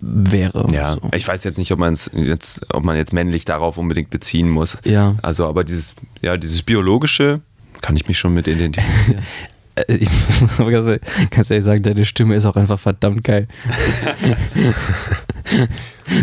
wäre. 0.00 0.68
ja, 0.72 0.94
So. 0.94 1.10
ich 1.14 1.26
weiß 1.26 1.44
jetzt 1.44 1.58
nicht, 1.58 1.72
ob 1.72 1.78
man 1.78 1.94
jetzt, 2.12 2.60
ob 2.72 2.84
man 2.84 2.96
jetzt 2.96 3.12
männlich 3.12 3.44
darauf 3.44 3.78
unbedingt 3.78 4.10
beziehen 4.10 4.48
muss. 4.48 4.78
Ja. 4.84 5.16
Also, 5.22 5.46
aber 5.46 5.64
dieses, 5.64 5.94
ja, 6.22 6.36
dieses 6.36 6.62
biologische 6.62 7.40
kann 7.80 7.96
ich 7.96 8.08
mich 8.08 8.18
schon 8.18 8.34
mit 8.34 8.48
identifizieren. 8.48 9.22
Äh, 9.86 9.94
Ich 9.96 10.08
muss 10.40 10.58
aber 10.60 10.70
ganz, 10.70 11.50
ehrlich 11.50 11.64
sagen, 11.64 11.82
deine 11.82 12.04
Stimme 12.04 12.34
ist 12.34 12.44
auch 12.44 12.56
einfach 12.56 12.78
verdammt 12.78 13.24
geil. 13.24 13.46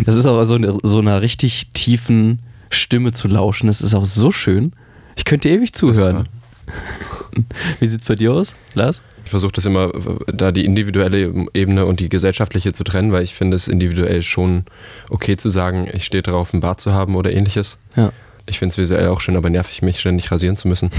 Das 0.04 0.14
ist 0.16 0.26
auch 0.26 0.42
so 0.44 0.54
eine, 0.54 0.76
so 0.82 0.98
einer 0.98 1.22
richtig 1.22 1.68
tiefen 1.72 2.40
Stimme 2.70 3.12
zu 3.12 3.28
lauschen. 3.28 3.68
Das 3.68 3.80
ist 3.80 3.94
auch 3.94 4.04
so 4.06 4.32
schön. 4.32 4.72
Ich 5.16 5.24
könnte 5.24 5.48
ewig 5.48 5.72
zuhören. 5.74 6.28
Wie 7.80 7.86
sieht's 7.86 8.04
bei 8.04 8.14
dir 8.16 8.32
aus, 8.32 8.56
Lars? 8.74 9.02
Ich 9.24 9.30
versuche 9.30 9.52
das 9.52 9.64
immer, 9.64 9.92
da 10.26 10.52
die 10.52 10.64
individuelle 10.64 11.46
Ebene 11.54 11.86
und 11.86 12.00
die 12.00 12.08
gesellschaftliche 12.08 12.72
zu 12.72 12.84
trennen, 12.84 13.12
weil 13.12 13.24
ich 13.24 13.34
finde 13.34 13.56
es 13.56 13.68
individuell 13.68 14.22
schon 14.22 14.64
okay 15.10 15.36
zu 15.36 15.50
sagen, 15.50 15.88
ich 15.92 16.04
stehe 16.04 16.22
darauf, 16.22 16.52
einen 16.52 16.60
Bart 16.60 16.80
zu 16.80 16.92
haben 16.92 17.16
oder 17.16 17.32
ähnliches. 17.32 17.76
Ja. 17.96 18.12
Ich 18.46 18.58
finde 18.60 18.72
es 18.72 18.78
visuell 18.78 19.08
auch 19.08 19.20
schön, 19.20 19.36
aber 19.36 19.50
nervig, 19.50 19.82
mich 19.82 19.98
ständig 19.98 20.30
rasieren 20.30 20.56
zu 20.56 20.68
müssen. 20.68 20.90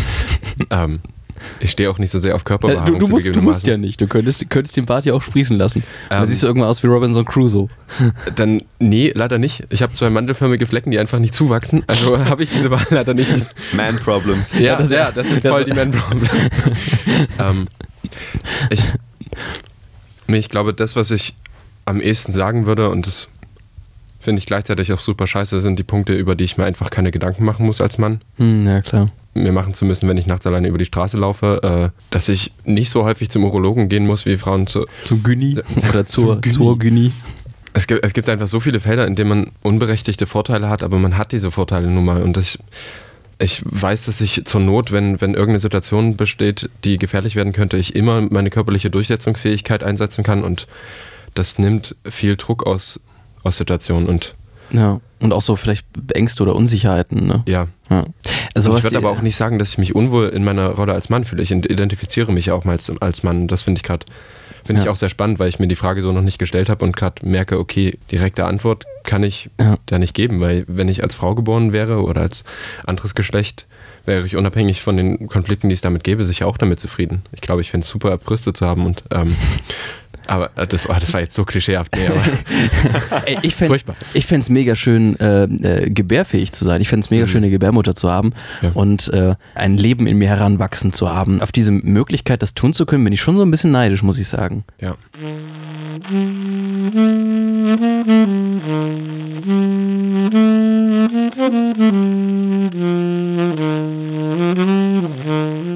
ähm, 0.69 0.99
ich 1.59 1.71
stehe 1.71 1.89
auch 1.89 1.97
nicht 1.99 2.11
so 2.11 2.19
sehr 2.19 2.35
auf 2.35 2.41
Äh, 2.41 2.45
Körperbehaarung. 2.45 2.99
Du, 2.99 3.05
du, 3.05 3.11
musst, 3.11 3.27
du 3.35 3.41
musst 3.41 3.67
ja 3.67 3.77
nicht. 3.77 3.99
Du 4.01 4.07
könntest, 4.07 4.49
könntest 4.49 4.75
den 4.77 4.85
Bart 4.85 5.05
ja 5.05 5.13
auch 5.13 5.21
sprießen 5.21 5.57
lassen. 5.57 5.83
dann 6.09 6.23
Ähm. 6.23 6.27
siehst 6.29 6.43
du 6.43 6.47
irgendwann 6.47 6.69
aus 6.69 6.83
wie 6.83 6.87
Robinson 6.87 7.25
Crusoe. 7.25 7.69
Dann, 8.35 8.61
nee, 8.79 9.11
leider 9.15 9.37
nicht. 9.37 9.63
Ich 9.69 9.81
habe 9.81 9.93
zwei 9.95 10.09
mandelförmige 10.09 10.65
Flecken, 10.67 10.91
die 10.91 10.99
einfach 10.99 11.19
nicht 11.19 11.33
zuwachsen. 11.33 11.83
Also 11.87 12.17
habe 12.25 12.43
ich 12.43 12.49
diese 12.49 12.69
Wahl 12.71 12.85
leider 12.89 13.13
nicht. 13.13 13.31
Man 13.73 13.97
Problems. 13.97 14.57
Ja, 14.59 14.75
das- 14.77 14.89
ja, 14.89 15.11
das 15.11 15.29
sind 15.29 15.43
das- 15.45 15.51
voll 15.51 15.65
die 15.65 15.73
Man-Problem. 15.73 16.29
ähm, 17.39 17.67
ich, 18.69 18.81
ich 20.27 20.49
glaube, 20.49 20.73
das, 20.73 20.95
was 20.95 21.11
ich 21.11 21.33
am 21.85 22.01
ehesten 22.01 22.31
sagen 22.33 22.65
würde, 22.65 22.89
und 22.89 23.07
das 23.07 23.29
finde 24.19 24.39
ich 24.39 24.45
gleichzeitig 24.45 24.91
auch 24.91 24.99
super 24.99 25.25
scheiße, 25.27 25.61
sind 25.61 25.79
die 25.79 25.83
Punkte, 25.83 26.13
über 26.13 26.35
die 26.35 26.43
ich 26.43 26.57
mir 26.57 26.65
einfach 26.65 26.89
keine 26.89 27.11
Gedanken 27.11 27.45
machen 27.45 27.65
muss 27.65 27.79
als 27.81 27.97
Mann. 27.97 28.19
Hm, 28.37 28.65
ja, 28.65 28.81
klar. 28.81 29.09
Mir 29.43 29.51
machen 29.51 29.73
zu 29.73 29.85
müssen, 29.85 30.07
wenn 30.07 30.17
ich 30.17 30.27
nachts 30.27 30.45
alleine 30.45 30.67
über 30.67 30.77
die 30.77 30.85
Straße 30.85 31.17
laufe, 31.17 31.91
äh, 31.93 31.99
dass 32.11 32.29
ich 32.29 32.51
nicht 32.65 32.89
so 32.89 33.03
häufig 33.03 33.29
zum 33.29 33.43
Urologen 33.43 33.89
gehen 33.89 34.05
muss, 34.05 34.25
wie 34.25 34.37
Frauen 34.37 34.67
zu. 34.67 34.85
Zum 35.03 35.23
Gyni 35.23 35.57
oder 35.89 36.05
zur, 36.05 36.41
zur 36.41 36.77
Gyni. 36.79 37.11
Es 37.73 37.85
gibt, 37.85 38.03
es 38.03 38.13
gibt 38.13 38.29
einfach 38.29 38.47
so 38.47 38.59
viele 38.59 38.79
Felder, 38.79 39.05
in 39.05 39.15
denen 39.15 39.29
man 39.29 39.51
unberechtigte 39.61 40.25
Vorteile 40.25 40.69
hat, 40.69 40.81
aber 40.81 40.97
man 40.97 41.17
hat 41.17 41.31
diese 41.31 41.51
Vorteile 41.51 41.87
nun 41.87 42.05
mal. 42.05 42.23
Und 42.23 42.37
ich, 42.37 42.57
ich 43.39 43.61
weiß, 43.65 44.05
dass 44.05 44.19
ich 44.19 44.45
zur 44.45 44.61
Not, 44.61 44.91
wenn, 44.91 45.21
wenn 45.21 45.33
irgendeine 45.33 45.59
Situation 45.59 46.17
besteht, 46.17 46.69
die 46.83 46.97
gefährlich 46.97 47.35
werden 47.35 47.53
könnte, 47.53 47.77
ich 47.77 47.95
immer 47.95 48.21
meine 48.21 48.49
körperliche 48.49 48.89
Durchsetzungsfähigkeit 48.89 49.83
einsetzen 49.83 50.23
kann 50.23 50.43
und 50.43 50.67
das 51.35 51.59
nimmt 51.59 51.95
viel 52.03 52.35
Druck 52.35 52.65
aus, 52.65 52.99
aus 53.43 53.57
Situationen. 53.57 54.07
Und 54.07 54.33
Ja. 54.71 54.99
Und 55.19 55.33
auch 55.33 55.41
so 55.41 55.55
vielleicht 55.55 55.85
Ängste 56.13 56.43
oder 56.43 56.55
Unsicherheiten, 56.55 57.25
ne? 57.25 57.43
ja, 57.47 57.67
Ja. 57.89 58.05
Also 58.53 58.71
Und 58.71 58.77
ich 58.77 58.83
würde 58.83 58.97
aber 58.97 59.09
auch 59.11 59.21
nicht 59.21 59.35
sagen, 59.35 59.57
dass 59.59 59.69
ich 59.69 59.77
mich 59.77 59.95
unwohl 59.95 60.27
in 60.29 60.43
meiner 60.43 60.69
Rolle 60.69 60.93
als 60.93 61.09
Mann 61.09 61.23
fühle. 61.25 61.41
Ich 61.43 61.51
identifiziere 61.51 62.31
mich 62.31 62.51
auch 62.51 62.65
mal 62.65 62.73
als, 62.73 62.91
als 63.01 63.23
Mann. 63.23 63.47
Das 63.47 63.61
finde 63.63 63.79
ich 63.79 63.83
gerade 63.83 64.05
finde 64.65 64.81
ich 64.81 64.85
Ja. 64.87 64.91
auch 64.91 64.97
sehr 64.97 65.07
spannend, 65.09 65.39
weil 65.39 65.47
ich 65.47 65.59
mir 65.59 65.67
die 65.67 65.75
Frage 65.75 66.01
so 66.01 66.11
noch 66.11 66.21
nicht 66.21 66.39
gestellt 66.39 66.67
habe 66.67 66.83
und 66.83 66.95
gerade 66.97 67.25
merke, 67.25 67.57
okay, 67.57 67.97
direkte 68.11 68.45
Antwort 68.45 68.83
kann 69.05 69.23
ich 69.23 69.49
Ja. 69.59 69.77
da 69.85 69.97
nicht 69.97 70.13
geben, 70.13 70.41
weil 70.41 70.65
wenn 70.67 70.89
ich 70.89 71.01
als 71.03 71.15
Frau 71.15 71.35
geboren 71.35 71.71
wäre 71.71 72.01
oder 72.03 72.21
als 72.21 72.43
anderes 72.85 73.15
Geschlecht, 73.15 73.65
wäre 74.05 74.25
ich 74.25 74.35
unabhängig 74.35 74.81
von 74.81 74.97
den 74.97 75.27
Konflikten, 75.29 75.69
die 75.69 75.73
es 75.73 75.81
damit 75.81 76.03
gäbe, 76.03 76.25
sicher 76.25 76.47
auch 76.47 76.57
damit 76.57 76.79
zufrieden. 76.81 77.23
Ich 77.31 77.39
glaube, 77.41 77.61
ich 77.61 77.71
fände 77.71 77.85
es 77.85 77.89
super, 77.89 78.17
Brüste 78.17 78.51
zu 78.53 78.65
haben 78.65 78.85
und 78.85 79.03
ähm, 79.11 79.35
aber 80.27 80.51
äh, 80.55 80.67
das, 80.67 80.87
war- 80.87 80.99
das 80.99 81.13
war 81.13 81.21
jetzt 81.21 81.35
so 81.35 81.43
klischeehaft. 81.45 81.95
Nee, 81.95 82.07
aber 82.07 82.21
Ey, 83.25 83.37
ich 83.43 83.55
fände 83.55 83.79
es 84.41 84.49
mega 84.49 84.75
schön, 84.75 85.19
äh, 85.19 85.43
äh, 85.43 85.89
gebärfähig 85.89 86.51
zu 86.51 86.65
sein. 86.65 86.81
Ich 86.81 86.89
fände 86.89 87.05
es 87.05 87.09
mega 87.09 87.27
schön, 87.27 87.43
eine 87.43 87.49
Gebärmutter 87.51 87.95
zu 87.95 88.11
haben 88.11 88.33
Ja. 88.61 88.71
und 88.73 89.07
äh, 89.13 89.35
ein 89.55 89.77
Leben 89.77 90.07
in 90.07 90.17
mir 90.17 90.27
heranwachsen 90.29 90.93
zu 90.93 91.09
haben. 91.13 91.41
Auf 91.41 91.51
diese 91.51 91.71
Möglichkeit, 91.71 92.41
das 92.43 92.53
tun 92.53 92.73
zu 92.73 92.85
können, 92.85 93.03
bin 93.03 93.13
ich 93.13 93.21
schon 93.21 93.35
so 93.37 93.43
ein 93.43 93.51
bisschen 93.51 93.71
neidisch, 93.71 94.03
muss 94.03 94.19
ich 94.19 94.27
sagen. 94.27 94.63
ja. 94.79 94.95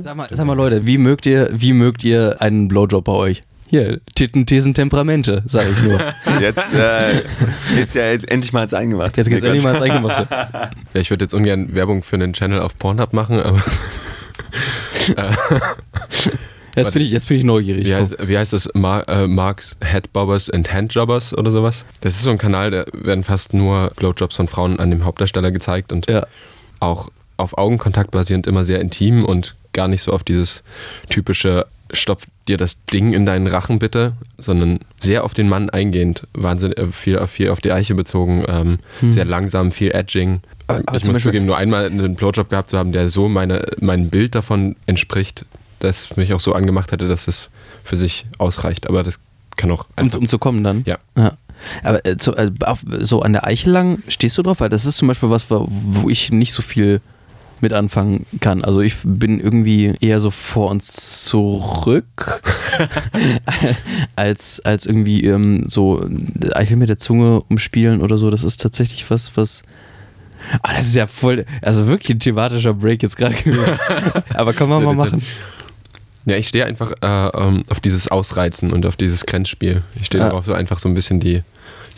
Sag 0.03 0.15
mal, 0.15 0.27
sag 0.31 0.45
mal 0.47 0.55
Leute, 0.55 0.85
wie 0.85 0.97
mögt 0.97 1.25
ihr, 1.27 1.49
wie 1.51 1.73
mögt 1.73 2.03
ihr 2.03 2.37
einen 2.41 2.67
Blowjob 2.67 3.03
bei 3.05 3.11
euch? 3.11 3.43
Hier, 3.71 4.01
Titten, 4.15 4.45
Thesen, 4.45 4.73
Temperamente, 4.73 5.43
sage 5.47 5.69
ich 5.71 5.81
nur. 5.81 5.97
Jetzt 6.41 6.73
äh, 6.75 7.23
geht's 7.73 7.93
ja 7.93 8.03
endlich 8.03 8.51
mal 8.51 8.63
ins 8.63 8.73
Eingemachte. 8.73 9.21
Jetzt 9.21 9.29
geht's 9.29 9.41
Nee, 9.43 9.47
endlich 9.47 9.63
mal 9.63 9.71
ins 9.75 9.81
Eingemachte. 9.81 10.27
Ja, 10.93 10.99
ich 10.99 11.09
würde 11.09 11.23
jetzt 11.23 11.33
ungern 11.33 11.73
Werbung 11.73 12.03
für 12.03 12.17
einen 12.17 12.33
Channel 12.33 12.59
auf 12.59 12.77
Pornhub 12.77 13.13
machen, 13.13 13.39
aber 13.39 13.63
Jetzt 16.75 16.93
bin 16.93 17.01
ich, 17.01 17.11
jetzt 17.11 17.27
bin 17.29 17.37
ich 17.37 17.43
neugierig. 17.45 17.85
Wie 17.87 17.95
heißt, 17.95 18.15
wie 18.27 18.37
heißt 18.37 18.51
das? 18.53 18.67
Mar 18.73 19.07
äh, 19.07 19.25
Marks 19.27 19.77
Headbobbers 19.81 20.49
and 20.49 20.71
Handjobbers 20.73 21.33
oder 21.37 21.49
sowas? 21.51 21.85
Das 22.01 22.15
ist 22.15 22.23
so 22.23 22.29
ein 22.29 22.37
Kanal, 22.37 22.71
da 22.71 22.85
werden 22.93 23.23
fast 23.23 23.53
nur 23.53 23.91
Blowjobs 23.95 24.35
von 24.35 24.47
Frauen 24.49 24.79
an 24.81 24.89
dem 24.91 25.05
Hauptdarsteller 25.05 25.51
gezeigt 25.51 25.91
und 25.93 26.09
Ja. 26.09 26.25
auch 26.81 27.09
auf 27.41 27.57
Augenkontakt 27.57 28.11
basierend 28.11 28.47
immer 28.47 28.63
sehr 28.63 28.79
intim 28.81 29.25
und 29.25 29.55
gar 29.73 29.87
nicht 29.87 30.01
so 30.03 30.11
auf 30.11 30.23
dieses 30.23 30.63
typische 31.09 31.65
Stopf 31.93 32.25
dir 32.47 32.57
das 32.57 32.83
Ding 32.85 33.11
in 33.13 33.25
deinen 33.25 33.47
Rachen 33.47 33.77
bitte, 33.79 34.13
sondern 34.37 34.79
sehr 34.99 35.23
auf 35.25 35.33
den 35.33 35.49
Mann 35.49 35.69
eingehend, 35.69 36.25
wahnsinnig 36.33 36.77
äh, 36.77 36.87
viel, 36.87 37.19
auf- 37.19 37.31
viel 37.31 37.49
auf 37.49 37.59
die 37.59 37.71
Eiche 37.73 37.95
bezogen, 37.95 38.45
ähm, 38.47 38.79
sehr 39.11 39.25
langsam, 39.25 39.71
viel 39.71 39.91
Edging. 39.91 40.35
Hm. 40.35 40.39
Aber- 40.67 40.79
aber 40.85 40.97
ich 40.97 41.03
zum 41.03 41.09
muss 41.11 41.17
Beispiel- 41.17 41.31
zugeben, 41.31 41.45
nur 41.47 41.57
einmal 41.57 41.85
einen 41.87 42.15
Blowjob 42.15 42.49
gehabt 42.49 42.69
zu 42.69 42.77
haben, 42.77 42.93
der 42.93 43.09
so 43.09 43.27
meine, 43.27 43.65
meinem 43.81 44.09
Bild 44.09 44.35
davon 44.35 44.77
entspricht, 44.85 45.45
das 45.79 46.15
mich 46.15 46.33
auch 46.33 46.39
so 46.39 46.53
angemacht 46.53 46.91
hätte, 46.93 47.07
dass 47.09 47.27
es 47.27 47.49
für 47.83 47.97
sich 47.97 48.25
ausreicht. 48.37 48.87
Aber 48.87 49.03
das 49.03 49.19
kann 49.57 49.69
auch 49.71 49.83
Um, 49.97 50.05
einfach. 50.05 50.19
um 50.19 50.27
zu 50.29 50.39
kommen 50.39 50.63
dann? 50.63 50.83
Ja. 50.85 50.97
ja. 51.17 51.33
Aber 51.83 52.05
äh, 52.05 52.15
zu, 52.17 52.33
äh, 52.35 52.51
auf, 52.65 52.83
so 53.01 53.21
an 53.21 53.33
der 53.33 53.45
Eichel 53.45 53.73
lang 53.73 54.01
stehst 54.07 54.37
du 54.37 54.43
drauf? 54.43 54.61
Weil 54.61 54.69
das 54.69 54.85
ist 54.85 54.95
zum 54.97 55.09
Beispiel 55.09 55.29
was, 55.29 55.45
wo 55.49 56.09
ich 56.09 56.31
nicht 56.31 56.53
so 56.53 56.61
viel 56.61 57.01
mit 57.61 57.73
anfangen 57.73 58.25
kann. 58.39 58.63
Also 58.63 58.81
ich 58.81 58.95
bin 59.03 59.39
irgendwie 59.39 59.93
eher 60.01 60.19
so 60.19 60.31
vor 60.31 60.69
und 60.71 60.81
zurück, 60.83 62.41
als, 64.15 64.59
als 64.61 64.85
irgendwie 64.85 65.25
ähm, 65.25 65.63
so 65.67 66.05
Eichel 66.53 66.77
mit 66.77 66.89
der 66.89 66.97
Zunge 66.97 67.41
umspielen 67.49 68.01
oder 68.01 68.17
so. 68.17 68.29
Das 68.29 68.43
ist 68.43 68.61
tatsächlich 68.61 69.09
was, 69.09 69.35
was... 69.35 69.63
Ah, 70.63 70.73
das 70.75 70.87
ist 70.87 70.95
ja 70.95 71.05
voll, 71.05 71.45
also 71.61 71.85
wirklich 71.85 72.15
ein 72.15 72.19
thematischer 72.19 72.73
Break 72.73 73.03
jetzt 73.03 73.15
gerade 73.15 73.35
gewesen. 73.35 73.77
Aber 74.33 74.53
kann 74.53 74.69
man 74.69 74.83
mal 74.83 74.95
machen. 74.95 75.21
Ja, 76.25 76.35
ich 76.35 76.47
stehe 76.47 76.65
einfach 76.65 76.91
äh, 77.01 77.27
ähm, 77.37 77.63
auf 77.69 77.79
dieses 77.79 78.07
Ausreizen 78.07 78.71
und 78.73 78.85
auf 78.85 78.95
dieses 78.95 79.25
Grenzspiel. 79.25 79.83
Ich 79.99 80.07
stehe 80.07 80.23
Ja. 80.23 80.29
darauf, 80.29 80.45
so 80.45 80.53
einfach 80.53 80.79
so 80.79 80.87
ein 80.89 80.93
bisschen 80.95 81.19
die, 81.19 81.43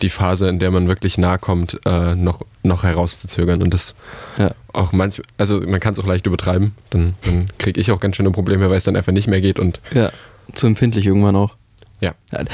die 0.04 0.10
Phase, 0.10 0.48
in 0.48 0.60
der 0.60 0.70
man 0.70 0.88
wirklich 0.88 1.18
nahe 1.18 1.40
kommt, 1.40 1.80
äh, 1.86 2.14
noch, 2.16 2.42
noch 2.62 2.84
herauszuzögern. 2.84 3.64
Und 3.64 3.74
das 3.74 3.96
Ja. 4.38 4.52
auch 4.74 4.92
manch, 4.92 5.22
also 5.38 5.60
man 5.62 5.80
kann 5.80 5.94
es 5.94 6.00
auch 6.00 6.06
leicht 6.06 6.28
übertreiben. 6.28 6.74
Dann, 6.92 7.16
dann 7.24 7.50
kriege 7.58 7.82
ich 7.82 7.92
auch 7.92 8.00
ganz 8.00 8.16
schöne 8.18 8.30
Probleme, 8.32 8.70
weil 8.70 8.78
es 8.78 8.84
dann 8.84 8.96
einfach 8.96 9.12
nicht 9.14 9.28
mehr 9.28 9.42
geht. 9.42 9.58
Und 9.58 9.82
Ja, 9.94 10.12
zu 10.54 10.68
empfindlich 10.68 11.06
irgendwann 11.08 11.36
auch. 11.36 11.56
ja, 12.02 12.14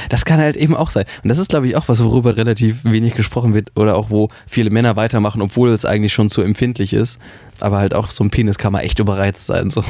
Das 0.10 0.26
kann 0.26 0.40
halt 0.40 0.56
eben 0.56 0.76
auch 0.76 0.92
sein. 0.92 1.06
Und 1.24 1.30
das 1.30 1.40
ist, 1.40 1.50
glaube 1.50 1.68
ich, 1.68 1.76
auch 1.76 1.88
was, 1.90 2.04
worüber 2.04 2.38
relativ 2.38 2.84
wenig 2.84 3.16
gesprochen 3.16 3.54
wird 3.56 3.72
oder 3.76 3.98
auch 3.98 4.10
wo 4.12 4.30
viele 4.48 4.70
Männer 4.70 4.96
weitermachen, 4.96 5.42
obwohl 5.42 5.70
es 5.70 5.86
eigentlich 5.86 6.14
schon 6.14 6.30
zu 6.30 6.42
empfindlich 6.44 6.94
ist. 6.94 7.20
Aber 7.60 7.80
halt 7.80 7.94
auch 7.96 8.12
so 8.12 8.24
ein 8.24 8.30
Penis 8.30 8.58
kann 8.60 8.72
mal 8.74 8.82
echt 8.82 9.00
überreizt 9.00 9.48
sein. 9.48 9.70
So. 9.72 9.84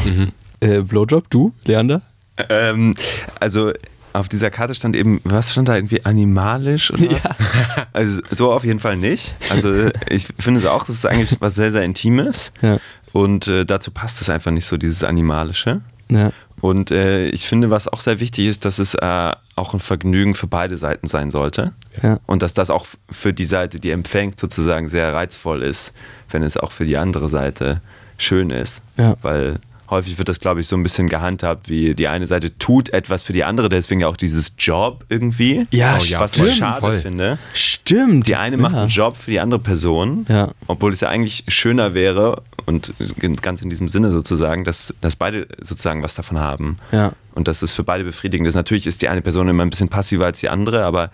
Äh, 0.61 0.81
Blowjob, 0.81 1.29
du, 1.29 1.53
Leander? 1.65 2.01
Ähm, 2.49 2.93
also 3.41 3.71
auf 4.19 4.29
dieser 4.29 4.51
Karte 4.51 4.73
stand 4.73 4.95
eben, 4.95 5.21
was 5.23 5.51
stand 5.51 5.69
da 5.69 5.75
irgendwie 5.75 6.05
animalisch 6.05 6.91
oder 6.91 7.09
was? 7.11 7.23
Also 7.93 8.21
so 8.29 8.51
auf 8.51 8.63
jeden 8.63 8.79
Fall 8.79 8.97
nicht. 8.97 9.33
Also 9.49 9.89
ich 10.09 10.27
finde 10.37 10.59
es 10.59 10.65
auch, 10.65 10.85
das 10.85 10.95
ist 10.95 11.05
eigentlich 11.05 11.39
was 11.41 11.55
sehr, 11.55 11.71
sehr 11.71 11.83
Intimes. 11.83 12.51
Ja. 12.61 12.79
Und 13.13 13.47
äh, 13.47 13.65
dazu 13.65 13.91
passt 13.91 14.21
es 14.21 14.29
einfach 14.29 14.51
nicht 14.51 14.65
so, 14.65 14.77
dieses 14.77 15.03
Animalische. 15.03 15.81
Ja. 16.09 16.31
Und 16.61 16.91
äh, 16.91 17.27
ich 17.27 17.47
finde, 17.47 17.69
was 17.69 17.87
auch 17.87 18.01
sehr 18.01 18.19
wichtig 18.19 18.47
ist, 18.47 18.65
dass 18.65 18.79
es 18.79 18.95
äh, 18.95 19.31
auch 19.55 19.73
ein 19.73 19.79
Vergnügen 19.79 20.35
für 20.35 20.47
beide 20.47 20.77
Seiten 20.77 21.07
sein 21.07 21.31
sollte. 21.31 21.73
Ja. 22.01 22.19
Und 22.25 22.41
dass 22.41 22.53
das 22.53 22.69
auch 22.69 22.85
für 23.09 23.33
die 23.33 23.45
Seite, 23.45 23.79
die 23.79 23.91
empfängt, 23.91 24.39
sozusagen 24.39 24.89
sehr 24.89 25.13
reizvoll 25.13 25.63
ist, 25.63 25.93
wenn 26.29 26.43
es 26.43 26.57
auch 26.57 26.71
für 26.71 26.85
die 26.85 26.97
andere 26.97 27.29
Seite 27.29 27.81
schön 28.17 28.49
ist. 28.49 28.81
Ja. 28.97 29.15
Weil 29.21 29.55
häufig 29.89 30.17
wird 30.17 30.29
das, 30.29 30.39
glaube 30.39 30.59
ich, 30.61 30.67
so 30.67 30.75
ein 30.75 30.83
bisschen 30.83 31.09
gehandhabt, 31.09 31.69
wie 31.69 31.95
die 31.95 32.07
eine 32.07 32.27
Seite 32.27 32.57
tut 32.57 32.89
etwas 32.89 33.23
für 33.23 33.33
die 33.33 33.43
andere, 33.43 33.69
deswegen 33.69 34.01
ja 34.01 34.07
auch 34.07 34.17
dieses 34.17 34.53
Job 34.57 35.05
irgendwie. 35.09 35.65
Ja, 35.71 35.97
Oh 35.99 36.03
ja, 36.03 36.19
was 36.19 36.37
voll, 36.37 36.47
ich 36.47 36.55
schade 36.57 36.81
voll. 36.81 36.99
finde. 36.99 37.37
Stimmt. 37.53 38.27
Die 38.27 38.35
eine 38.35 38.57
macht 38.57 38.73
ja. 38.75 38.81
einen 38.81 38.89
Job 38.89 39.17
für 39.17 39.31
die 39.31 39.39
andere 39.39 39.59
Person, 39.59 40.25
Ja. 40.29 40.49
obwohl 40.67 40.93
es 40.93 41.01
ja 41.01 41.09
eigentlich 41.09 41.43
schöner 41.47 41.93
wäre 41.93 42.41
und 42.65 42.93
ganz 43.41 43.61
in 43.61 43.69
diesem 43.69 43.89
Sinne 43.89 44.11
sozusagen, 44.11 44.63
dass, 44.63 44.93
dass 45.01 45.15
beide 45.15 45.47
sozusagen 45.59 46.03
was 46.03 46.13
davon 46.15 46.39
haben. 46.39 46.77
Ja. 46.91 47.13
Und 47.33 47.47
dass 47.47 47.61
es 47.61 47.73
für 47.73 47.83
beide 47.83 48.03
befriedigend 48.03 48.47
ist. 48.47 48.55
Natürlich 48.55 48.85
ist 48.85 49.01
die 49.01 49.07
eine 49.09 49.21
Person 49.21 49.47
immer 49.47 49.63
ein 49.63 49.69
bisschen 49.69 49.89
passiver 49.89 50.25
als 50.25 50.39
die 50.39 50.49
andere, 50.49 50.83
aber 50.83 51.09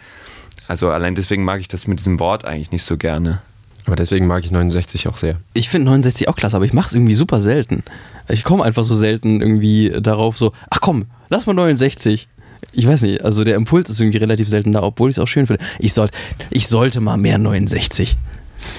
also 0.68 0.90
allein 0.90 1.16
deswegen 1.16 1.44
mag 1.44 1.60
ich 1.62 1.68
das 1.68 1.88
mit 1.88 2.00
diesem 2.00 2.20
Wort 2.20 2.44
eigentlich 2.46 2.72
nicht 2.72 2.84
so 2.84 2.98
gerne. 2.98 3.42
aber 3.86 3.96
deswegen 3.96 4.26
mag 4.26 4.44
ich 4.44 4.52
69 4.52 5.08
auch 5.08 5.18
sehr. 5.18 5.38
Ich 5.54 5.70
finde 5.70 5.86
69 5.92 6.28
auch 6.28 6.36
klasse, 6.36 6.56
aber 6.56 6.66
ich 6.66 6.74
mache 6.74 6.88
es 6.88 6.94
irgendwie 6.94 7.14
super 7.14 7.40
selten. 7.40 7.84
Ich 8.30 8.44
komme 8.44 8.64
einfach 8.64 8.84
so 8.84 8.96
selten 8.96 9.42
irgendwie 9.42 9.94
darauf 10.02 10.38
so, 10.38 10.54
ach 10.70 10.80
komm, 10.82 11.06
lass 11.30 11.46
mal 11.46 11.54
69. 11.54 12.28
Ich 12.74 12.88
weiß 12.88 13.04
nicht, 13.04 13.24
also 13.24 13.44
der 13.44 13.56
Impuls 13.56 13.90
ist 13.90 14.00
irgendwie 14.00 14.18
relativ 14.18 14.50
selten 14.50 14.74
da, 14.74 14.82
obwohl 14.84 15.10
ich 15.10 15.18
es 15.18 15.20
auch 15.24 15.28
schön 15.28 15.48
finde. 15.48 15.64
Ich, 15.80 15.94
soll, 15.94 16.10
ich 16.50 16.68
sollte 16.68 17.00
mal 17.00 17.18
mehr 17.18 17.38
69. 17.38 18.18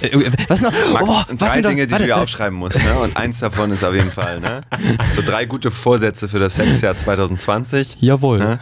Äh, 0.02 0.30
Was 0.48 0.60
noch? 0.60 0.72
Max, 0.92 1.08
Oh, 1.08 1.34
drei 1.36 1.46
was 1.46 1.54
Dinge, 1.54 1.86
die 1.86 1.92
warte, 1.92 2.04
du 2.04 2.08
dir 2.08 2.16
aufschreiben 2.16 2.58
musst. 2.58 2.76
Ne? 2.78 2.98
Und 3.02 3.16
eins 3.16 3.38
davon 3.38 3.70
ist 3.70 3.84
auf 3.84 3.94
jeden 3.94 4.10
Fall, 4.10 4.40
ne? 4.40 4.62
So 5.14 5.22
drei 5.22 5.44
gute 5.46 5.70
Vorsätze 5.70 6.28
für 6.28 6.38
das 6.38 6.56
Sexjahr 6.56 6.96
2020. 6.96 7.96
Jawohl. 8.00 8.38
Ne? 8.38 8.58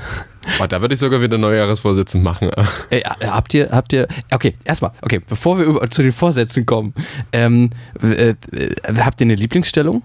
Oh, 0.61 0.66
da 0.66 0.81
würde 0.81 0.94
ich 0.94 1.01
sogar 1.01 1.20
wieder 1.20 1.38
Neujahresvorsätze 1.38 2.18
machen. 2.18 2.51
Ey, 2.91 3.01
äh, 3.20 3.26
habt 3.26 3.55
ihr, 3.55 3.70
habt 3.70 3.93
ihr, 3.93 4.07
okay, 4.30 4.55
erstmal, 4.64 4.93
okay, 5.01 5.20
bevor 5.26 5.59
wir 5.59 5.64
über, 5.64 5.89
zu 5.89 6.03
den 6.03 6.12
Vorsätzen 6.12 6.66
kommen, 6.66 6.95
ähm, 7.32 7.70
äh, 8.03 8.30
äh, 8.30 8.35
habt 8.99 9.20
ihr 9.20 9.26
eine 9.26 9.35
Lieblingsstellung? 9.35 10.03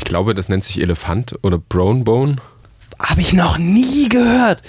Ich 0.00 0.04
glaube, 0.04 0.34
das 0.34 0.48
nennt 0.48 0.64
sich 0.64 0.80
Elefant 0.80 1.38
oder 1.42 1.58
Brown 1.58 2.04
Bone. 2.04 2.36
Habe 2.98 3.20
ich 3.20 3.34
noch 3.34 3.58
nie 3.58 4.08
gehört. 4.08 4.62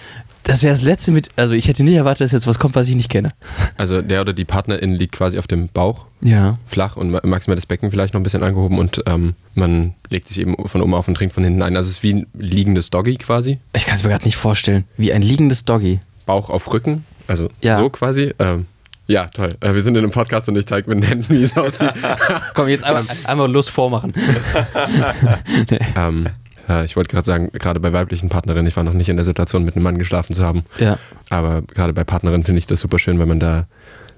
Das 0.44 0.62
wäre 0.62 0.74
das 0.74 0.82
letzte 0.84 1.14
mit, 1.14 1.30
also 1.38 1.54
ich 1.54 1.70
hätte 1.70 1.86
nicht 1.86 1.96
erwartet, 1.96 2.26
dass 2.26 2.34
jetzt 2.34 2.48
was 2.48 2.60
kommt, 2.60 2.76
was 2.76 2.90
ich 2.90 2.96
nicht 2.96 3.10
kenne. 3.10 3.30
Also 3.78 4.02
der 4.02 4.20
oder 4.20 4.34
die 4.34 4.44
Partnerin 4.44 4.92
liegt 4.94 5.14
quasi 5.14 5.40
auf 5.40 5.48
dem 5.48 5.70
Bauch 5.70 6.06
Ja. 6.20 6.58
flach 6.66 6.98
und 6.98 7.12
ma- 7.12 7.22
maximal 7.24 7.56
das 7.56 7.66
Becken 7.66 7.92
vielleicht 7.92 8.14
noch 8.14 8.20
ein 8.20 8.24
bisschen 8.24 8.44
angehoben 8.44 8.78
und 8.78 9.02
ähm, 9.06 9.36
man 9.56 9.94
legt 10.10 10.28
sich 10.28 10.40
eben 10.40 10.56
von 10.68 10.82
oben 10.82 10.94
auf 10.96 11.08
und 11.08 11.16
trinkt 11.16 11.34
von 11.34 11.46
hinten 11.46 11.62
ein. 11.64 11.78
Also 11.78 11.88
es 11.90 11.98
ist 11.98 12.04
wie 12.04 12.14
ein 12.14 12.28
liegendes 12.34 12.90
Doggy 12.90 13.16
quasi. 13.16 13.60
Ich 13.74 13.86
kann 13.86 13.96
es 13.96 14.04
mir 14.04 14.10
gerade 14.10 14.26
nicht 14.26 14.36
vorstellen. 14.36 14.84
Wie 14.98 15.14
ein 15.14 15.22
liegendes 15.22 15.64
Doggy. 15.64 16.00
Bauch 16.26 16.50
auf 16.50 16.74
Rücken, 16.74 17.06
Also 17.28 17.50
Ja. 17.62 17.80
so 17.80 17.90
quasi. 17.90 18.34
Ähm, 18.38 18.66
ja, 19.12 19.28
toll. 19.28 19.50
Äh, 19.60 19.74
wir 19.74 19.82
sind 19.82 19.96
in 19.96 20.04
einem 20.04 20.12
Podcast 20.12 20.48
und 20.48 20.58
ich 20.58 20.66
zeige 20.66 20.90
mit 20.90 21.04
den 21.04 21.08
Händen, 21.08 21.34
wie 21.34 21.42
es 21.44 21.58
aussieht. 21.58 21.94
Komm, 22.54 22.70
jetzt 22.70 22.86
einmal, 22.86 23.04
einmal 23.26 23.52
Lust 23.52 23.70
vormachen. 23.70 24.14
ähm, 25.98 26.28
ja, 26.68 26.84
ich 26.86 26.96
wollte 26.96 27.10
gerade 27.10 27.26
sagen, 27.26 27.52
gerade 27.52 27.82
bei 27.82 27.92
weiblichen 27.92 28.30
Partnerinnen, 28.30 28.68
ich 28.68 28.78
war 28.78 28.84
noch 28.84 28.94
nicht 28.94 29.10
in 29.10 29.18
der 29.18 29.26
Situation, 29.26 29.66
mit 29.66 29.76
einem 29.76 29.84
Mann 29.84 29.98
geschlafen 29.98 30.34
zu 30.34 30.46
haben. 30.46 30.64
Ja. 30.80 30.98
Aber 31.30 31.62
gerade 31.62 31.92
bei 31.92 32.06
Partnerinnen 32.06 32.46
finde 32.46 32.60
ich 32.60 32.68
das 32.68 32.80
super 32.80 33.00
schön, 33.00 33.20
weil 33.20 33.26
man 33.26 33.40
da 33.40 33.68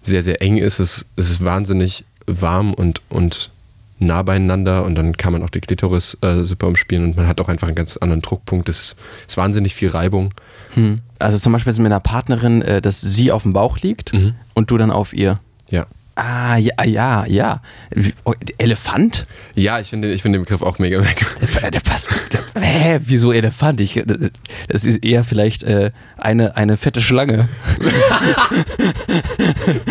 sehr, 0.04 0.22
sehr 0.22 0.42
eng 0.44 0.58
ist. 0.58 0.78
Es, 0.78 1.08
es 1.16 1.32
ist 1.32 1.44
wahnsinnig 1.44 2.06
warm 2.28 2.76
und, 2.76 3.02
und 3.10 3.50
nah 3.98 4.22
beieinander 4.22 4.84
und 4.84 4.96
dann 4.96 5.18
kann 5.18 5.34
man 5.34 5.42
auch 5.42 5.50
die 5.50 5.62
Klitoris 5.62 6.18
äh, 6.22 6.44
super 6.44 6.68
umspielen 6.68 7.06
und 7.06 7.18
man 7.18 7.28
hat 7.28 7.42
auch 7.42 7.50
einfach 7.50 7.68
einen 7.68 7.76
ganz 7.76 7.98
anderen 7.98 8.22
Druckpunkt. 8.22 8.70
Es 8.70 8.80
ist, 8.80 8.96
ist 9.28 9.38
wahnsinnig 9.38 9.74
viel 9.74 9.90
Reibung. 9.90 10.34
Hm. 10.76 11.02
Also 11.20 11.38
zum 11.38 11.54
Beispiel 11.54 11.74
mit 11.74 11.86
einer 11.86 12.00
Partnerin, 12.00 12.62
äh, 12.62 12.82
dass 12.82 13.00
sie 13.02 13.32
auf 13.32 13.44
dem 13.44 13.54
Bauch 13.54 13.80
liegt 13.80 14.14
Mhm. 14.14 14.36
und 14.54 14.72
du 14.72 14.78
dann 14.78 14.92
auf 14.92 15.14
ihr. 15.14 15.40
Ja. 15.70 15.86
Ah, 16.16 16.58
ja, 16.58 16.84
ja, 16.84 17.26
ja. 17.26 17.62
Wie- 17.90 18.14
oh, 18.24 18.34
Elefant? 18.60 19.26
Ja, 19.56 19.80
ich 19.80 19.88
finde 19.88 20.14
ich 20.14 20.22
finde 20.22 20.38
den 20.38 20.44
Begriff 20.44 20.62
auch 20.62 20.78
mega, 20.78 21.00
mega 21.02 21.26
Der, 21.62 21.72
der 21.72 21.80
passt. 21.80 22.08
Der, 22.32 22.62
hä, 22.62 23.00
wieso 23.04 23.32
Elefant? 23.32 23.82
Ich, 23.82 24.00
das 24.68 24.86
ist 24.86 25.04
eher 25.04 25.24
vielleicht 25.24 25.64
äh, 25.64 25.90
eine, 26.20 26.56
eine 26.56 26.78
fette 26.78 27.02
Schlange. 27.02 27.50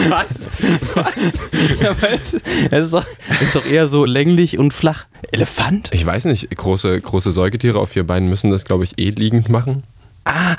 Was? 0.09 0.49
Was? 0.95 1.41
Ja, 1.81 1.97
es, 2.13 2.35
es, 2.71 2.85
ist 2.87 2.93
doch, 2.93 3.07
es 3.31 3.43
ist 3.43 3.57
doch 3.57 3.67
eher 3.67 3.89
so 3.89 4.05
länglich 4.05 4.59
und 4.59 4.73
flach. 4.75 5.07
Elefant? 5.31 5.91
Ich 5.93 6.05
weiß 6.05 6.27
nicht, 6.27 6.55
große, 6.55 7.01
große 7.01 7.33
Säugetiere 7.33 7.79
auf 7.79 7.91
vier 7.91 8.07
Beinen 8.07 8.29
müssen 8.29 8.51
das, 8.51 8.65
glaube 8.65 8.85
ich, 8.85 8.99
eh 8.99 9.11
liegend 9.11 9.49
machen. 9.49 9.83
Ah, 10.25 10.55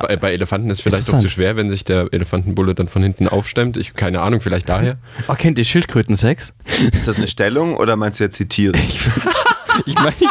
Und 0.00 0.08
bei, 0.08 0.16
bei 0.16 0.32
Elefanten 0.32 0.68
ist 0.70 0.78
es 0.78 0.82
vielleicht 0.82 1.04
auch 1.04 1.08
Interessant. 1.08 1.22
zu 1.22 1.28
schwer, 1.28 1.54
wenn 1.56 1.70
sich 1.70 1.84
der 1.84 2.08
Elefantenbulle 2.12 2.74
dann 2.74 2.88
von 2.88 3.02
hinten 3.02 3.28
aufstemmt. 3.28 3.76
Ich 3.76 3.94
keine 3.94 4.20
Ahnung, 4.20 4.40
vielleicht 4.40 4.68
daher. 4.68 4.96
oh, 5.28 5.34
kennt 5.34 5.58
ihr 5.58 5.64
Schildkrötensex? 5.64 6.52
Ist 6.92 7.06
das 7.06 7.16
eine 7.16 7.28
Stellung 7.28 7.76
oder 7.76 7.94
meinst 7.96 8.18
du 8.18 8.24
jetzt 8.24 8.38
die 8.40 8.48
Tiere? 8.48 8.76
Ich 9.86 9.94
meine, 9.94 10.12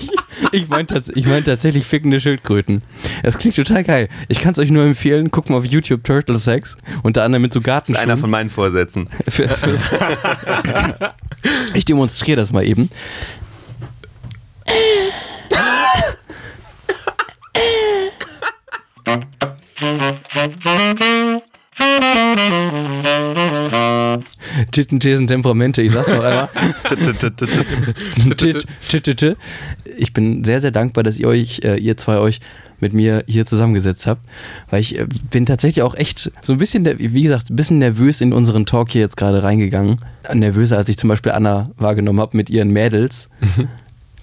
ich, 0.00 0.10
ich 0.52 0.68
meine 0.68 0.86
tats 0.86 1.10
ich 1.14 1.26
mein 1.26 1.42
tatsächlich 1.44 1.86
fickende 1.86 2.20
Schildkröten. 2.20 2.82
Das 3.22 3.38
klingt 3.38 3.56
total 3.56 3.84
geil. 3.84 4.08
Ich 4.28 4.40
kann 4.40 4.52
es 4.52 4.58
euch 4.58 4.70
nur 4.70 4.84
empfehlen, 4.84 5.30
guckt 5.30 5.48
mal 5.50 5.56
auf 5.56 5.64
YouTube 5.64 6.04
Turtle 6.04 6.38
Sex, 6.38 6.76
unter 7.02 7.24
anderem 7.24 7.42
mit 7.42 7.52
so 7.54 7.60
Das 7.60 7.88
ist 7.88 7.96
einer 7.96 8.16
von 8.18 8.30
meinen 8.30 8.50
Vorsätzen. 8.50 9.08
Ich 11.74 11.84
demonstriere 11.84 12.36
das 12.36 12.52
mal 12.52 12.64
eben. 12.64 12.88
Titten, 24.72 25.00
Thesen, 25.00 25.26
Temperamente, 25.26 25.82
ich 25.82 25.92
sag's 25.92 26.08
noch 26.08 26.24
einmal. 26.24 26.48
Ich 29.96 30.12
bin 30.12 30.44
sehr, 30.44 30.60
sehr 30.60 30.70
dankbar, 30.70 31.04
dass 31.04 31.18
ihr 31.18 31.28
euch, 31.28 31.60
äh, 31.64 31.76
ihr 31.76 31.96
zwei 31.96 32.18
euch 32.18 32.40
mit 32.80 32.92
mir 32.92 33.22
hier 33.26 33.46
zusammengesetzt 33.46 34.06
habt, 34.06 34.22
weil 34.70 34.80
ich 34.80 34.98
äh, 34.98 35.06
bin 35.30 35.46
tatsächlich 35.46 35.82
auch 35.82 35.94
echt 35.94 36.32
so 36.42 36.52
ein 36.52 36.58
bisschen, 36.58 36.86
wie 36.98 37.22
gesagt, 37.22 37.50
ein 37.50 37.56
bisschen 37.56 37.78
nervös 37.78 38.20
in 38.20 38.32
unseren 38.32 38.66
Talk 38.66 38.90
hier 38.90 39.02
jetzt 39.02 39.16
gerade 39.16 39.42
reingegangen. 39.42 39.98
Nervöser, 40.32 40.78
als 40.78 40.88
ich 40.88 40.98
zum 40.98 41.08
Beispiel 41.08 41.32
Anna 41.32 41.70
wahrgenommen 41.76 42.20
habe 42.20 42.36
mit 42.36 42.50
ihren 42.50 42.70
Mädels. 42.70 43.28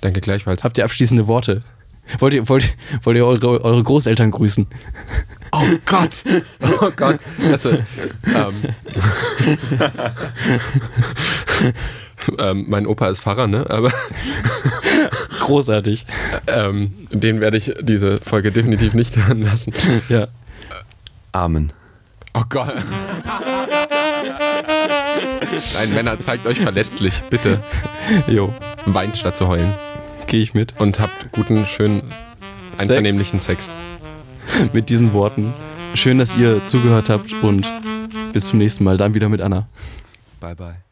Danke 0.02 0.22
gleichfalls. 0.22 0.64
Habt 0.64 0.78
ihr 0.78 0.84
abschließende 0.84 1.28
Worte? 1.28 1.64
Wollt 2.18 2.34
ihr, 2.34 2.49
wollt, 2.49 2.74
wollt 3.03 3.18
ihr 3.18 3.26
eure, 3.26 3.64
eure 3.64 3.84
Großeltern 3.84 4.32
grüßen? 4.32 4.66
Oh 5.51 5.66
Gott! 5.86 6.24
Oh 6.82 6.89
Gott! 6.95 7.20
Also, 7.51 7.70
ähm, 7.70 8.53
ähm, 12.38 12.66
mein 12.68 12.88
Opa 12.88 13.10
ist 13.10 13.22
Pfarrer, 13.22 13.47
ne? 13.47 13.66
Aber 13.70 13.91
Großartig. 15.39 16.05
ähm, 16.47 16.93
den 17.12 17.41
werde 17.41 17.57
ich 17.57 17.74
diese 17.82 18.20
Folge 18.22 18.51
definitiv 18.51 18.93
nicht 18.93 19.16
hören 19.18 19.41
lassen. 19.41 19.74
Ja. 20.10 20.28
Amen. 21.32 21.74
Oh 22.34 22.43
Gott! 22.49 22.74
Nein, 25.74 25.93
Männer, 25.93 26.20
zeigt 26.20 26.45
euch 26.45 26.60
verletzlich, 26.60 27.24
bitte. 27.30 27.64
Jo, 28.28 28.53
Weint 28.86 29.18
statt 29.18 29.36
zu 29.36 29.47
heulen. 29.47 29.76
Gehe 30.30 30.42
ich 30.42 30.54
mit. 30.54 30.80
Und 30.80 31.00
habt 31.00 31.32
guten, 31.32 31.66
schönen, 31.66 32.04
einvernehmlichen 32.78 33.40
Sex. 33.40 33.72
Mit 34.74 34.90
diesen 34.90 35.14
Worten. 35.14 35.54
Schön, 35.94 36.18
dass 36.18 36.36
ihr 36.36 36.64
zugehört 36.64 37.10
habt 37.10 37.34
und 37.44 37.72
bis 38.34 38.48
zum 38.48 38.60
nächsten 38.60 38.84
Mal. 38.84 38.98
Dann 38.98 39.14
wieder 39.14 39.30
mit 39.30 39.42
Anna. 39.42 39.68
Bye, 40.40 40.56
bye. 40.56 40.89